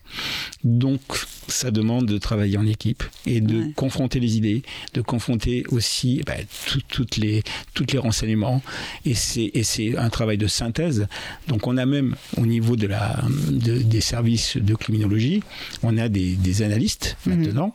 Donc, 0.63 1.01
ça 1.49 1.71
demande 1.71 2.07
de 2.07 2.19
travailler 2.19 2.57
en 2.57 2.67
équipe 2.67 3.03
et 3.27 3.41
de 3.41 3.73
confronter 3.75 4.21
les 4.21 4.37
idées, 4.37 4.63
de 4.95 5.01
confronter 5.01 5.65
aussi 5.71 6.23
bah, 6.27 6.35
toutes 6.89 7.17
les, 7.17 7.43
toutes 7.75 7.93
les 7.93 7.99
renseignements. 7.99 8.63
Et 9.05 9.15
c'est 9.15 9.97
un 9.97 10.11
travail 10.11 10.39
de 10.39 10.47
synthèse. 10.47 11.07
Donc, 11.49 11.67
on 11.67 11.77
a 11.77 11.87
même, 11.87 12.17
au 12.37 12.47
niveau 12.47 12.77
de 12.77 12.87
la, 12.87 13.23
des 13.51 14.01
services 14.01 14.57
de 14.57 14.75
criminologie, 14.75 15.43
on 15.83 15.99
a 15.99 16.09
des, 16.09 16.63
analystes 16.63 17.17
mhm. 17.27 17.37
maintenant, 17.37 17.75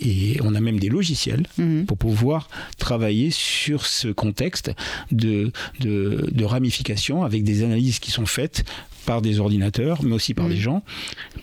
et 0.00 0.38
on 0.42 0.54
a 0.54 0.60
même 0.60 0.80
des 0.80 0.88
logiciels 0.88 1.46
mhm. 1.58 1.86
pour 1.86 1.96
pouvoir 1.96 2.48
travailler 2.78 3.30
sur 3.30 3.86
ce 3.86 4.08
contexte 4.08 4.72
de, 5.12 5.52
de, 5.78 6.28
de 6.30 6.44
ramification 6.44 7.22
avec 7.22 7.44
des 7.44 7.62
analyses 7.62 7.98
qui 7.98 8.10
sont 8.10 8.26
faites 8.26 8.64
par 9.10 9.22
des 9.22 9.40
ordinateurs, 9.40 10.04
mais 10.04 10.14
aussi 10.14 10.34
par 10.34 10.46
des 10.46 10.56
gens, 10.56 10.84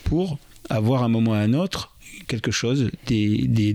pour 0.05 0.37
avoir 0.69 1.03
un 1.03 1.09
moment 1.09 1.33
à 1.33 1.39
un 1.39 1.53
autre 1.53 1.96
quelque 2.27 2.51
chose, 2.51 2.91
des, 3.07 3.47
des, 3.47 3.73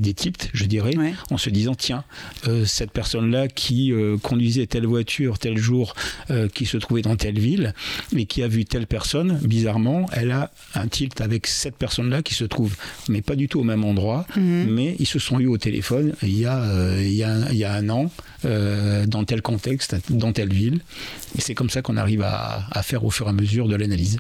je 0.52 0.64
dirais, 0.66 0.94
en 1.30 1.38
se 1.38 1.50
disant 1.50 1.74
tiens, 1.74 2.04
euh, 2.46 2.64
cette 2.64 2.90
personne-là 2.90 3.48
qui 3.48 3.92
euh, 3.92 4.16
conduisait 4.18 4.66
telle 4.66 4.86
voiture 4.86 5.38
tel 5.38 5.58
jour, 5.58 5.94
euh, 6.30 6.48
qui 6.48 6.66
se 6.66 6.76
trouvait 6.76 7.02
dans 7.02 7.16
telle 7.16 7.38
ville, 7.38 7.74
et 8.16 8.26
qui 8.26 8.42
a 8.42 8.48
vu 8.48 8.64
telle 8.64 8.86
personne, 8.86 9.38
bizarrement, 9.42 10.06
elle 10.12 10.30
a 10.30 10.50
un 10.74 10.86
tilt 10.86 11.20
avec 11.20 11.46
cette 11.46 11.76
personne-là 11.76 12.22
qui 12.22 12.34
se 12.34 12.44
trouve, 12.44 12.76
mais 13.08 13.22
pas 13.22 13.34
du 13.34 13.48
tout 13.48 13.60
au 13.60 13.64
même 13.64 13.84
endroit, 13.84 14.26
mhm. 14.36 14.66
mais 14.70 14.96
ils 14.98 15.06
se 15.06 15.18
sont 15.18 15.40
eu 15.40 15.46
au 15.46 15.58
téléphone 15.58 16.14
il 16.22 16.38
y 16.38 16.46
a, 16.46 16.98
il 17.00 17.12
y 17.12 17.24
a, 17.24 17.50
il 17.50 17.56
y 17.56 17.64
a 17.64 17.72
un 17.72 17.88
an, 17.88 18.10
dans 18.44 19.24
tel 19.24 19.40
contexte, 19.40 19.96
dans 20.10 20.32
telle 20.32 20.52
ville. 20.52 20.80
Et 21.36 21.40
c'est 21.40 21.54
comme 21.54 21.70
ça 21.70 21.80
qu'on 21.82 21.96
arrive 21.96 22.22
à, 22.22 22.66
à 22.70 22.82
faire 22.82 23.04
au 23.04 23.10
fur 23.10 23.26
et 23.26 23.30
à 23.30 23.32
mesure 23.32 23.68
de 23.68 23.76
l'analyse 23.76 24.18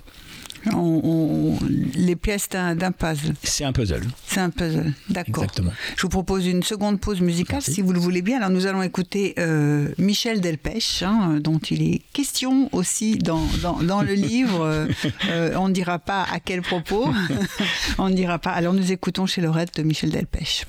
les 1.94 2.16
pièces 2.16 2.48
d'un 2.48 2.92
puzzle. 2.92 3.34
C'est 3.42 3.64
un 3.64 3.72
puzzle. 3.72 4.06
C'est 4.26 4.40
un 4.40 4.50
puzzle, 4.50 4.92
d'accord. 5.08 5.44
Exactement. 5.44 5.72
Je 5.96 6.02
vous 6.02 6.08
propose 6.08 6.46
une 6.46 6.62
seconde 6.62 7.00
pause 7.00 7.20
musicale, 7.20 7.62
si 7.62 7.82
vous 7.82 7.92
le 7.92 8.00
voulez 8.00 8.22
bien. 8.22 8.38
Alors 8.38 8.50
nous 8.50 8.66
allons 8.66 8.82
écouter 8.82 9.34
euh, 9.38 9.88
Michel 9.98 10.40
Delpech, 10.40 11.02
hein, 11.02 11.38
dont 11.40 11.58
il 11.58 11.82
est 11.82 12.02
question 12.12 12.68
aussi 12.72 13.16
dans, 13.18 13.46
dans, 13.82 14.02
le 14.02 14.14
livre. 14.14 14.86
Euh, 15.28 15.54
on 15.56 15.68
ne 15.68 15.72
dira 15.74 15.98
pas 15.98 16.22
à 16.32 16.40
quel 16.40 16.62
propos. 16.62 17.08
on 17.98 18.08
ne 18.08 18.14
dira 18.14 18.38
pas. 18.38 18.50
Alors 18.50 18.74
nous 18.74 18.92
écoutons 18.92 19.26
chez 19.26 19.40
Lorette 19.40 19.76
de 19.76 19.82
Michel 19.82 20.10
Delpech. 20.10 20.66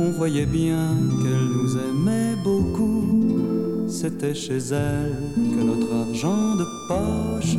On 0.00 0.10
voyait 0.10 0.46
bien 0.46 0.96
qu'elle 1.22 1.48
nous 1.48 1.76
aimait 1.76 2.36
beaucoup. 2.42 3.86
C'était 3.88 4.34
chez 4.34 4.58
elle 4.70 5.14
que 5.36 5.62
notre 5.62 5.92
argent 5.94 6.56
de 6.56 6.64
poche 6.88 7.56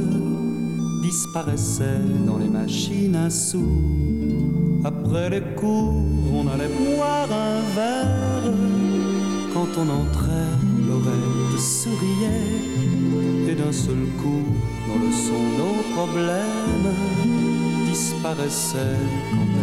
disparaissait 1.01 2.01
dans 2.25 2.37
les 2.37 2.47
machines 2.47 3.15
à 3.15 3.29
sous. 3.29 3.81
Après 4.83 5.29
les 5.29 5.41
cours, 5.55 6.03
on 6.33 6.47
allait 6.47 6.69
boire 6.69 7.29
un 7.31 7.61
verre. 7.75 8.53
Quand 9.53 9.67
on 9.77 9.89
entrait, 9.89 10.55
l'oreille 10.87 11.59
souriait 11.59 12.69
et 13.49 13.55
d'un 13.55 13.71
seul 13.71 14.05
coup, 14.21 14.45
dans 14.87 14.99
le 15.03 15.11
son, 15.11 15.43
nos 15.59 15.95
problèmes 15.95 16.93
disparaissait 17.89 18.99
quand 19.31 19.58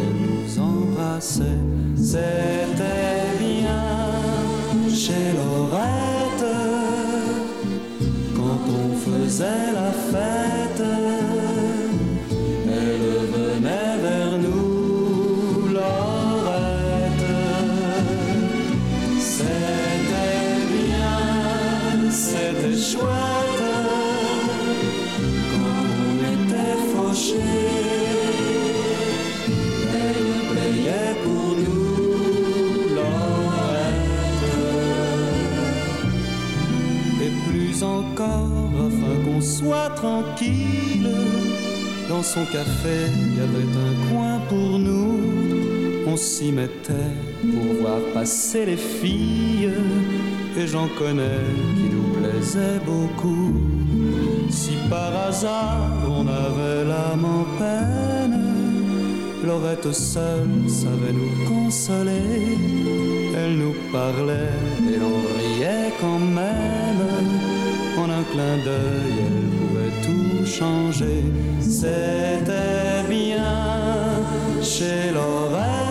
nous 0.47 0.61
embrassait. 0.61 1.59
C'était 1.97 3.39
bien 3.39 4.89
chez 4.89 5.33
Laurette 5.35 6.47
quand 8.35 8.61
on 8.69 8.97
faisait 8.97 9.73
la 9.73 9.93
fête. 9.93 11.26
Soit 39.59 39.91
tranquille. 39.97 41.11
Dans 42.09 42.23
son 42.23 42.45
café, 42.45 42.97
il 43.21 43.37
y 43.39 43.41
avait 43.41 43.73
un 43.89 43.95
coin 44.11 44.39
pour 44.49 44.79
nous. 44.79 46.05
On 46.07 46.17
s'y 46.17 46.53
mettait 46.53 47.15
pour 47.53 47.67
voir 47.81 48.01
passer 48.15 48.67
les 48.67 48.77
filles. 48.77 49.73
Et 50.59 50.67
j'en 50.67 50.89
connais 50.99 51.45
qui 51.77 51.89
nous 51.95 52.09
plaisaient 52.17 52.81
beaucoup. 52.85 53.53
Si 54.51 54.75
par 54.89 55.13
hasard 55.29 55.91
on 56.19 56.27
avait 56.27 56.85
l'âme 56.91 57.27
en 57.41 57.45
peine, 57.59 58.43
Laurette 59.45 59.93
seule 59.93 60.69
savait 60.69 61.15
nous 61.21 61.35
consoler. 61.53 62.59
Elle 63.37 63.57
nous 63.59 63.77
parlait 63.93 64.57
et 64.93 64.97
l'on 65.03 65.19
riait 65.39 65.93
quand 66.01 66.25
même 66.41 67.56
en 68.07 68.11
un 68.11 68.23
clin 68.25 68.57
d'œil, 68.65 69.17
elle 69.27 69.49
pouvait 69.59 69.95
tout 70.07 70.47
changer. 70.47 71.25
C'était 71.61 73.03
bien 73.09 74.23
chez 74.63 75.11
Laurette, 75.13 75.86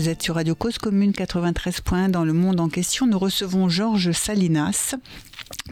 Vous 0.00 0.08
êtes 0.08 0.22
sur 0.22 0.36
Radio 0.36 0.54
Cause 0.54 0.78
Commune 0.78 1.12
93 1.12 1.82
points 1.82 2.08
dans 2.08 2.24
le 2.24 2.32
monde 2.32 2.58
en 2.58 2.70
question. 2.70 3.06
Nous 3.06 3.18
recevons 3.18 3.68
Georges 3.68 4.12
Salinas 4.12 4.94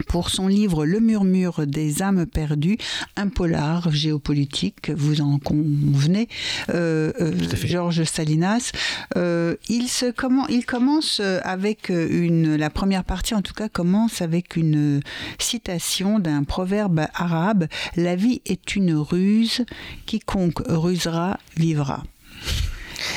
pour 0.07 0.29
son 0.29 0.47
livre 0.47 0.85
Le 0.85 0.99
murmure 0.99 1.65
des 1.65 2.03
âmes 2.03 2.27
perdues, 2.27 2.77
un 3.15 3.27
polar 3.27 3.89
géopolitique, 3.89 4.91
vous 4.91 5.21
en 5.21 5.39
convenez, 5.39 6.27
euh, 6.69 7.11
euh, 7.19 7.33
Georges 7.55 8.03
Salinas. 8.03 8.71
Euh, 9.17 9.55
il, 9.67 9.87
se, 9.87 10.11
comment, 10.11 10.45
il 10.47 10.63
commence 10.63 11.21
avec 11.41 11.89
une, 11.89 12.55
la 12.55 12.69
première 12.69 13.05
partie 13.05 13.33
en 13.33 13.41
tout 13.41 13.55
cas 13.55 13.67
commence 13.67 14.21
avec 14.21 14.55
une 14.55 15.01
citation 15.39 16.19
d'un 16.19 16.43
proverbe 16.43 17.07
arabe, 17.15 17.65
La 17.95 18.15
vie 18.15 18.43
est 18.45 18.75
une 18.75 18.93
ruse, 18.93 19.65
quiconque 20.05 20.61
rusera 20.67 21.39
vivra. 21.57 22.03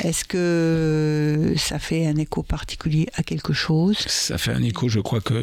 Est-ce 0.03 0.25
que 0.25 1.53
ça 1.57 1.79
fait 1.79 2.05
un 2.05 2.15
écho 2.17 2.43
particulier 2.43 3.07
à 3.15 3.23
quelque 3.23 3.53
chose? 3.53 3.97
Ça 4.07 4.37
fait 4.37 4.51
un 4.51 4.63
écho, 4.63 4.89
je 4.89 4.99
crois 4.99 5.21
que 5.21 5.41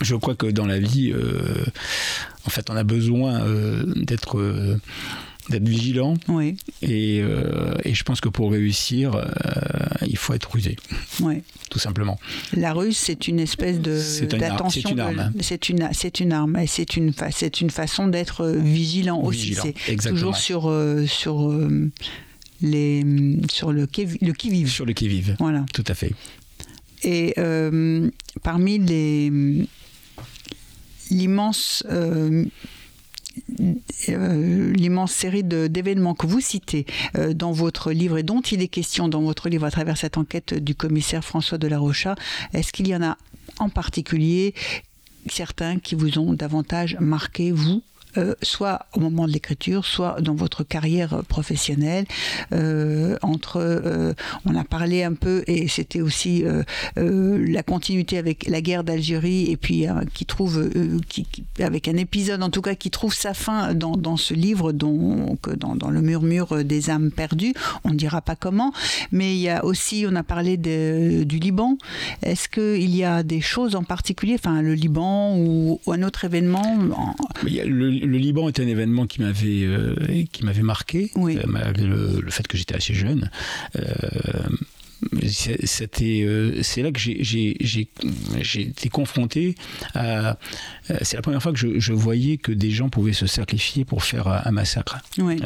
je 0.00 0.14
crois 0.14 0.34
que 0.34 0.46
dans 0.46 0.66
la 0.66 0.78
vie, 0.78 1.12
euh, 1.12 1.64
en 2.46 2.50
fait, 2.50 2.70
on 2.70 2.76
a 2.76 2.84
besoin 2.84 3.42
euh, 3.42 3.82
d'être 3.96 4.38
euh, 4.38 4.80
d'être 5.50 5.68
vigilant. 5.68 6.14
Oui. 6.28 6.56
Et, 6.80 7.18
et, 7.18 7.94
je 7.94 8.04
pense 8.04 8.20
que 8.20 8.28
pour 8.28 8.52
réussir, 8.52 9.20
il 10.06 10.16
faut 10.16 10.32
être 10.32 10.48
rusé. 10.52 10.76
Oui. 11.20 11.42
Tout 11.70 11.80
simplement. 11.80 12.20
La 12.52 12.72
ruse, 12.72 12.96
c'est 12.96 13.26
une 13.26 13.40
espèce 13.40 13.80
de 13.80 14.00
d'attention. 14.36 14.82
C'est 14.84 14.90
une 14.92 15.00
arme. 15.00 15.18
Hein. 15.18 15.32
C'est 15.40 15.68
une, 15.68 15.88
c'est 15.92 16.20
une 16.20 16.32
arme. 16.32 16.56
Et 16.56 16.68
c'est 16.68 16.96
une, 16.96 17.12
c'est 17.32 17.60
une 17.60 17.70
façon 17.70 18.06
d'être 18.06 18.46
vigilant, 18.46 19.20
aussi. 19.22 19.54
C'est 19.54 19.96
toujours 20.08 20.36
sur, 20.36 20.72
sur 21.08 21.52
les, 22.62 23.04
sur 23.50 23.72
le 23.72 23.86
qui, 23.86 24.06
le 24.20 24.32
qui 24.32 24.50
vive. 24.50 24.68
Sur 24.68 24.86
le 24.86 24.92
qui 24.92 25.08
vive. 25.08 25.36
Voilà. 25.38 25.64
Tout 25.72 25.84
à 25.86 25.94
fait. 25.94 26.12
Et 27.02 27.34
parmi 28.42 28.78
les 28.78 29.66
l'immense 31.10 31.84
euh, 31.90 32.44
euh, 34.08 34.72
l'immense 34.72 35.12
série 35.12 35.44
d'événements 35.44 36.14
que 36.14 36.26
vous 36.26 36.40
citez 36.40 36.86
euh, 37.16 37.32
dans 37.32 37.52
votre 37.52 37.92
livre 37.92 38.18
et 38.18 38.22
dont 38.22 38.40
il 38.40 38.60
est 38.60 38.68
question 38.68 39.08
dans 39.08 39.22
votre 39.22 39.48
livre 39.48 39.66
à 39.66 39.70
travers 39.70 39.96
cette 39.96 40.18
enquête 40.18 40.54
du 40.54 40.74
commissaire 40.74 41.24
François 41.24 41.58
de 41.58 41.68
la 41.68 41.78
Rocha, 41.78 42.16
est-ce 42.52 42.72
qu'il 42.72 42.88
y 42.88 42.94
en 42.94 43.02
a 43.02 43.16
en 43.58 43.68
particulier 43.68 44.54
certains 45.28 45.78
qui 45.78 45.94
vous 45.94 46.18
ont 46.18 46.32
davantage 46.32 46.96
marqué, 47.00 47.52
vous, 47.52 47.82
euh, 48.16 48.34
soit 48.42 48.86
au 48.94 49.00
moment 49.00 49.26
de 49.26 49.32
l'écriture, 49.32 49.84
soit 49.84 50.20
dans 50.20 50.34
votre 50.34 50.64
carrière 50.64 51.22
professionnelle. 51.28 52.06
Euh, 52.52 53.16
entre, 53.22 53.58
euh, 53.58 54.14
on 54.44 54.54
a 54.56 54.64
parlé 54.64 55.02
un 55.02 55.14
peu, 55.14 55.44
et 55.46 55.68
c'était 55.68 56.00
aussi 56.00 56.44
la 56.96 57.62
continuité 57.62 58.18
avec 58.18 58.46
la 58.46 58.60
guerre 58.60 58.84
d'Algérie, 58.84 59.50
et 59.50 59.56
puis 59.56 59.86
qui 60.14 60.26
trouve, 60.26 60.70
qui, 61.08 61.26
avec 61.60 61.88
un 61.88 61.96
épisode 61.96 62.42
en 62.42 62.50
tout 62.50 62.62
cas, 62.62 62.74
qui 62.74 62.90
trouve 62.90 63.14
sa 63.14 63.34
fin 63.34 63.74
dans, 63.74 63.96
dans 63.96 64.16
ce 64.16 64.34
livre, 64.34 64.72
donc 64.72 65.48
dans, 65.56 65.74
dans, 65.76 65.90
le 65.90 66.00
murmure 66.00 66.64
des 66.64 66.90
âmes 66.90 67.10
perdues. 67.10 67.54
On 67.84 67.90
ne 67.90 67.94
dira 67.94 68.20
pas 68.20 68.36
comment, 68.36 68.72
mais 69.12 69.34
il 69.34 69.40
y 69.40 69.48
a 69.48 69.64
aussi, 69.64 70.04
on 70.08 70.14
a 70.16 70.22
parlé 70.22 70.56
du 70.56 71.38
Liban. 71.38 71.76
Est-ce 72.22 72.48
qu'il 72.48 72.94
y 72.94 73.04
a 73.04 73.22
des 73.22 73.40
choses 73.40 73.74
en 73.76 73.84
particulier, 73.84 74.34
enfin 74.34 74.62
le 74.62 74.74
Liban 74.74 75.36
ou, 75.36 75.80
un 75.88 76.02
autre 76.02 76.24
événement 76.24 76.78
le 78.06 78.18
Liban 78.18 78.48
est 78.48 78.60
un 78.60 78.66
événement 78.66 79.06
qui 79.06 79.20
m'avait 79.20 79.64
euh, 79.64 79.94
qui 80.32 80.44
m'avait 80.44 80.62
marqué, 80.62 81.10
euh, 81.16 81.42
malgré 81.46 81.84
le, 81.86 82.30
fait 82.30 82.46
que 82.46 82.56
j'étais 82.56 82.74
assez 82.74 82.94
jeune. 82.94 83.30
Euh, 83.76 83.82
c'était 85.22 86.26
c'est 86.62 86.82
là 86.82 86.92
que 86.92 86.98
j'ai 86.98 87.90
été 88.60 88.88
confronté 88.88 89.54
à 89.94 90.38
c'est 91.02 91.16
la 91.16 91.22
première 91.22 91.42
fois 91.42 91.52
que 91.52 91.78
je, 91.78 91.92
voyais 91.92 92.36
que 92.36 92.52
des 92.52 92.70
gens 92.70 92.88
pouvaient 92.88 93.12
se 93.12 93.26
sacrifier 93.26 93.84
pour 93.84 94.02
faire 94.02 94.26
un 94.28 94.50
massacre. 94.50 94.98
Oui. 95.18 95.40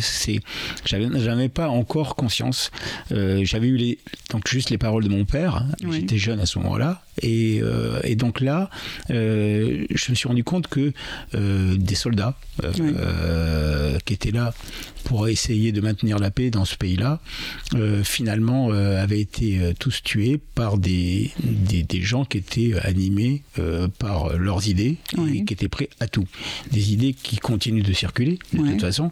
c'est 0.00 0.40
j'avais 0.84 1.48
pas 1.48 1.68
encore 1.68 2.16
conscience. 2.16 2.70
J'avais 3.10 3.68
eu 3.68 3.76
les 3.76 3.98
donc 4.30 4.48
juste 4.48 4.70
les 4.70 4.78
paroles 4.78 5.04
de 5.04 5.08
mon 5.08 5.24
père. 5.24 5.64
J'étais 5.90 6.18
jeune 6.18 6.40
à 6.40 6.46
ce 6.46 6.58
moment-là. 6.58 7.02
Et, 7.22 7.60
euh, 7.62 8.00
et, 8.02 8.16
donc 8.16 8.40
là, 8.40 8.70
euh, 9.10 9.86
je 9.90 10.10
me 10.10 10.14
suis 10.16 10.28
rendu 10.28 10.42
compte 10.44 10.66
que 10.66 10.92
euh, 11.34 11.76
des 11.76 11.94
soldats 11.94 12.34
qui 14.04 14.14
étaient 14.14 14.30
là 14.30 14.52
pour 15.04 15.28
essayer 15.28 15.72
de 15.72 15.80
maintenir 15.80 16.18
la 16.18 16.30
paix 16.30 16.50
dans 16.50 16.64
ce 16.64 16.76
pays-là, 16.76 17.20
finalement 18.02 18.70
avaient 18.70 19.20
été 19.20 19.60
tous 19.78 20.02
tués 20.02 20.40
par 20.54 20.78
des, 20.78 21.32
des, 21.42 22.02
gens 22.02 22.24
qui 22.24 22.38
étaient 22.38 22.74
animés 22.82 23.42
par 23.98 24.36
leurs 24.36 24.68
idées 24.68 24.96
et 25.32 25.44
qui 25.44 25.54
étaient 25.54 25.68
prêts 25.68 25.88
à 26.00 26.08
tout. 26.08 26.26
Des 26.70 26.92
idées 26.92 27.12
qui 27.14 27.36
continuent 27.36 27.82
de 27.82 27.92
circuler 27.92 28.38
de 28.52 28.58
toute 28.58 28.80
façon, 28.80 29.10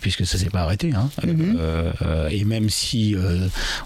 puisque 0.00 0.26
ça 0.26 0.38
s'est 0.38 0.50
pas 0.50 0.62
arrêté. 0.62 0.92
Hein. 0.92 1.10
Mhm. 1.24 1.58
et 2.30 2.44
même 2.44 2.70
si 2.70 3.14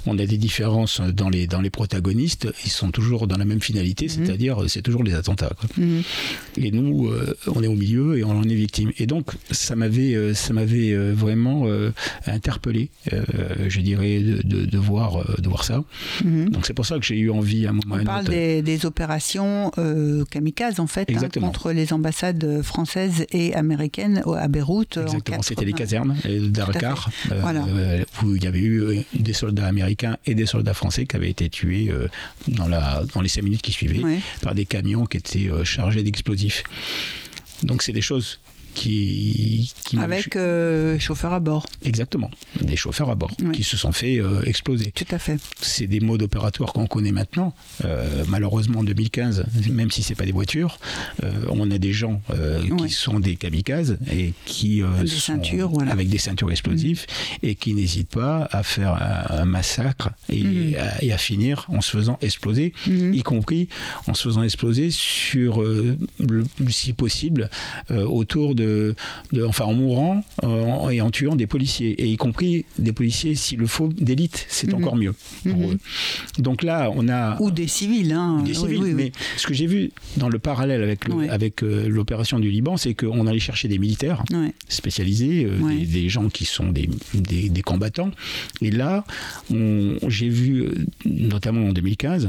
on 0.06 0.18
a 0.18 0.26
des 0.26 0.38
différences 0.38 1.00
dans 1.00 1.28
les, 1.28 1.46
dans 1.46 1.60
les 1.60 1.70
protagonistes, 1.70 2.48
ils 2.64 2.70
sont 2.70 2.90
toujours 2.90 3.26
dans 3.26 3.36
la 3.36 3.44
même 3.44 3.60
finalité, 3.60 4.06
mhm. 4.06 4.10
c'est-à-dire 4.10 4.58
c'est 4.68 4.82
toujours 4.82 5.02
les 5.02 5.14
attentats. 5.14 5.52
Mhm. 5.76 6.02
Et 6.56 6.70
nous, 6.70 7.08
euh, 7.08 7.36
on 7.46 7.62
est 7.62 7.66
au 7.66 7.74
milieu 7.74 8.18
et 8.18 8.24
on 8.24 8.30
en 8.30 8.42
est 8.42 8.54
victime. 8.54 8.92
Et 8.98 9.06
donc 9.06 9.32
ça 9.50 9.76
m'avait, 9.76 10.14
euh, 10.14 10.34
ça 10.34 10.52
m'avait 10.52 10.92
euh, 10.92 11.12
vraiment 11.18 11.66
interpellé, 12.26 12.90
je 13.10 13.80
dirais, 13.80 14.20
de, 14.20 14.64
de, 14.64 14.78
voir, 14.78 15.24
de 15.38 15.48
voir 15.48 15.64
ça. 15.64 15.82
Mhm. 16.24 16.50
Donc 16.50 16.66
c'est 16.66 16.74
pour 16.74 16.86
ça 16.86 16.98
que 16.98 17.04
j'ai 17.04 17.18
eu 17.18 17.30
envie 17.30 17.66
à 17.66 17.70
un 17.70 17.72
moment. 17.72 17.96
On 18.00 18.04
parle 18.04 18.26
des, 18.26 18.62
des, 18.62 18.86
opérations 18.86 19.70
kamikazes 20.30 20.80
en 20.80 20.86
fait 20.86 21.10
hein, 21.10 21.28
contre 21.40 21.72
les 21.72 21.92
ambassades 21.92 22.62
françaises 22.62 23.26
et 23.32 23.54
américaines 23.54 24.22
à 24.36 24.48
Beyrouth. 24.48 24.98
Exactement. 24.98 25.42
C'était 25.42 25.64
les 25.64 25.72
casernes 25.72 26.16
d'Arkar, 26.24 27.10
où 28.22 28.36
il 28.36 28.44
y 28.44 28.46
avait 28.46 28.60
eu 28.60 29.04
des 29.14 29.32
soldats 29.32 29.66
américains 29.66 30.16
et 30.26 30.34
des 30.34 30.46
soldats 30.46 30.74
français 30.74 31.06
qui 31.06 31.16
avaient 31.16 31.30
été 31.30 31.48
tués 31.48 31.90
dans 32.46 32.68
la 32.68 33.02
dans 33.14 33.20
les 33.20 33.28
cinq 33.28 33.42
minutes 33.42 33.62
qui 33.62 33.72
suivaient 33.72 34.02
par 34.42 34.54
des 34.54 34.66
camions 34.66 35.06
qui 35.06 35.16
étaient 35.16 35.50
euh, 35.50 35.64
chargés 35.64 36.02
d'explosifs. 36.02 36.62
Donc 37.62 37.82
c'est 37.82 37.92
des 37.92 38.02
choses 38.02 38.38
qui, 38.78 39.72
avec 39.98 40.36
euh, 40.36 40.98
chauffeurs 40.98 41.32
à 41.32 41.40
bord. 41.40 41.66
Exactement, 41.84 42.30
des 42.60 42.76
chauffeurs 42.76 43.10
à 43.10 43.14
bord 43.14 43.30
qui 43.52 43.64
se 43.64 43.76
sont 43.76 43.92
fait 43.92 44.18
euh, 44.18 44.42
exploser. 44.44 44.92
Tout 44.92 45.06
à 45.10 45.18
fait. 45.18 45.38
C'est 45.60 45.86
des 45.86 46.00
modes 46.00 46.22
opératoires 46.22 46.72
qu'on 46.72 46.86
connaît 46.86 47.12
maintenant. 47.12 47.54
Euh, 47.84 48.24
malheureusement, 48.28 48.80
en 48.80 48.84
2015, 48.84 49.46
même 49.70 49.90
si 49.90 50.02
c'est 50.02 50.14
pas 50.14 50.24
des 50.24 50.32
voitures, 50.32 50.78
on 51.48 51.70
a 51.70 51.78
des 51.78 51.92
gens 51.92 52.20
qui 52.78 52.90
sont 52.90 53.20
des 53.20 53.36
kamikazes 53.36 53.98
et 54.12 54.32
qui 54.44 54.82
des 55.00 55.06
ceintures, 55.06 55.72
avec 55.90 56.08
des 56.08 56.18
ceintures 56.18 56.50
explosives 56.50 57.06
mm. 57.08 57.46
et 57.46 57.54
qui 57.54 57.74
n'hésitent 57.74 58.10
pas 58.10 58.48
à 58.52 58.62
faire 58.62 58.94
un, 59.30 59.44
massacre 59.44 60.10
et, 60.28 60.42
mm. 60.42 60.74
à, 60.76 61.04
et, 61.04 61.12
à, 61.12 61.18
finir 61.18 61.66
en 61.68 61.80
se 61.80 61.90
faisant 61.90 62.18
exploser, 62.20 62.72
mm. 62.86 63.14
y 63.14 63.22
compris 63.22 63.68
en 64.06 64.14
se 64.14 64.24
faisant 64.24 64.42
exploser 64.42 64.90
sur, 64.90 65.62
le, 65.62 66.44
si 66.68 66.92
possible, 66.92 67.50
autour 67.90 68.54
de 68.54 68.67
enfin 69.46 69.64
en 69.64 69.74
mourant 69.74 70.24
euh, 70.44 70.88
et 70.90 71.00
en 71.00 71.10
tuant 71.10 71.36
des 71.36 71.46
policiers, 71.46 71.90
et 72.00 72.06
y 72.06 72.16
compris 72.16 72.64
des 72.78 72.92
policiers, 72.92 73.34
s'il 73.34 73.58
le 73.58 73.66
faut, 73.66 73.88
d'élite, 73.88 74.46
c'est 74.48 74.68
mhm. 74.68 74.74
encore 74.74 74.96
mieux. 74.96 75.14
Mhm. 75.44 75.78
Donc 76.38 76.62
là, 76.62 76.90
on 76.94 77.08
a... 77.08 77.40
Ou 77.40 77.50
des 77.50 77.68
civils. 77.68 78.12
Hein. 78.12 78.42
Des 78.44 78.54
civils, 78.54 78.94
mais 78.94 79.12
ce 79.36 79.46
que 79.46 79.54
j'ai 79.54 79.66
vu 79.66 79.90
dans 80.16 80.28
le 80.28 80.38
parallèle 80.38 80.82
avec, 80.82 81.00
avec 81.30 81.62
euh, 81.62 81.88
l'opération 81.88 82.38
du 82.38 82.50
Liban, 82.50 82.76
c'est 82.76 82.94
qu'on 82.94 83.26
allait 83.26 83.38
chercher 83.38 83.68
des 83.68 83.78
militaires 83.78 84.24
spécialisés, 84.68 85.44
euh, 85.44 85.84
des, 85.84 86.08
gens 86.08 86.28
qui 86.28 86.44
sont 86.44 86.68
des, 86.68 86.88
des, 87.14 87.62
combattants, 87.62 88.10
et 88.62 88.70
là, 88.70 89.04
j'ai 89.50 90.28
vu, 90.28 90.68
notamment 91.04 91.68
en 91.68 91.72
2015, 91.72 92.28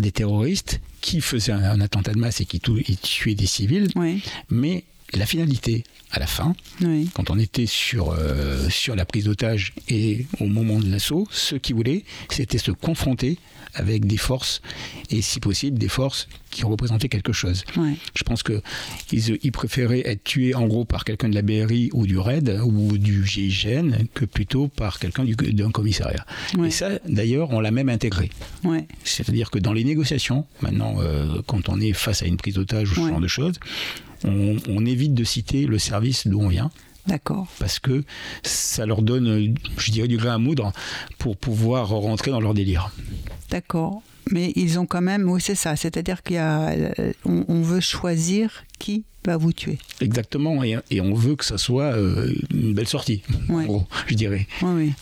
des 0.00 0.12
terroristes 0.12 0.80
qui 1.00 1.20
faisaient 1.20 1.52
un, 1.52 1.80
attentat 1.80 2.12
de 2.12 2.18
masse 2.18 2.40
et 2.40 2.46
qui 2.46 2.60
tuaient 2.60 3.34
des 3.34 3.46
civils, 3.46 3.88
mais 4.48 4.84
la 5.14 5.26
finalité 5.26 5.84
à 6.10 6.18
la 6.18 6.26
fin, 6.26 6.54
quand 7.14 7.30
on 7.30 7.38
était 7.38 7.66
sur, 7.66 8.12
euh, 8.12 8.68
sur 8.68 8.94
la 8.94 9.06
prise 9.06 9.24
d'otage 9.24 9.72
et 9.88 10.26
au 10.40 10.46
moment 10.46 10.78
de 10.78 10.90
l'assaut, 10.90 11.26
ce 11.30 11.56
qu'ils 11.56 11.74
voulaient, 11.74 12.04
c'était 12.28 12.58
se 12.58 12.70
confronter 12.70 13.38
avec 13.74 14.04
des 14.04 14.18
forces, 14.18 14.60
et 15.10 15.22
si 15.22 15.40
possible, 15.40 15.78
des 15.78 15.88
forces 15.88 16.28
qui 16.50 16.64
représentaient 16.64 17.08
quelque 17.08 17.32
chose. 17.32 17.64
Je 18.14 18.22
pense 18.22 18.42
qu'ils 18.42 18.60
ils 19.42 19.52
préféraient 19.52 20.02
être 20.04 20.22
tués 20.24 20.54
en 20.54 20.66
gros 20.66 20.84
par 20.84 21.04
quelqu'un 21.04 21.30
de 21.30 21.34
la 21.34 21.40
BRI 21.40 21.88
ou 21.94 22.06
du 22.06 22.18
RAID 22.18 22.60
ou 22.62 22.98
du 22.98 23.26
GIGN 23.26 24.06
que 24.12 24.26
plutôt 24.26 24.68
par 24.68 24.98
quelqu'un 24.98 25.24
d'un 25.24 25.70
commissariat. 25.70 26.26
Et 26.62 26.70
ça, 26.70 26.90
d'ailleurs, 27.08 27.50
on 27.50 27.60
l'a 27.60 27.70
même 27.70 27.88
intégré. 27.88 28.30
C'est-à-dire 29.04 29.50
que 29.50 29.58
dans 29.58 29.72
les 29.72 29.84
négociations, 29.84 30.44
maintenant, 30.60 30.96
euh, 30.98 31.40
quand 31.46 31.70
on 31.70 31.80
est 31.80 31.94
face 31.94 32.22
à 32.22 32.26
une 32.26 32.36
prise 32.36 32.54
d'otage 32.54 32.92
ou 32.92 32.94
ce 32.96 33.08
genre 33.08 33.20
de 33.20 33.28
choses, 33.28 33.54
on, 34.24 34.86
évite 34.86 35.14
de 35.14 35.24
citer 35.24 35.66
le 35.66 35.78
service 35.78 36.26
d'où 36.26 36.40
on 36.40 36.48
vient. 36.48 36.70
D'accord. 37.06 37.48
Parce 37.58 37.78
que 37.78 38.04
ça 38.42 38.86
leur 38.86 39.02
donne, 39.02 39.54
je 39.76 39.90
dirais, 39.90 40.08
du 40.08 40.16
grain 40.16 40.34
à 40.34 40.38
moudre 40.38 40.72
pour 41.18 41.36
pouvoir 41.36 41.88
rentrer 41.88 42.30
dans 42.30 42.40
leur 42.40 42.54
délire. 42.54 42.92
D'accord. 43.50 44.02
Mais 44.30 44.52
ils 44.54 44.78
ont 44.78 44.86
quand 44.86 45.00
même, 45.00 45.28
oui, 45.28 45.40
c'est 45.40 45.56
ça. 45.56 45.74
C'est-à-dire 45.74 46.20
y 46.30 46.36
a, 46.36 46.72
on, 47.24 47.62
veut 47.62 47.80
choisir 47.80 48.64
qui 48.78 49.04
va 49.24 49.36
vous 49.36 49.52
tuer. 49.52 49.78
Exactement, 50.00 50.62
et, 50.64 51.00
on 51.00 51.14
veut 51.14 51.36
que 51.36 51.44
ça 51.44 51.58
soit 51.58 51.96
euh, 51.96 52.32
une 52.52 52.74
belle 52.74 52.88
sortie, 52.88 53.22
en 53.48 53.62
gros, 53.62 53.86
je 54.06 54.14
dirais. 54.14 54.46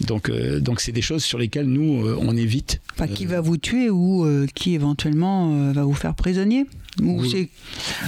Donc, 0.01 0.29
euh, 0.29 0.61
donc 0.61 0.81
c'est 0.81 0.93
des 0.93 1.03
choses 1.03 1.25
sur 1.25 1.39
lesquelles 1.39 1.67
nous, 1.67 2.07
euh, 2.07 2.19
on 2.21 2.37
évite. 2.37 2.81
Qui 3.15 3.27
va 3.27 3.41
vous 3.41 3.57
tuer 3.57 3.89
ou 3.91 4.27
qui 4.55 4.75
éventuellement 4.75 5.73
va 5.73 5.85
vous 5.85 5.95
faire 5.95 6.15
prisonnier? 6.15 6.67
Ou 7.03 7.23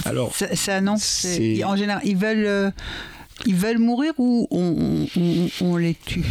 Alors, 0.05 0.33
ça, 0.35 0.81
non. 0.81 0.93
En 0.93 1.75
général, 1.75 2.01
ils 2.05 2.17
veulent 2.17 2.73
ils 3.45 3.55
veulent 3.55 3.79
mourir 3.79 4.13
ou 4.17 4.47
on, 4.51 5.77
les 5.77 5.95
tue? 5.95 6.23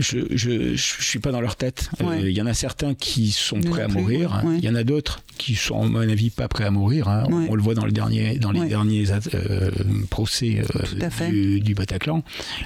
Je 0.00 0.70
ne 0.72 0.76
suis 0.76 1.18
pas 1.18 1.30
dans 1.30 1.40
leur 1.40 1.56
tête. 1.56 1.90
Euh, 2.02 2.28
il 2.28 2.36
y 2.36 2.40
en 2.40 2.46
a 2.46 2.54
certains 2.54 2.94
qui 2.94 3.30
sont 3.30 3.60
prêts 3.60 3.82
à 3.82 3.88
mourir. 3.88 4.42
Il 4.58 4.64
y 4.64 4.68
en 4.68 4.74
a 4.74 4.82
d'autres 4.82 5.22
qui 5.38 5.54
sont, 5.54 5.82
à 5.82 5.86
mon 5.86 6.00
avis, 6.00 6.30
pas 6.30 6.48
prêts 6.48 6.64
à 6.64 6.70
mourir. 6.70 7.08
Hein. 7.08 7.24
On, 7.30 7.54
le 7.54 7.62
voit 7.62 7.74
dans, 7.74 7.84
le 7.84 7.92
dernier, 7.92 8.38
dans 8.38 8.52
les 8.52 8.66
derniers 8.68 9.04
euh, 9.10 9.70
procès 10.10 10.62
euh, 10.74 11.60
du, 11.60 11.74
Bataclan, 11.74 12.22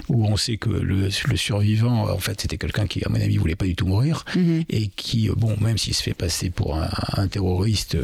où 0.08 0.26
on 0.26 0.36
sait 0.36 0.56
que 0.56 0.70
le, 0.70 1.10
survivant, 1.10 2.10
en 2.10 2.18
fait, 2.18 2.40
c'était 2.40 2.56
quelqu'un 2.56 2.86
qui, 2.86 3.04
à 3.04 3.08
mon 3.08 3.20
avis, 3.20 3.36
voulait 3.36 3.56
pas 3.56 3.66
du 3.66 3.74
tout 3.74 3.86
mourir. 3.86 4.24
Mhm. 4.34 4.64
Et 4.70 4.88
qui, 4.88 5.28
bon, 5.36 5.56
même 5.60 5.78
s'il 5.78 5.94
se 5.94 6.02
fait 6.02 6.14
passer 6.14 6.50
pour 6.50 6.76
un, 6.76 7.28
terroriste 7.28 7.96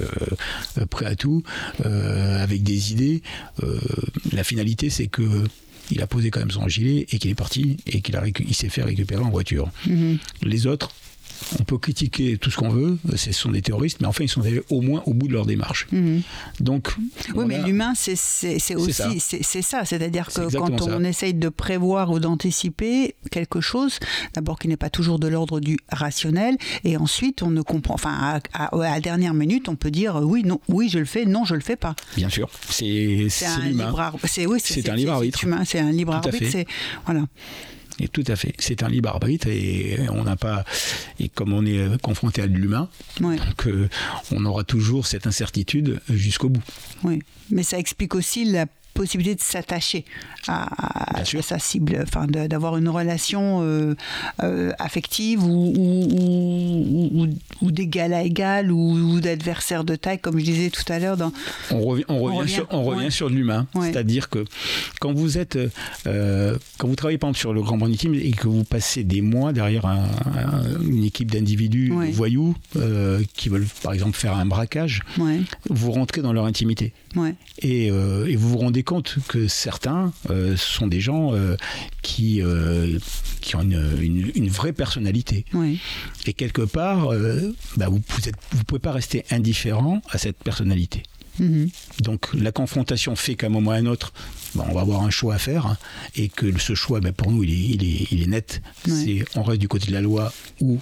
prêt 0.88 1.06
à 1.06 1.14
tout, 1.14 1.42
avec 1.84 2.62
des 2.62 2.92
idées, 2.92 3.22
la 4.32 4.44
finalité, 4.44 4.90
c'est 4.90 5.06
que 5.06 5.44
il 5.91 6.03
a 6.03 6.07
posé 6.07 6.30
quand 6.30 6.41
même 6.41 6.51
son 6.51 6.68
gilet 6.68 7.07
et 7.11 7.18
qu'il 7.18 7.30
est 7.30 7.34
parti 7.34 7.76
et 7.86 8.01
qu'il 8.01 8.18
il 8.41 8.55
s'est 8.55 8.68
fait 8.68 8.82
récupérer 8.82 9.22
en 9.22 9.30
voiture. 9.30 9.70
Mhm. 9.86 10.18
Les 10.43 10.66
autres, 10.66 10.91
on 11.59 11.64
peut 11.64 11.78
critiquer 11.78 12.38
tout 12.38 12.51
ce 12.51 12.57
qu'on 12.57 12.68
veut, 12.68 12.99
ce 13.16 13.32
sont 13.32 13.51
des 13.51 13.62
terroristes, 13.62 14.01
mais 14.01 14.07
enfin, 14.07 14.24
ils 14.24 14.28
sont 14.28 14.43
allés 14.43 14.62
au 14.70 14.80
moins 14.80 15.03
au 15.07 15.14
bout 15.14 15.28
de 15.28 15.32
leur 15.32 15.47
démarche. 15.47 15.86
Mhm. 15.93 16.22
Donc, 16.61 16.95
oui, 17.34 17.45
mais 17.47 17.62
l'humain, 17.62 17.93
c'est 17.95 18.74
aussi 18.74 19.20
c'est 19.20 19.62
ça, 19.62 19.84
c'est-à-dire 19.84 20.28
que 20.28 20.57
quand 20.57 20.82
on 20.82 21.05
essaye 21.05 21.34
de 21.34 21.49
prévoir 21.49 22.11
ou 22.11 22.18
d'anticiper 22.18 23.14
quelque 23.30 23.61
chose, 23.61 23.99
d'abord 24.34 24.59
qui 24.59 24.68
n'est 24.68 24.76
pas 24.76 24.91
toujours 24.91 25.18
de 25.18 25.28
l'ordre 25.28 25.61
du 25.61 25.78
rationnel, 25.91 26.57
et 26.84 26.97
ensuite 26.97 27.43
on 27.43 27.51
ne 27.51 27.62
comprend, 27.62 27.95
enfin, 27.95 28.41
à, 28.53 28.70
la 28.76 29.01
dernière 29.01 29.34
minute, 29.34 29.68
on 29.68 29.76
peut 29.76 29.91
dire 29.91 30.16
oui, 30.22 30.43
non, 30.45 30.61
oui, 30.68 30.88
je 30.88 30.99
le 30.99 31.05
fais, 31.05 31.24
non, 31.24 31.45
je 31.45 31.55
le 31.55 31.61
fais 31.61 31.76
pas. 31.76 31.95
Bien 32.16 32.28
sûr, 32.28 32.49
c'est 32.68 32.86
un 33.45 33.68
libre, 33.68 34.18
c'est 34.24 34.47
oui, 34.47 34.61
un 34.88 34.97
libre 34.97 35.12
arbitre. 35.12 35.41
C'est 35.64 35.78
un 35.78 35.93
libre 35.93 36.14
arbitre, 36.14 36.64
voilà. 37.05 37.26
Et 38.01 38.09
tout 38.09 38.24
à 38.26 38.36
fait. 38.36 38.55
C'est 38.59 38.82
un 38.82 38.88
libre 38.88 39.11
arbitre 39.11 39.48
et 39.48 39.98
on 40.11 40.24
n'a 40.24 40.36
pas. 40.36 40.64
Et 41.18 41.28
comme 41.28 41.53
on 41.53 41.64
est 41.66 42.01
confronté 42.01 42.40
à 42.40 42.46
de 42.46 42.57
l'humain, 42.57 42.88
donc 43.20 43.66
euh, 43.66 43.88
on 44.32 44.44
aura 44.46 44.64
toujours 44.64 45.07
cette 45.07 45.26
incertitude 45.26 46.01
jusqu'au 46.09 46.48
bout. 46.48 46.62
Oui, 47.05 47.20
mais 47.51 47.62
ça 47.62 47.78
explique 47.78 48.14
aussi 48.14 48.44
la 48.44 48.66
possibilité 49.01 49.34
de 49.34 49.40
s'attacher 49.40 50.05
à, 50.46 51.24
sa 51.40 51.59
cible, 51.59 51.98
enfin 52.03 52.26
d'avoir 52.26 52.76
une 52.76 52.88
relation 52.88 53.61
euh, 53.62 53.94
euh, 54.42 54.72
affective 54.78 55.42
ou, 55.42 55.72
ou, 55.74 57.26
ou, 57.62 57.70
d'égal 57.70 58.12
à 58.12 58.22
égal 58.22 58.70
ou, 58.70 59.20
d'adversaire 59.20 59.84
de 59.84 59.96
taille, 59.96 60.18
comme 60.18 60.38
je 60.38 60.44
disais 60.44 60.68
tout 60.68 60.84
à 60.92 60.98
l'heure. 60.98 61.16
Dans... 61.16 61.32
On 61.70 61.80
revient, 61.80 62.05
on 62.09 62.18
revient, 62.18 62.51
sur, 62.51 62.66
on 62.70 62.82
revient 62.82 63.11
sur 63.11 63.30
l'humain, 63.30 63.66
c'est-à-dire 63.80 64.28
que 64.28 64.44
quand 65.01 65.14
vous 65.14 65.38
êtes, 65.38 65.59
euh, 66.07 66.59
quand 66.76 66.86
vous 66.86 66.96
travaillez 66.96 67.18
par 67.18 67.28
exemple 67.30 67.40
sur 67.40 67.55
le 67.55 67.62
grand 67.62 67.78
brand 67.78 67.90
et 67.90 68.30
que 68.32 68.48
vous 68.48 68.64
passez 68.64 69.03
des 69.03 69.22
mois 69.22 69.55
derrière 69.55 69.86
une 70.84 71.05
équipe 71.05 71.30
d'individus 71.30 71.90
voyous 72.12 72.55
qui 73.34 73.48
veulent 73.48 73.68
par 73.82 73.94
exemple 73.94 74.16
faire 74.16 74.36
un 74.36 74.44
braquage, 74.44 75.01
vous 75.70 75.90
rentrez 75.90 76.20
dans 76.20 76.34
leur 76.34 76.44
intimité. 76.44 76.92
Et, 77.62 77.86
et, 77.86 78.36
vous 78.36 78.51
vous 78.51 78.59
rendez 78.59 78.82
compte 78.82 78.89
que 79.28 79.49
certains 79.49 80.12
euh, 80.30 80.57
sont 80.57 80.86
des 80.86 81.01
gens 81.01 81.32
euh, 81.32 81.57
qui, 82.03 82.43
euh, 82.43 82.99
qui 83.41 83.57
ont 83.57 83.62
une, 83.62 84.30
une, 84.34 84.49
vraie 84.49 84.72
personnalité. 84.72 85.45
Et 86.26 86.32
quelque 86.32 86.62
part, 86.62 87.11
bah, 87.76 87.88
vous 87.88 87.99
ne 87.99 88.32
vous 88.53 88.64
pouvez 88.64 88.80
pas 88.80 88.93
rester 88.93 89.24
indifférent 89.30 90.03
à 90.11 90.18
cette 90.18 90.36
personnalité. 90.38 91.05
Mm-hmm. 91.41 91.70
Donc 92.03 92.28
la 92.34 92.53
confrontation 92.53 93.14
fait 93.14 93.36
qu'à 93.36 93.47
un 93.47 93.51
moment 93.51 93.70
ou 93.70 93.74
à 93.74 93.76
un 93.76 93.86
autre, 93.86 94.12
bah, 94.55 94.66
on 94.68 94.74
va 94.74 94.80
avoir 94.80 95.03
un 95.03 95.11
choix 95.11 95.34
à 95.34 95.38
faire 95.38 95.66
hein, 95.66 95.78
et 96.16 96.28
que 96.28 96.59
ce 96.59 96.74
choix, 96.74 97.01
bah, 97.01 97.12
pour 97.12 97.30
nous, 97.30 97.45
il 97.45 97.51
est, 97.51 97.76
il 97.76 97.84
est, 97.84 98.07
il 98.11 98.22
est 98.22 98.26
net. 98.26 98.61
C'est 98.86 99.24
on 99.36 99.43
reste 99.43 99.61
du 99.61 99.68
côté 99.68 99.86
de 99.86 99.93
la 99.93 100.01
loi 100.01 100.32
ou 100.61 100.80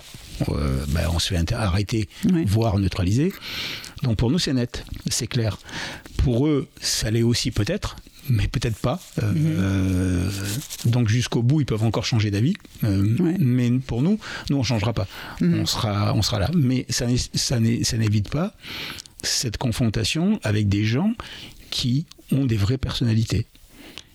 bah, 0.48 1.10
on 1.12 1.18
se 1.18 1.34
fait 1.34 1.52
arrêter, 1.52 2.08
voire 2.46 2.78
neutraliser. 2.78 3.32
Donc 4.02 4.16
pour 4.16 4.30
nous, 4.30 4.38
c'est 4.38 4.52
net, 4.52 4.84
c'est 5.08 5.26
clair. 5.26 5.58
Pour 6.18 6.46
eux, 6.46 6.68
ça 6.80 7.10
l'est 7.10 7.22
aussi 7.22 7.50
peut-être, 7.50 7.96
mais 8.28 8.48
peut-être 8.48 8.78
pas. 8.78 9.00
Euh, 9.22 9.32
mhm. 9.32 9.56
euh, 9.58 10.30
donc 10.86 11.08
jusqu'au 11.08 11.42
bout, 11.42 11.60
ils 11.60 11.66
peuvent 11.66 11.84
encore 11.84 12.04
changer 12.04 12.30
d'avis. 12.30 12.54
Euh, 12.84 13.34
mais 13.38 13.70
pour 13.70 14.02
nous, 14.02 14.18
nous, 14.50 14.56
on 14.56 14.60
ne 14.60 14.64
changera 14.64 14.92
pas. 14.92 15.06
Mhm. 15.40 15.60
On, 15.60 15.66
sera, 15.66 16.14
on 16.14 16.22
sera 16.22 16.38
là. 16.38 16.50
Mais 16.54 16.86
ça, 16.88 17.06
ça 17.34 17.58
n'évite 17.58 18.30
pas 18.30 18.54
cette 19.22 19.56
confrontation 19.56 20.38
avec 20.42 20.68
des 20.68 20.84
gens 20.84 21.14
qui 21.70 22.06
ont 22.32 22.46
des 22.46 22.56
vraies 22.56 22.78
personnalités. 22.78 23.46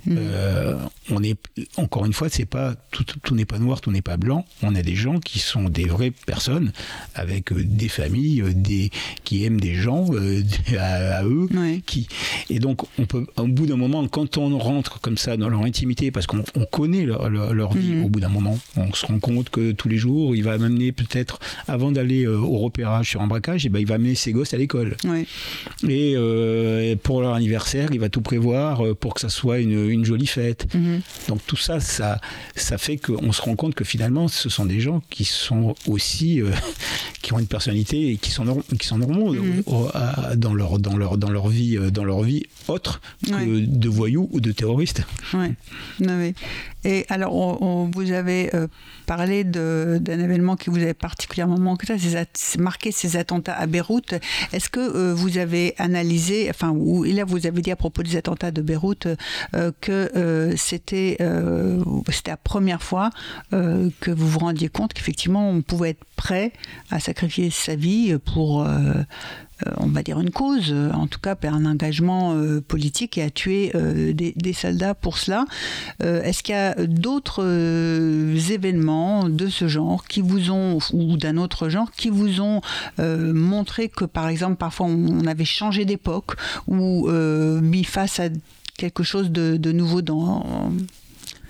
Mm. 0.06 0.16
Euh, 0.18 0.76
on 1.10 1.24
est 1.24 1.38
encore 1.78 2.06
une 2.06 2.14
fois, 2.14 2.30
c'est 2.30 2.46
pas 2.46 2.76
tout, 2.92 3.06
tout 3.24 3.36
n'est 3.36 3.46
pas 3.46 3.60
noir, 3.60 3.82
tout 3.82 3.92
n'est 3.92 4.02
pas 4.02 4.18
blanc. 4.18 4.46
On 4.62 4.76
a 4.76 4.82
des 4.82 4.96
gens 4.96 5.20
qui 5.20 5.40
sont 5.40 5.64
des 5.66 5.86
vraies 5.86 6.12
personnes 6.12 6.72
avec 7.16 7.52
euh, 7.52 7.64
des 7.64 7.88
familles, 7.88 8.42
euh, 8.42 8.54
des 8.54 8.92
qui 9.24 9.46
aiment 9.46 9.60
des 9.60 9.76
gens 9.76 10.08
à, 10.80 11.24
eux, 11.24 11.48
qui 11.86 12.08
et 12.50 12.60
donc 12.60 12.82
on 13.00 13.06
peut 13.06 13.26
au 13.38 13.48
bout 13.48 13.66
d'un 13.66 13.78
moment, 13.78 14.08
quand 14.08 14.38
on 14.38 14.58
rentre 14.58 15.00
comme 15.00 15.18
ça 15.18 15.38
dans 15.38 15.50
leur 15.50 15.64
intimité, 15.64 16.12
parce 16.12 16.28
qu'on 16.28 16.44
connaît 16.72 17.06
leur, 17.06 17.30
leur, 17.30 17.74
vie, 17.74 17.96
mm. 17.96 18.06
au 18.06 18.10
bout 18.10 18.20
d'un 18.20 18.30
moment, 18.30 18.58
on 18.76 18.94
se 18.94 19.06
rend 19.06 19.20
compte 19.20 19.50
que 19.50 19.72
tous 19.72 19.90
les 19.90 19.98
jours, 19.98 20.36
il 20.36 20.44
va 20.44 20.58
m'amener 20.58 20.92
peut-être 20.92 21.40
avant 21.68 21.92
d'aller 21.92 22.28
au 22.28 22.58
repérage 22.58 23.10
sur 23.12 23.22
un 23.22 23.28
braquage, 23.28 23.66
et 23.66 23.70
ben 23.70 23.80
il 23.80 23.88
va 23.88 23.96
amener 23.96 24.16
ses 24.16 24.32
gosses 24.32 24.54
à 24.54 24.58
l'école. 24.58 24.96
Et 25.88 26.16
pour 27.04 27.22
leur 27.22 27.34
anniversaire, 27.34 27.90
il 27.92 28.00
va 28.00 28.10
tout 28.10 28.22
prévoir 28.22 28.84
pour 28.96 29.14
que 29.14 29.22
ça 29.22 29.30
soit 29.30 29.60
une 29.60 29.93
une 29.93 29.93
jolie 30.04 30.28
fête. 30.28 30.74
Mhm. 30.74 31.02
Donc 31.28 31.40
tout 31.46 31.56
ça, 31.56 31.80
ça, 31.80 32.20
ça 32.56 32.78
fait 32.78 32.98
qu'on 32.98 33.32
se 33.32 33.42
rend 33.42 33.56
compte 33.56 33.76
que 33.76 33.84
finalement, 33.84 34.28
ce 34.28 34.50
sont 34.50 34.66
des 34.66 34.80
gens 34.80 35.02
qui 35.10 35.26
sont 35.26 35.76
aussi, 35.88 36.42
euh, 36.42 36.52
qui 37.22 37.34
ont 37.34 37.40
une 37.40 37.48
personnalité 37.48 38.10
et 38.10 38.18
qui 38.18 38.32
sont, 38.32 38.64
qui 38.80 38.88
sont 38.88 38.98
normaux 38.98 39.34
mhm. 39.34 39.64
dans, 40.36 40.54
leur, 40.54 40.80
dans, 40.80 40.98
leur, 40.98 41.18
dans 41.18 41.30
leur 41.30 41.48
vie, 41.48 41.78
euh, 41.78 41.92
dans 41.92 42.04
leur 42.04 42.24
vie 42.24 42.44
autre 42.68 43.02
que 43.26 43.66
de 43.66 43.90
voyous 43.90 44.30
ou 44.32 44.40
de 44.42 44.52
terroristes. 44.52 45.04
Ouais. 45.34 45.54
Et 46.86 47.06
alors, 47.10 47.58
vous 47.92 48.12
avez 48.12 48.54
euh, 48.54 48.68
parlé 49.06 49.44
d'un 49.44 50.20
événement 50.20 50.56
qui 50.56 50.70
vous 50.70 50.78
avait 50.78 50.94
particulièrement 50.94 51.58
marqué, 51.58 51.96
marqué 52.60 52.92
ces 52.92 53.18
attentats 53.18 53.54
à 53.54 53.68
Beyrouth. 53.68 54.16
Est-ce 54.52 54.70
que 54.70 54.80
euh, 54.80 55.14
vous 55.14 55.38
avez 55.38 55.76
analysé, 55.78 56.50
enfin, 56.50 56.70
ou 56.70 57.04
là 57.04 57.26
vous 57.26 57.48
avez 57.48 57.62
dit 57.62 57.72
à 57.72 57.76
propos 57.76 58.04
des 58.04 58.18
attentats 58.18 58.52
de 58.52 58.62
Beyrouth 58.62 59.08
euh, 59.56 59.72
que 59.82 60.54
c'était 60.58 61.18
c'était 62.10 62.32
la 62.32 62.38
première 62.38 62.84
fois 62.84 63.10
que 63.52 64.12
vous 64.12 64.28
vous 64.28 64.40
rendiez 64.40 64.70
compte 64.70 64.94
qu'effectivement 64.94 65.50
on 65.50 65.62
pouvait 65.62 65.92
être 65.92 66.06
prêt 66.16 66.52
à 66.92 67.00
sacrifier 67.00 67.50
sa 67.50 67.76
vie 67.76 68.16
pour 68.34 68.68
on 69.78 69.88
va 69.88 70.04
dire 70.04 70.20
une 70.20 70.32
cause, 70.32 70.72
euh, 70.72 70.92
en 70.92 71.08
tout 71.08 71.20
cas 71.20 71.36
un 71.44 71.66
engagement 71.66 72.34
euh, 72.36 72.62
politique 72.62 73.18
et 73.18 73.24
à 73.24 73.30
tuer 73.30 73.72
des, 74.14 74.54
soldats 74.54 74.94
pour 74.94 75.18
cela. 75.18 75.46
Est-ce 76.00 76.44
qu'il 76.44 76.54
y 76.54 76.58
a 76.58 76.76
d'autres 76.86 77.44
événements 78.52 79.28
de 79.28 79.48
ce 79.48 79.68
genre 79.68 80.06
qui 80.06 80.22
vous 80.22 80.52
ont, 80.52 80.78
ou 80.94 81.18
d'un 81.18 81.38
autre 81.38 81.70
genre, 81.70 81.92
qui 81.92 82.10
vous 82.10 82.40
ont 82.40 82.62
montré 82.98 83.90
que 83.90 84.06
par 84.06 84.28
exemple 84.28 84.58
parfois 84.58 84.86
on, 84.88 85.26
avait 85.26 85.46
changé 85.46 85.86
d'époque 85.86 86.36
ou 86.68 87.10
mis 87.10 87.84
face 87.84 88.20
à 88.20 88.30
quelque 88.78 89.04
chose 89.04 89.32
de, 89.32 89.58
de 89.58 89.72
nouveau 89.72 90.02
dans... 90.02 90.72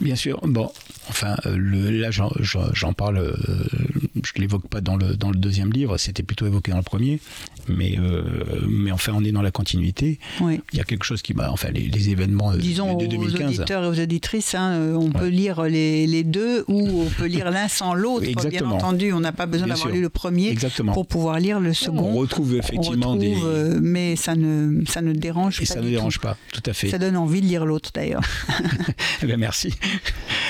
Bien 0.02 0.16
sûr. 0.16 0.40
Bon, 0.44 0.72
Enfin, 1.10 1.36
euh, 1.46 1.56
le, 1.58 1.90
là, 1.92 2.10
j'en 2.12 2.94
parle, 2.94 3.18
euh, 3.18 3.34
je 4.24 4.32
ne 4.36 4.42
l'évoque 4.42 4.68
pas 4.68 4.82
dans 4.82 4.96
le, 4.96 5.16
dans 5.16 5.30
le 5.30 5.38
deuxième 5.38 5.72
livre, 5.72 5.98
c'était 5.98 6.24
plutôt 6.24 6.46
évoqué 6.46 6.72
dans 6.72 6.78
le 6.78 6.84
premier, 6.84 7.20
mais, 7.68 7.98
euh, 8.00 8.24
mais 8.68 8.92
enfin, 8.92 9.14
on 9.16 9.24
est 9.24 9.32
dans 9.32 9.42
la 9.42 9.52
continuité. 9.52 10.20
Il 10.40 10.60
y 10.74 10.80
a 10.80 10.84
quelque 10.84 11.04
chose 11.04 11.22
qui 11.22 11.34
m'a. 11.34 11.50
Enfin, 11.52 11.70
les, 11.72 12.10
événements 12.10 12.54
Disons 12.56 12.96
de 12.96 13.06
2015. 13.06 13.42
aux 13.42 13.46
auditeurs 13.46 13.84
et 13.84 13.88
aux 13.88 14.00
auditrices, 14.02 14.56
hein, 14.56 14.96
on 14.98 15.10
peut 15.10 15.28
lire 15.28 15.64
les, 15.64 16.06
les, 16.06 16.24
deux 16.24 16.66
ou 16.68 17.04
on 17.04 17.10
peut 17.10 17.26
lire 17.26 17.50
l'un 17.52 17.68
sans 17.68 17.94
l'autre. 17.94 18.26
Bien 18.50 18.66
entendu, 18.66 19.14
on 19.14 19.20
n'a 19.20 19.32
pas 19.32 19.46
besoin 19.46 19.68
d'avoir 19.68 19.90
lu 19.90 20.02
le 20.02 20.10
premier 20.10 20.56
pour 20.94 21.08
pouvoir 21.08 21.40
lire 21.40 21.60
le 21.60 21.74
second. 21.74 22.12
On 22.14 22.16
retrouve 22.16 22.56
effectivement 22.56 23.16
des. 23.16 23.36
mais 23.82 24.16
ça 24.16 24.36
ne, 24.36 24.86
ça 24.86 25.02
ne 25.02 25.14
dérange 25.14 25.62
et 25.62 25.66
pas. 25.66 25.74
ça 25.74 25.82
ne 25.82 25.90
dérange 25.90 26.20
pas, 26.20 26.38
tout 26.52 26.64
à 26.66 26.74
fait. 26.74 26.90
Ça 26.90 26.98
donne 26.98 27.18
envie 27.18 27.42
de 27.42 27.48
lire 27.48 27.66
l'autre 27.66 27.92
d'ailleurs. 27.94 28.24
eh 29.22 29.26
bien, 29.26 29.38
merci. 29.38 29.74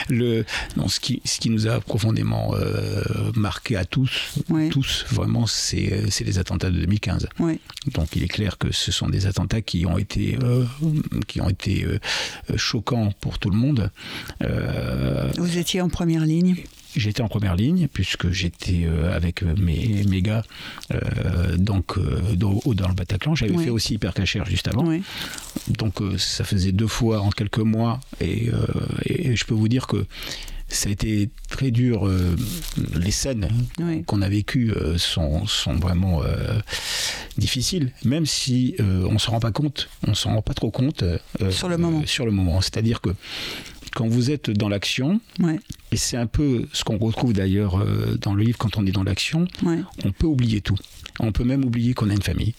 le, 0.10 0.43
non, 0.78 0.88
ce, 0.88 1.00
qui, 1.00 1.22
ce 1.26 1.40
qui 1.40 1.50
nous 1.50 1.68
a 1.68 1.80
profondément 1.80 2.54
marqué 3.36 3.76
à 3.76 3.86
tous, 3.86 4.36
tous 4.72 5.06
vraiment, 5.10 5.48
c'est 5.48 6.04
les 6.22 6.40
attentats 6.40 6.70
de 6.70 6.80
2015. 6.80 7.28
Donc 7.94 8.16
il 8.16 8.24
est 8.24 8.28
clair 8.28 8.58
que 8.58 8.72
ce 8.72 8.92
sont 8.92 9.10
des 9.10 9.26
attentats 9.26 9.62
qui 9.62 9.86
ont 9.86 9.98
été, 9.98 10.38
qui 11.28 11.42
ont 11.42 11.50
été 11.50 11.86
choquants 12.56 13.12
pour 13.22 13.40
tout 13.40 13.50
le 13.50 13.58
monde. 13.58 13.92
Vous 15.38 15.58
étiez 15.58 15.82
en 15.82 15.90
première 15.90 16.26
ligne 16.26 16.56
J'étais 16.96 17.22
en 17.22 17.28
première 17.28 17.56
ligne 17.56 17.88
puisque 17.92 18.30
j'étais 18.30 18.84
euh, 18.86 19.16
avec 19.16 19.44
euh, 19.44 19.56
mes, 19.58 20.04
mes 20.08 20.22
gars 20.22 20.44
euh, 20.92 21.58
donc 21.58 21.98
dans, 22.36 22.60
dans, 22.66 22.88
le 22.88 22.94
Bataclan. 22.94 23.36
J'avais 23.36 23.58
fait 23.58 23.70
aussi 23.70 23.96
Hypercacher 23.96 24.42
juste 24.46 24.68
avant. 24.68 24.86
Donc 25.68 26.00
ça 26.18 26.44
faisait 26.44 26.72
deux 26.72 26.88
fois 26.88 27.22
en 27.22 27.30
quelques 27.30 27.60
mois 27.60 28.00
et, 28.22 28.52
je 29.06 29.46
peux 29.46 29.54
vous 29.54 29.68
dire 29.68 29.88
que 29.88 30.06
ça 30.68 30.90
a 30.90 30.92
été 30.92 31.30
très 31.50 31.72
dur. 31.72 32.10
les 32.96 33.12
scènes 33.12 33.50
qu'on 34.06 34.22
a 34.22 34.30
vécues 34.30 34.74
sont, 34.98 35.46
sont, 35.46 35.76
vraiment 35.76 36.22
difficiles, 37.38 37.92
même 38.04 38.26
si 38.26 38.76
on 38.80 39.14
ne 39.14 39.18
s'en 39.18 39.34
rend 39.34 39.40
pas 39.40 39.52
compte, 39.52 39.90
on 40.08 40.14
s'en 40.14 40.36
rend 40.36 40.42
pas 40.42 40.54
trop 40.54 40.72
compte 40.72 41.04
sur 41.50 41.70
le 41.70 41.78
moment. 41.78 42.04
sur 42.06 42.26
le 42.26 42.32
moment. 42.32 42.62
C'est-à-dire 42.62 43.02
que 43.02 43.10
quand 43.96 44.08
vous 44.08 44.32
êtes 44.32 44.50
dans 44.50 44.70
l'action, 44.70 45.20
et 45.92 45.98
c'est 45.98 46.18
un 46.18 46.26
peu 46.26 46.66
ce 46.74 46.84
qu'on 46.84 46.98
retrouve 46.98 47.34
d'ailleurs 47.34 47.80
euh, 47.80 48.18
dans 48.20 48.34
le 48.34 48.44
livre 48.44 48.58
quand 48.58 48.78
on 48.78 48.86
est 48.86 48.92
dans 48.92 49.04
l'action, 49.04 49.48
on 50.04 50.12
peut 50.12 50.28
oublier 50.28 50.62
tout. 50.62 50.78
On 51.20 51.32
peut 51.32 51.44
même 51.44 51.64
oublier 51.64 51.94
qu'on 51.94 52.10
a 52.10 52.14
une 52.14 52.24
famille. 52.24 52.56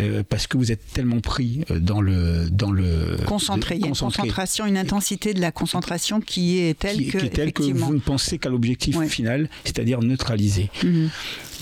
Euh, 0.00 0.22
parce 0.26 0.46
que 0.46 0.58
vous 0.58 0.70
êtes 0.70 0.86
tellement 0.92 1.20
pris 1.20 1.64
euh, 1.70 1.78
dans 1.78 2.02
le 2.02 2.48
dans 2.50 2.70
le 2.70 3.16
concentré. 3.26 3.76
Il 3.76 3.80
y 3.80 3.84
a 3.84 3.86
une 3.86 3.94
concentration, 3.94 4.66
une 4.66 4.76
intensité 4.76 5.32
de 5.32 5.40
la 5.40 5.50
concentration 5.50 6.20
qui 6.20 6.58
est 6.58 6.78
telle 6.78 7.06
que, 7.10 7.50
que 7.50 7.62
vous 7.62 7.94
ne 7.94 7.98
pensez 7.98 8.38
qu'à 8.38 8.50
l'objectif 8.50 8.98
final, 9.08 9.48
c'est-à-dire 9.64 10.00
neutraliser. 10.02 10.70
Mhm. 10.84 11.10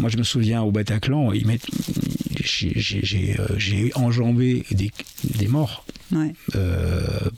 Moi, 0.01 0.11
je 0.11 0.16
me 0.16 0.24
souviens 0.24 0.62
au 0.62 0.72
Bataclan, 0.72 1.32
j'ai 3.57 3.93
enjambé 3.95 4.64
des, 4.70 4.91
des 5.24 5.49
morts 5.49 5.84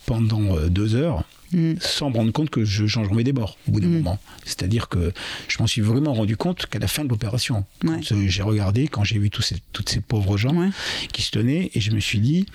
pendant 0.07 0.57
deux 0.69 0.95
heures. 0.95 1.25
Mm. 1.53 1.75
sans 1.81 2.11
me 2.11 2.17
rendre 2.17 2.33
compte 2.33 2.51
que 2.51 2.65
je 2.65 2.87
changerais 2.87 3.25
des 3.25 3.33
bords 3.33 3.57
au 3.67 3.73
bout 3.73 3.81
d'un 3.81 3.89
mm. 3.89 3.99
moment. 3.99 4.19
C'est-à-dire 4.45 4.89
que 4.89 5.13
je 5.49 5.59
m'en 5.61 5.67
suis 5.67 5.81
vraiment 5.81 6.13
rendu 6.13 6.37
compte 6.37 6.67
qu'à 6.67 6.79
la 6.79 6.89
fin 6.89 7.05
de 7.05 7.09
l'opération, 7.09 7.65
j'ai 8.11 8.43
regardé, 8.43 8.89
quand 8.89 9.05
j'ai 9.05 9.19
vu 9.19 9.31
tous 9.31 9.43
ces, 9.43 9.57
toutes 9.73 9.89
ces 9.89 10.01
pauvres 10.01 10.37
gens 10.37 10.71
qui 11.13 11.23
se 11.23 11.31
tenaient, 11.31 11.71
et 11.75 11.81
je 11.81 11.91
me 11.91 12.01
suis 12.01 12.21
dit, 12.21 12.47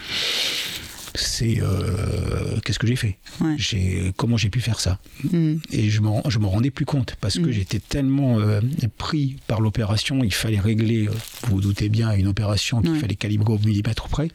c'est 1.15 1.61
euh, 1.61 2.59
qu'est-ce 2.63 2.79
que 2.79 2.87
j'ai 2.87 2.95
fait 2.95 3.17
j'ai 3.57 4.13
comment 4.17 4.37
j'ai 4.37 4.49
pu 4.49 4.61
faire 4.61 4.79
ça 4.79 4.99
mm. 5.23 5.55
et 5.71 5.89
je 5.89 6.01
me 6.01 6.09
je 6.29 6.39
me 6.39 6.47
rendais 6.47 6.71
plus 6.71 6.85
compte 6.85 7.15
parce 7.21 7.35
que 7.35 7.47
mm. 7.47 7.51
j'étais 7.51 7.79
tellement 7.79 8.39
euh, 8.39 8.61
pris 8.97 9.37
par 9.47 9.61
l'opération 9.61 10.23
il 10.23 10.33
fallait 10.33 10.59
régler 10.59 11.07
euh, 11.07 11.11
vous 11.43 11.55
vous 11.55 11.61
doutez 11.61 11.89
bien 11.89 12.11
une 12.13 12.27
opération 12.27 12.81
qu'il 12.81 12.95
fallait 12.95 13.15
calibrer 13.15 13.53
au 13.53 13.59
millimètre 13.59 14.07
près. 14.07 14.29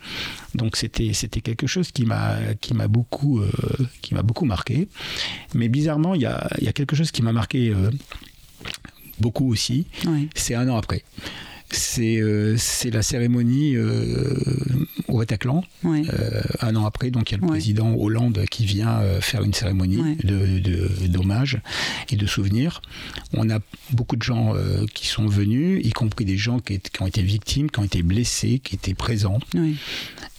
Donc 0.55 0.77
c'était 0.77 1.13
c'était 1.13 1.41
quelque 1.41 1.67
chose 1.67 1.91
qui 1.91 2.05
m'a 2.05 2.37
qui 2.61 2.75
m'a 2.75 2.89
beaucoup 2.89 3.43
qui 4.03 4.15
m'a 4.15 4.23
beaucoup 4.23 4.45
marqué. 4.45 4.89
Mais 5.55 5.69
bizarrement 5.69 6.15
il 6.15 6.23
y 6.23 6.27
a, 6.27 6.49
y 6.61 6.69
a 6.69 6.73
quelque 6.73 6.95
chose 6.95 7.11
qui 7.11 7.23
m'a 7.23 7.33
marqué 7.33 7.75
beaucoup 9.21 9.51
aussi. 9.51 9.87
C'est 10.35 10.55
un 10.55 10.69
an 10.69 10.77
après 10.77 11.03
euh, 11.99 12.55
c'est 12.59 12.91
la 12.91 13.03
cérémonie 13.03 13.77
euh, 13.77 14.35
au 15.09 15.19
Bataclan. 15.19 15.65
Euh, 15.85 16.43
un 16.61 16.77
an 16.77 16.87
après, 16.87 17.11
donc 17.11 17.31
il 17.31 17.35
y 17.35 17.39
a 17.39 17.41
le 17.41 17.47
président 17.47 17.95
Hollande 17.95 18.45
qui 18.51 18.65
vient 18.65 19.01
faire 19.21 19.43
une 19.43 19.55
cérémonie 19.55 20.17
d'hommage 21.09 21.55
de, 21.55 22.15
et 22.15 22.17
de 22.17 22.27
souvenirs. 22.27 22.81
On 23.33 23.51
a 23.51 23.59
beaucoup 23.93 24.17
de 24.17 24.23
gens 24.23 24.55
qui 24.95 25.07
sont 25.07 25.27
venus, 25.27 25.81
y 25.85 25.91
compris 25.93 26.25
des 26.25 26.37
gens 26.37 26.59
qui, 26.59 26.81
qui, 26.81 27.03
ont 27.03 27.07
été 27.07 27.23
victimes, 27.23 27.71
qui 27.71 27.81
ont 27.81 27.85
été 27.85 28.03
blessés, 28.03 28.61
qui 28.63 28.77
étaient 28.77 28.95
présents. 28.95 29.41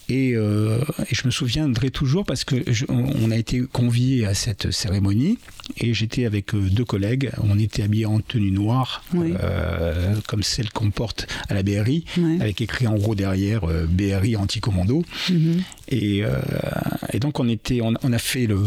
Et, 0.10 0.34
je 0.34 1.26
me 1.26 1.32
souviendrai 1.32 1.92
toujours 1.92 2.26
parce 2.26 2.44
que 2.44 2.56
on 2.90 3.32
a 3.32 3.38
été 3.38 3.62
conviés 3.62 4.26
à 4.26 4.34
cette 4.34 4.72
cérémonie 4.72 5.38
et 5.78 5.94
j'étais 5.94 6.26
avec 6.26 6.54
euh, 6.54 6.70
deux 6.70 6.86
collègues. 6.86 7.32
On 7.44 7.60
était 7.60 7.84
habillés 7.84 8.06
en 8.06 8.20
tenue 8.20 8.52
noire, 8.52 9.04
euh, 9.16 10.16
comme 10.28 10.44
celle 10.44 10.72
qu'on 10.72 10.92
porte 10.92 11.28
à 11.48 11.54
la 11.54 11.64
BRI, 11.64 12.06
avec 12.40 12.62
écrit 12.62 12.88
en 12.88 12.96
gros 12.96 13.16
derrière 13.16 13.62
BRI 13.90 14.36
anti-commando. 14.36 15.04
Mhm. 15.30 15.64
et, 15.90 16.24
donc 17.20 17.40
on 17.40 17.50
était, 17.50 17.82
on, 17.82 17.94
a 17.96 18.18
fait 18.18 18.48
le, 18.48 18.58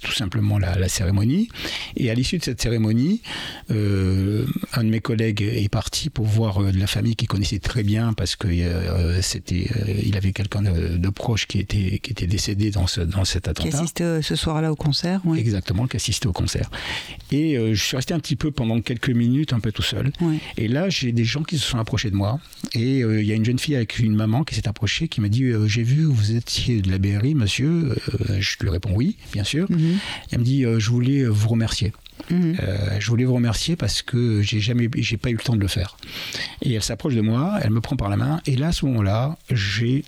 tout 0.00 0.12
simplement 0.12 0.58
la, 0.58 0.88
cérémonie. 0.88 1.48
Et 1.96 2.10
à 2.10 2.14
l'issue 2.14 2.38
de 2.38 2.44
cette 2.44 2.60
cérémonie, 2.60 3.22
un 3.70 3.74
de 3.74 4.88
mes 4.88 5.00
collègues 5.00 5.42
est 5.42 5.68
parti 5.68 6.10
pour 6.10 6.26
voir 6.26 6.60
la 6.60 6.86
famille 6.86 7.16
qu'il 7.16 7.28
connaissait 7.28 7.58
très 7.58 7.82
bien 7.82 8.12
parce 8.12 8.36
que 8.36 8.48
c'était, 9.22 9.68
il 10.04 10.16
avait 10.16 10.32
quelqu'un 10.32 10.62
de, 10.62 11.08
proche 11.08 11.46
qui 11.46 11.58
était, 11.58 12.00
qui 12.02 12.10
était 12.10 12.26
décédé 12.26 12.70
dans, 12.70 12.86
ce, 12.86 13.00
dans 13.00 13.24
cet 13.24 13.48
attentat. 13.48 13.68
Qui 13.68 13.74
assistait 13.74 14.04
euh, 14.04 14.22
ce 14.22 14.36
soir-là 14.36 14.72
au 14.72 14.76
concert, 14.76 15.20
oui. 15.24 15.38
Exactement, 15.38 15.86
qui 15.86 15.96
au 16.26 16.32
concert. 16.32 16.70
Et 17.30 17.56
euh, 17.56 17.74
je 17.74 17.82
suis 17.82 17.96
resté 17.96 18.14
un 18.14 18.20
petit 18.20 18.36
peu 18.36 18.50
pendant 18.50 18.80
quelques 18.80 19.10
minutes, 19.10 19.52
un 19.52 19.60
peu 19.60 19.72
tout 19.72 19.82
seul. 19.82 20.12
Et 20.56 20.68
là, 20.68 20.88
j'ai 20.88 21.12
des 21.12 21.24
gens 21.24 21.42
qui 21.42 21.58
se 21.58 21.64
sont 21.64 21.78
approchés 21.78 22.10
de 22.10 22.16
moi. 22.16 22.38
Et 22.74 23.02
euh, 23.02 23.22
il 23.22 23.26
y 23.26 23.32
a 23.32 23.34
une 23.34 23.44
jeune 23.44 23.58
fille 23.58 23.76
avec 23.76 23.98
une 23.98 24.14
maman 24.14 24.44
qui 24.44 24.54
s'est 24.54 24.68
approchée, 24.68 25.08
qui 25.08 25.20
m'a 25.20 25.28
dit 25.28 25.50
J'ai 25.66 25.82
vu, 25.82 26.04
vous 26.04 26.34
étiez 26.36 26.82
de 26.82 26.90
la 26.90 26.98
BRI, 26.98 27.34
monsieur. 27.34 27.96
je 28.38 28.56
lui 28.60 28.70
réponds 28.70 28.92
Oui, 28.94 29.16
bien 29.32 29.44
sûr. 29.44 29.66
Mhm. 29.70 29.98
Elle 30.30 30.38
me 30.40 30.44
dit 30.44 30.64
Je 30.78 30.90
voulais 30.90 31.24
vous 31.24 31.48
remercier. 31.48 31.92
Mhm. 32.30 32.56
je 33.00 33.06
voulais 33.08 33.24
vous 33.24 33.34
remercier 33.34 33.76
parce 33.76 34.00
que 34.00 34.40
j'ai 34.40 34.60
jamais, 34.60 34.88
j'ai 34.96 35.16
pas 35.16 35.30
eu 35.30 35.34
le 35.34 35.40
temps 35.40 35.56
de 35.56 35.60
le 35.60 35.68
faire. 35.68 35.96
Et 36.62 36.72
elle 36.72 36.82
s'approche 36.82 37.14
de 37.14 37.20
moi, 37.20 37.58
elle 37.62 37.70
me 37.70 37.80
prend 37.80 37.96
par 37.96 38.08
la 38.08 38.16
main, 38.16 38.40
et 38.46 38.56
là, 38.56 38.68
à 38.68 38.72
ce 38.72 38.86
moment-là, 38.86 39.36
j'ai 39.50 40.04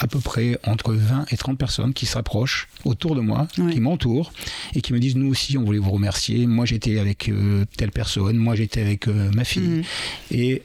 à 0.00 0.06
peu 0.06 0.20
près 0.20 0.58
entre 0.64 0.94
20 0.94 1.26
et 1.32 1.36
30 1.36 1.58
personnes 1.58 1.92
qui 1.92 2.06
s'approchent 2.06 2.68
autour 2.84 3.14
de 3.14 3.20
moi, 3.20 3.48
qui 3.72 3.80
m'entourent 3.80 4.32
et 4.74 4.80
qui 4.80 4.92
me 4.92 4.98
disent 4.98 5.16
nous 5.16 5.28
aussi 5.28 5.58
on 5.58 5.64
voulait 5.64 5.78
vous 5.78 5.90
remercier. 5.90 6.46
Moi 6.46 6.64
j'étais 6.64 6.98
avec 6.98 7.28
euh, 7.28 7.64
telle 7.76 7.90
personne, 7.90 8.36
moi 8.36 8.54
j'étais 8.54 8.80
avec 8.80 9.08
euh, 9.08 9.30
ma 9.32 9.44
fille. 9.44 9.62
Mhm. 9.62 9.82
Et 10.30 10.62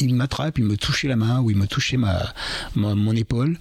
il 0.00 0.14
m'attrape, 0.14 0.58
il 0.58 0.64
me 0.64 0.76
touchait 0.76 1.08
la 1.08 1.16
main 1.16 1.40
ou 1.40 1.50
il 1.50 1.56
me 1.56 1.66
touchait 1.66 1.96
ma 1.96 2.34
mon 2.74 3.14
épaule. 3.14 3.58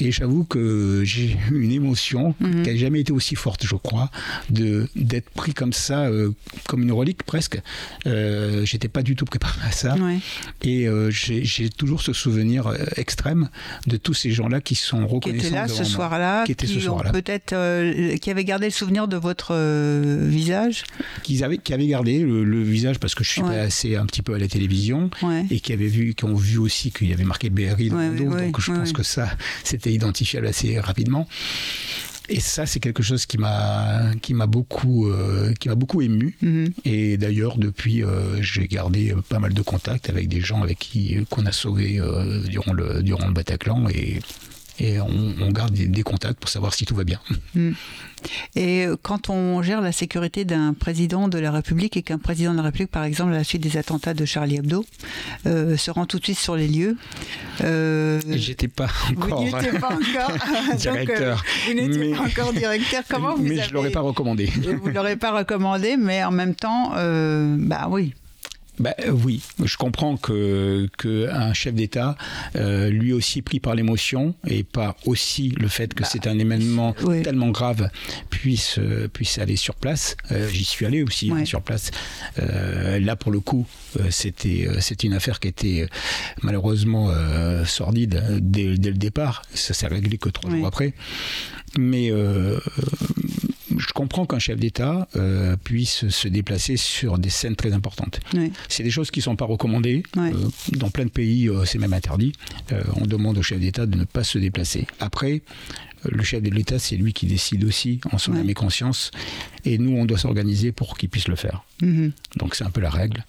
Et 0.00 0.12
j'avoue 0.12 0.44
que 0.44 1.02
j'ai 1.04 1.36
eu 1.50 1.60
une 1.62 1.72
émotion 1.72 2.34
mhm. 2.40 2.62
qui 2.62 2.70
n'a 2.70 2.76
jamais 2.76 3.00
été 3.00 3.12
aussi 3.12 3.34
forte, 3.34 3.66
je 3.66 3.74
crois, 3.74 4.10
de 4.50 4.88
d'être 4.96 5.30
pris 5.30 5.54
comme 5.54 5.72
ça, 5.72 6.06
euh, 6.06 6.30
comme 6.66 6.82
une 6.82 6.92
relique 6.92 7.22
presque. 7.24 7.60
Euh, 8.06 8.64
J'étais 8.64 8.88
pas 8.88 9.02
du 9.02 9.16
tout 9.16 9.24
préparé 9.24 9.58
à 9.66 9.72
ça. 9.72 9.96
Et 10.62 10.86
euh, 10.86 11.10
j'ai 11.10 11.68
toujours 11.68 12.02
ce 12.02 12.12
souvenir 12.12 12.66
euh, 12.66 12.76
extrême 12.96 13.48
de 13.86 13.96
tous 13.96 14.14
ces 14.14 14.30
gens-là 14.30 14.60
qui 14.60 14.74
sont 14.74 15.06
reconnaissants. 15.06 15.40
Qui 15.40 15.46
étaient 15.46 15.54
là 15.54 15.68
ce 15.68 15.84
soir-là, 15.84 16.44
qui, 16.44 16.54
qui, 16.54 16.78
peut-être, 17.12 18.16
qui 18.16 18.30
avaient 18.30 18.44
gardé 18.44 18.66
le 18.66 18.72
souvenir 18.72 19.08
de 19.08 19.16
votre 19.16 19.54
visage. 20.26 20.84
Qui 21.22 21.42
avaient, 21.42 21.58
qui 21.58 21.74
avaient 21.74 21.86
gardé 21.86 22.20
le, 22.20 22.62
visage 22.62 22.98
parce 22.98 23.14
que 23.14 23.24
je 23.24 23.30
suis 23.30 23.40
passé 23.40 23.96
un 23.96 24.04
petit 24.04 24.22
peu 24.22 24.34
à 24.34 24.38
la 24.38 24.48
télévision 24.48 25.10
et 25.50 25.60
qui 25.60 25.72
avaient 25.72 25.86
vu, 25.86 26.14
qui 26.14 26.24
ont 26.24 26.34
vu 26.34 26.58
aussi 26.58 26.90
qu'il 26.90 27.08
y 27.08 27.12
avait 27.12 27.24
marqué 27.24 27.50
BRI 27.50 27.88
dans 27.90 27.98
le 27.98 28.16
dos. 28.16 28.36
donc 28.36 28.60
je 28.60 28.72
pense 28.72 28.92
que 28.92 29.02
ça, 29.02 29.28
c'était 29.64 29.87
identifiable 29.92 30.46
assez 30.46 30.78
rapidement. 30.78 31.28
Et 32.30 32.40
ça, 32.40 32.66
c'est 32.66 32.78
quelque 32.78 33.02
chose 33.02 33.24
qui 33.24 33.38
m'a 33.38 34.10
qui 34.20 34.34
m'a 34.34 34.46
beaucoup 34.46 35.08
euh, 35.08 35.54
qui 35.58 35.68
m'a 35.68 35.74
beaucoup 35.74 36.02
ému. 36.02 36.36
Mm-hmm. 36.42 36.72
Et 36.84 37.16
d'ailleurs, 37.16 37.56
depuis, 37.56 38.04
euh, 38.04 38.42
j'ai 38.42 38.68
gardé 38.68 39.14
pas 39.30 39.38
mal 39.38 39.54
de 39.54 39.62
contacts 39.62 40.10
avec 40.10 40.28
des 40.28 40.40
gens 40.40 40.62
avec 40.62 40.78
qui 40.78 41.24
qu'on 41.30 41.46
a 41.46 41.52
sauvé 41.52 41.98
euh, 41.98 42.42
durant 42.42 42.74
le 42.74 43.02
durant 43.02 43.26
le 43.26 43.32
Bataclan 43.32 43.88
et 43.88 44.20
et 44.78 45.00
on, 45.00 45.50
garde 45.50 45.72
des, 45.72 46.02
contacts 46.02 46.38
pour 46.38 46.48
savoir 46.48 46.74
si 46.74 46.84
tout 46.84 46.94
va 46.94 47.04
bien. 47.04 47.20
Mm. 47.54 47.72
Et 48.56 48.86
quand 49.02 49.30
on 49.30 49.62
gère 49.62 49.80
la 49.80 49.92
sécurité 49.92 50.44
d'un 50.44 50.72
président 50.74 51.28
de 51.28 51.38
la 51.38 51.50
République 51.50 51.96
et 51.96 52.02
qu'un 52.02 52.18
président 52.18 52.52
de 52.52 52.56
la 52.56 52.62
République, 52.62 52.90
par 52.90 53.04
exemple, 53.04 53.32
à 53.32 53.36
la 53.36 53.44
suite 53.44 53.62
des 53.62 53.76
attentats 53.76 54.14
de 54.14 54.24
Charlie 54.24 54.56
Hebdo, 54.56 54.84
euh, 55.46 55.76
se 55.76 55.90
rend 55.90 56.06
tout 56.06 56.18
de 56.18 56.24
suite 56.24 56.38
sur 56.38 56.56
les 56.56 56.68
lieux. 56.68 56.96
Euh, 57.62 58.20
J'étais 58.28 58.68
pas 58.68 58.88
encore, 59.10 59.44
vous 59.44 59.50
pas 59.50 59.88
encore 59.88 60.76
directeur. 60.76 61.44
vous 61.66 61.74
n'étiez 61.74 62.14
pas 62.14 62.22
encore 62.22 62.52
directeur. 62.52 63.02
Comment 63.08 63.34
vous 63.36 63.42
Mais 63.42 63.62
je 63.62 63.72
l'aurais 63.72 63.90
pas 63.90 64.00
recommandé. 64.00 64.46
vous 64.46 64.88
l'aurez 64.88 65.16
pas 65.16 65.36
recommandé, 65.36 65.96
mais 65.96 66.24
en 66.24 66.30
même 66.30 66.54
temps, 66.54 66.92
euh, 66.96 67.56
bah 67.58 67.88
oui, 67.90 68.14
euh, 68.86 69.10
oui, 69.10 69.42
je 69.64 69.76
comprends 69.76 70.16
que, 70.16 70.88
que 70.96 71.28
un 71.30 71.52
chef 71.52 71.74
d'État, 71.74 72.16
euh, 72.56 72.90
lui 72.90 73.12
aussi 73.12 73.42
pris 73.42 73.60
par 73.60 73.74
l'émotion 73.74 74.34
et 74.46 74.64
pas 74.64 74.96
aussi 75.06 75.50
le 75.50 75.68
fait 75.68 75.94
que 75.94 76.02
bah, 76.02 76.08
c'est 76.10 76.26
un 76.26 76.38
événement 76.38 76.94
tellement 77.22 77.50
grave, 77.50 77.90
puisse, 78.30 78.78
euh, 78.78 79.08
puisse 79.08 79.38
aller 79.38 79.56
sur 79.56 79.74
place. 79.74 80.16
J'y 80.50 80.64
suis 80.64 80.86
allé 80.86 81.02
aussi 81.02 81.30
hein, 81.30 81.44
sur 81.44 81.62
place. 81.62 81.90
là, 82.36 83.16
pour 83.16 83.32
le 83.32 83.40
coup, 83.40 83.66
c'était 84.10 84.68
c'est 84.80 85.02
une 85.04 85.14
affaire 85.14 85.40
qui 85.40 85.48
était 85.48 85.88
malheureusement 86.42 87.12
sordide 87.64 88.40
dès, 88.40 88.76
dès, 88.76 88.90
le 88.90 88.96
départ. 88.96 89.42
Ça 89.54 89.74
s'est 89.74 89.86
réglé 89.86 90.18
que 90.18 90.28
trois 90.28 90.50
jours 90.50 90.66
après. 90.66 90.94
Mais 91.78 92.10
je 93.78 93.92
comprends 93.92 94.26
qu'un 94.26 94.38
chef 94.38 94.58
d'État 94.58 95.08
euh, 95.16 95.56
puisse 95.56 96.08
se 96.08 96.28
déplacer 96.28 96.76
sur 96.76 97.18
des 97.18 97.30
scènes 97.30 97.56
très 97.56 97.72
importantes. 97.72 98.20
C'est 98.68 98.82
des 98.82 98.90
choses 98.90 99.10
qui 99.10 99.20
ne 99.20 99.24
sont 99.24 99.36
pas 99.36 99.44
recommandées. 99.44 100.02
Euh, 100.16 100.32
dans 100.72 100.90
plein 100.90 101.04
de 101.04 101.10
pays, 101.10 101.50
c'est 101.64 101.78
même 101.78 101.92
interdit. 101.92 102.32
on 102.96 103.06
demande 103.06 103.38
au 103.38 103.42
chef 103.42 103.60
d'État 103.60 103.86
de 103.86 103.96
ne 103.96 104.04
pas 104.04 104.24
se 104.24 104.38
déplacer. 104.38 104.86
Après, 105.00 105.42
le 106.04 106.22
chef 106.22 106.42
de 106.42 106.50
l'État, 106.50 106.78
c'est 106.78 106.96
lui 106.96 107.12
qui 107.12 107.26
décide 107.26 107.64
aussi 107.64 108.00
en 108.12 108.18
son 108.18 108.36
âme 108.36 108.48
et 108.48 108.54
conscience. 108.54 109.10
Et 109.64 109.78
nous, 109.78 109.96
on 109.96 110.04
doit 110.04 110.18
s'organiser 110.18 110.72
pour 110.72 110.96
qu'il 110.96 111.08
puisse 111.08 111.28
le 111.28 111.36
faire. 111.36 111.64
Mm-hmm. 111.82 112.12
Donc 112.36 112.54
c'est 112.54 112.64
un 112.64 112.70
peu 112.70 112.80
la 112.80 112.90
règle. 112.90 113.24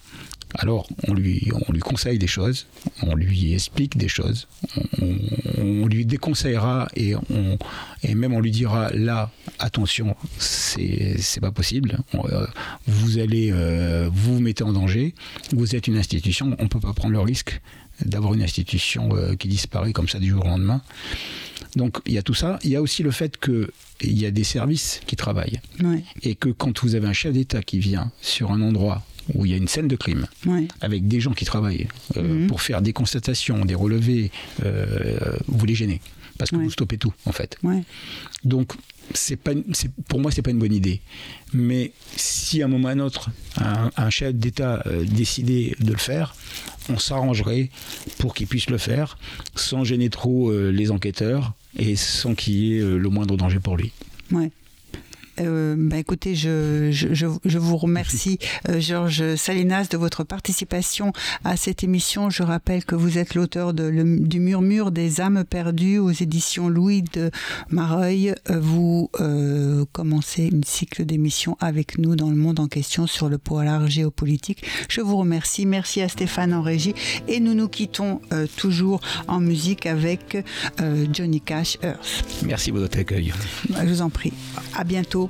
Alors, 0.54 0.88
on 1.06 1.14
lui, 1.14 1.50
on 1.68 1.72
lui 1.72 1.80
conseille 1.80 2.18
des 2.18 2.26
choses, 2.26 2.66
on 3.02 3.14
lui 3.14 3.54
explique 3.54 3.96
des 3.96 4.08
choses, 4.08 4.48
on, 5.58 5.86
lui 5.86 6.04
déconseillera 6.04 6.88
et, 6.96 7.14
on, 7.14 7.58
et 8.02 8.14
même 8.14 8.34
on 8.34 8.40
lui 8.40 8.50
dira 8.50 8.90
là, 8.90 9.30
attention, 9.58 10.16
c'est 10.38 11.40
pas 11.40 11.52
possible, 11.52 11.98
euh, 12.14 12.46
vous 12.86 13.18
allez 13.18 13.50
euh, 13.52 14.08
vous, 14.12 14.34
vous 14.34 14.40
mettez 14.40 14.64
en 14.64 14.72
danger, 14.72 15.14
vous 15.52 15.74
êtes 15.76 15.86
une 15.86 15.96
institution, 15.96 16.56
on 16.58 16.64
ne 16.64 16.68
peut 16.68 16.80
pas 16.80 16.92
prendre 16.92 17.12
le 17.12 17.20
risque 17.20 17.60
d'avoir 18.04 18.34
une 18.34 18.42
institution 18.42 19.10
euh, 19.12 19.34
qui 19.36 19.48
disparaît 19.48 19.92
comme 19.92 20.08
ça 20.08 20.18
du 20.18 20.30
jour 20.30 20.44
au 20.44 20.48
lendemain. 20.48 20.82
Donc 21.76 21.98
il 22.06 22.14
y 22.14 22.18
a 22.18 22.22
tout 22.22 22.34
ça. 22.34 22.58
Il 22.64 22.70
y 22.70 22.76
a 22.76 22.82
aussi 22.82 23.02
le 23.02 23.10
fait 23.10 23.38
qu'il 23.38 24.18
y 24.18 24.26
a 24.26 24.30
des 24.30 24.44
services 24.44 25.00
qui 25.06 25.16
travaillent. 25.16 25.60
Et 26.22 26.34
que 26.34 26.48
quand 26.48 26.82
vous 26.82 26.94
avez 26.94 27.06
un 27.06 27.12
chef 27.12 27.32
d'État 27.32 27.62
qui 27.62 27.78
vient 27.78 28.10
sur 28.20 28.50
un 28.50 28.60
endroit 28.62 29.02
où 29.34 29.46
il 29.46 29.52
y 29.52 29.54
a 29.54 29.56
une 29.56 29.68
scène 29.68 29.88
de 29.88 29.96
crime, 29.96 30.26
avec 30.80 31.08
des 31.08 31.20
gens 31.20 31.32
qui 31.32 31.44
travaillent 31.44 31.88
euh, 32.16 32.22
mhm. 32.22 32.46
pour 32.46 32.62
faire 32.62 32.82
des 32.82 32.92
constatations, 32.92 33.64
des 33.64 33.74
relevés, 33.74 34.30
euh, 34.64 35.36
vous 35.46 35.66
les 35.66 35.74
gênez. 35.74 36.00
Parce 36.38 36.52
que 36.52 36.56
vous 36.56 36.70
stoppez 36.70 36.96
tout, 36.96 37.12
en 37.26 37.32
fait. 37.32 37.58
Donc, 38.44 38.72
c'est 39.12 39.36
pas, 39.36 39.50
pour 40.08 40.20
moi, 40.20 40.30
c'est 40.30 40.40
pas 40.40 40.52
une 40.52 40.58
bonne 40.58 40.72
idée. 40.72 41.02
Mais 41.52 41.92
si 42.16 42.62
à 42.62 42.64
un 42.64 42.68
moment 42.68 42.88
ou 42.88 42.90
à 42.90 42.92
un 42.92 43.00
autre, 43.00 43.30
un, 43.56 44.10
chef 44.10 44.34
d'État 44.34 44.82
euh, 44.86 45.04
décidait 45.04 45.74
de 45.80 45.92
le 45.92 45.98
faire, 45.98 46.34
on 46.88 46.98
s'arrangerait 46.98 47.68
pour 48.18 48.32
qu'il 48.32 48.46
puisse 48.46 48.70
le 48.70 48.78
faire 48.78 49.18
sans 49.54 49.84
gêner 49.84 50.08
trop 50.08 50.50
les 50.52 50.90
enquêteurs 50.90 51.52
et 51.78 51.94
sans 51.96 52.34
qu'il 52.34 52.54
y 52.54 52.78
ait 52.78 52.80
le 52.80 53.08
moindre 53.10 53.36
danger 53.36 53.60
pour 53.60 53.76
lui. 53.76 53.92
Ouais. 54.32 54.50
Euh, 55.40 55.74
bah, 55.78 55.98
écoutez, 55.98 56.34
je, 56.34 56.90
je, 56.90 57.26
je, 57.44 57.58
vous 57.58 57.76
remercie, 57.76 58.38
euh, 58.68 58.80
Georges 58.80 59.36
Salinas, 59.36 59.88
de 59.90 59.96
votre 59.96 60.24
participation 60.24 61.12
à 61.44 61.56
cette 61.56 61.82
émission. 61.84 62.30
Je 62.30 62.42
rappelle 62.42 62.84
que 62.84 62.94
vous 62.94 63.18
êtes 63.18 63.34
l'auteur 63.34 63.72
du 63.74 64.40
Murmure 64.40 64.90
des 64.90 65.20
âmes 65.20 65.44
perdues 65.44 65.98
aux 65.98 66.10
éditions 66.10 66.68
Louis 66.68 67.02
de 67.02 67.30
Mareuil. 67.70 68.34
Euh, 68.50 68.60
vous 68.60 69.10
commencez 69.92 70.44
une 70.44 70.64
cycle 70.64 71.04
d'émissions 71.04 71.56
avec 71.60 71.98
nous 71.98 72.16
dans 72.16 72.30
le 72.30 72.36
monde 72.36 72.60
en 72.60 72.68
question 72.68 73.06
sur 73.06 73.28
le 73.28 73.38
polar 73.38 73.88
géopolitique. 73.88 74.64
Je 74.88 75.00
vous 75.00 75.16
remercie. 75.16 75.66
Merci 75.66 76.02
à 76.02 76.08
Stéphane 76.08 76.52
en 76.52 76.62
régie. 76.62 76.94
Et 77.28 77.40
nous 77.40 77.54
nous 77.54 77.68
quittons 77.68 78.20
toujours 78.56 79.00
en 79.28 79.40
musique 79.40 79.86
avec 79.86 80.36
Johnny 81.12 81.40
Cash 81.40 81.78
Earth. 81.82 82.24
Merci 82.44 82.70
pour 82.70 82.80
votre 82.80 82.98
accueil. 82.98 83.32
Je 83.68 83.86
vous 83.86 84.02
en 84.02 84.10
prie. 84.10 84.32
À 84.76 84.84
bientôt 84.84 85.29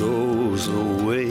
goes 0.00 0.68
away 0.68 1.30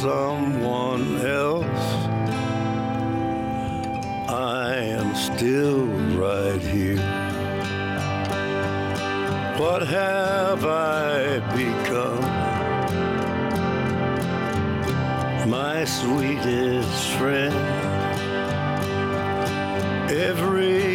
Someone 0.00 1.20
else. 1.26 1.86
I 4.30 4.76
am 4.96 5.12
still 5.16 5.86
right 6.16 6.60
here. 6.60 7.02
What 9.58 9.82
have 9.82 10.64
I 10.64 11.40
become? 11.56 12.24
My 15.50 15.84
sweetest 15.84 17.04
friend. 17.18 17.54
Everyone 20.10 20.87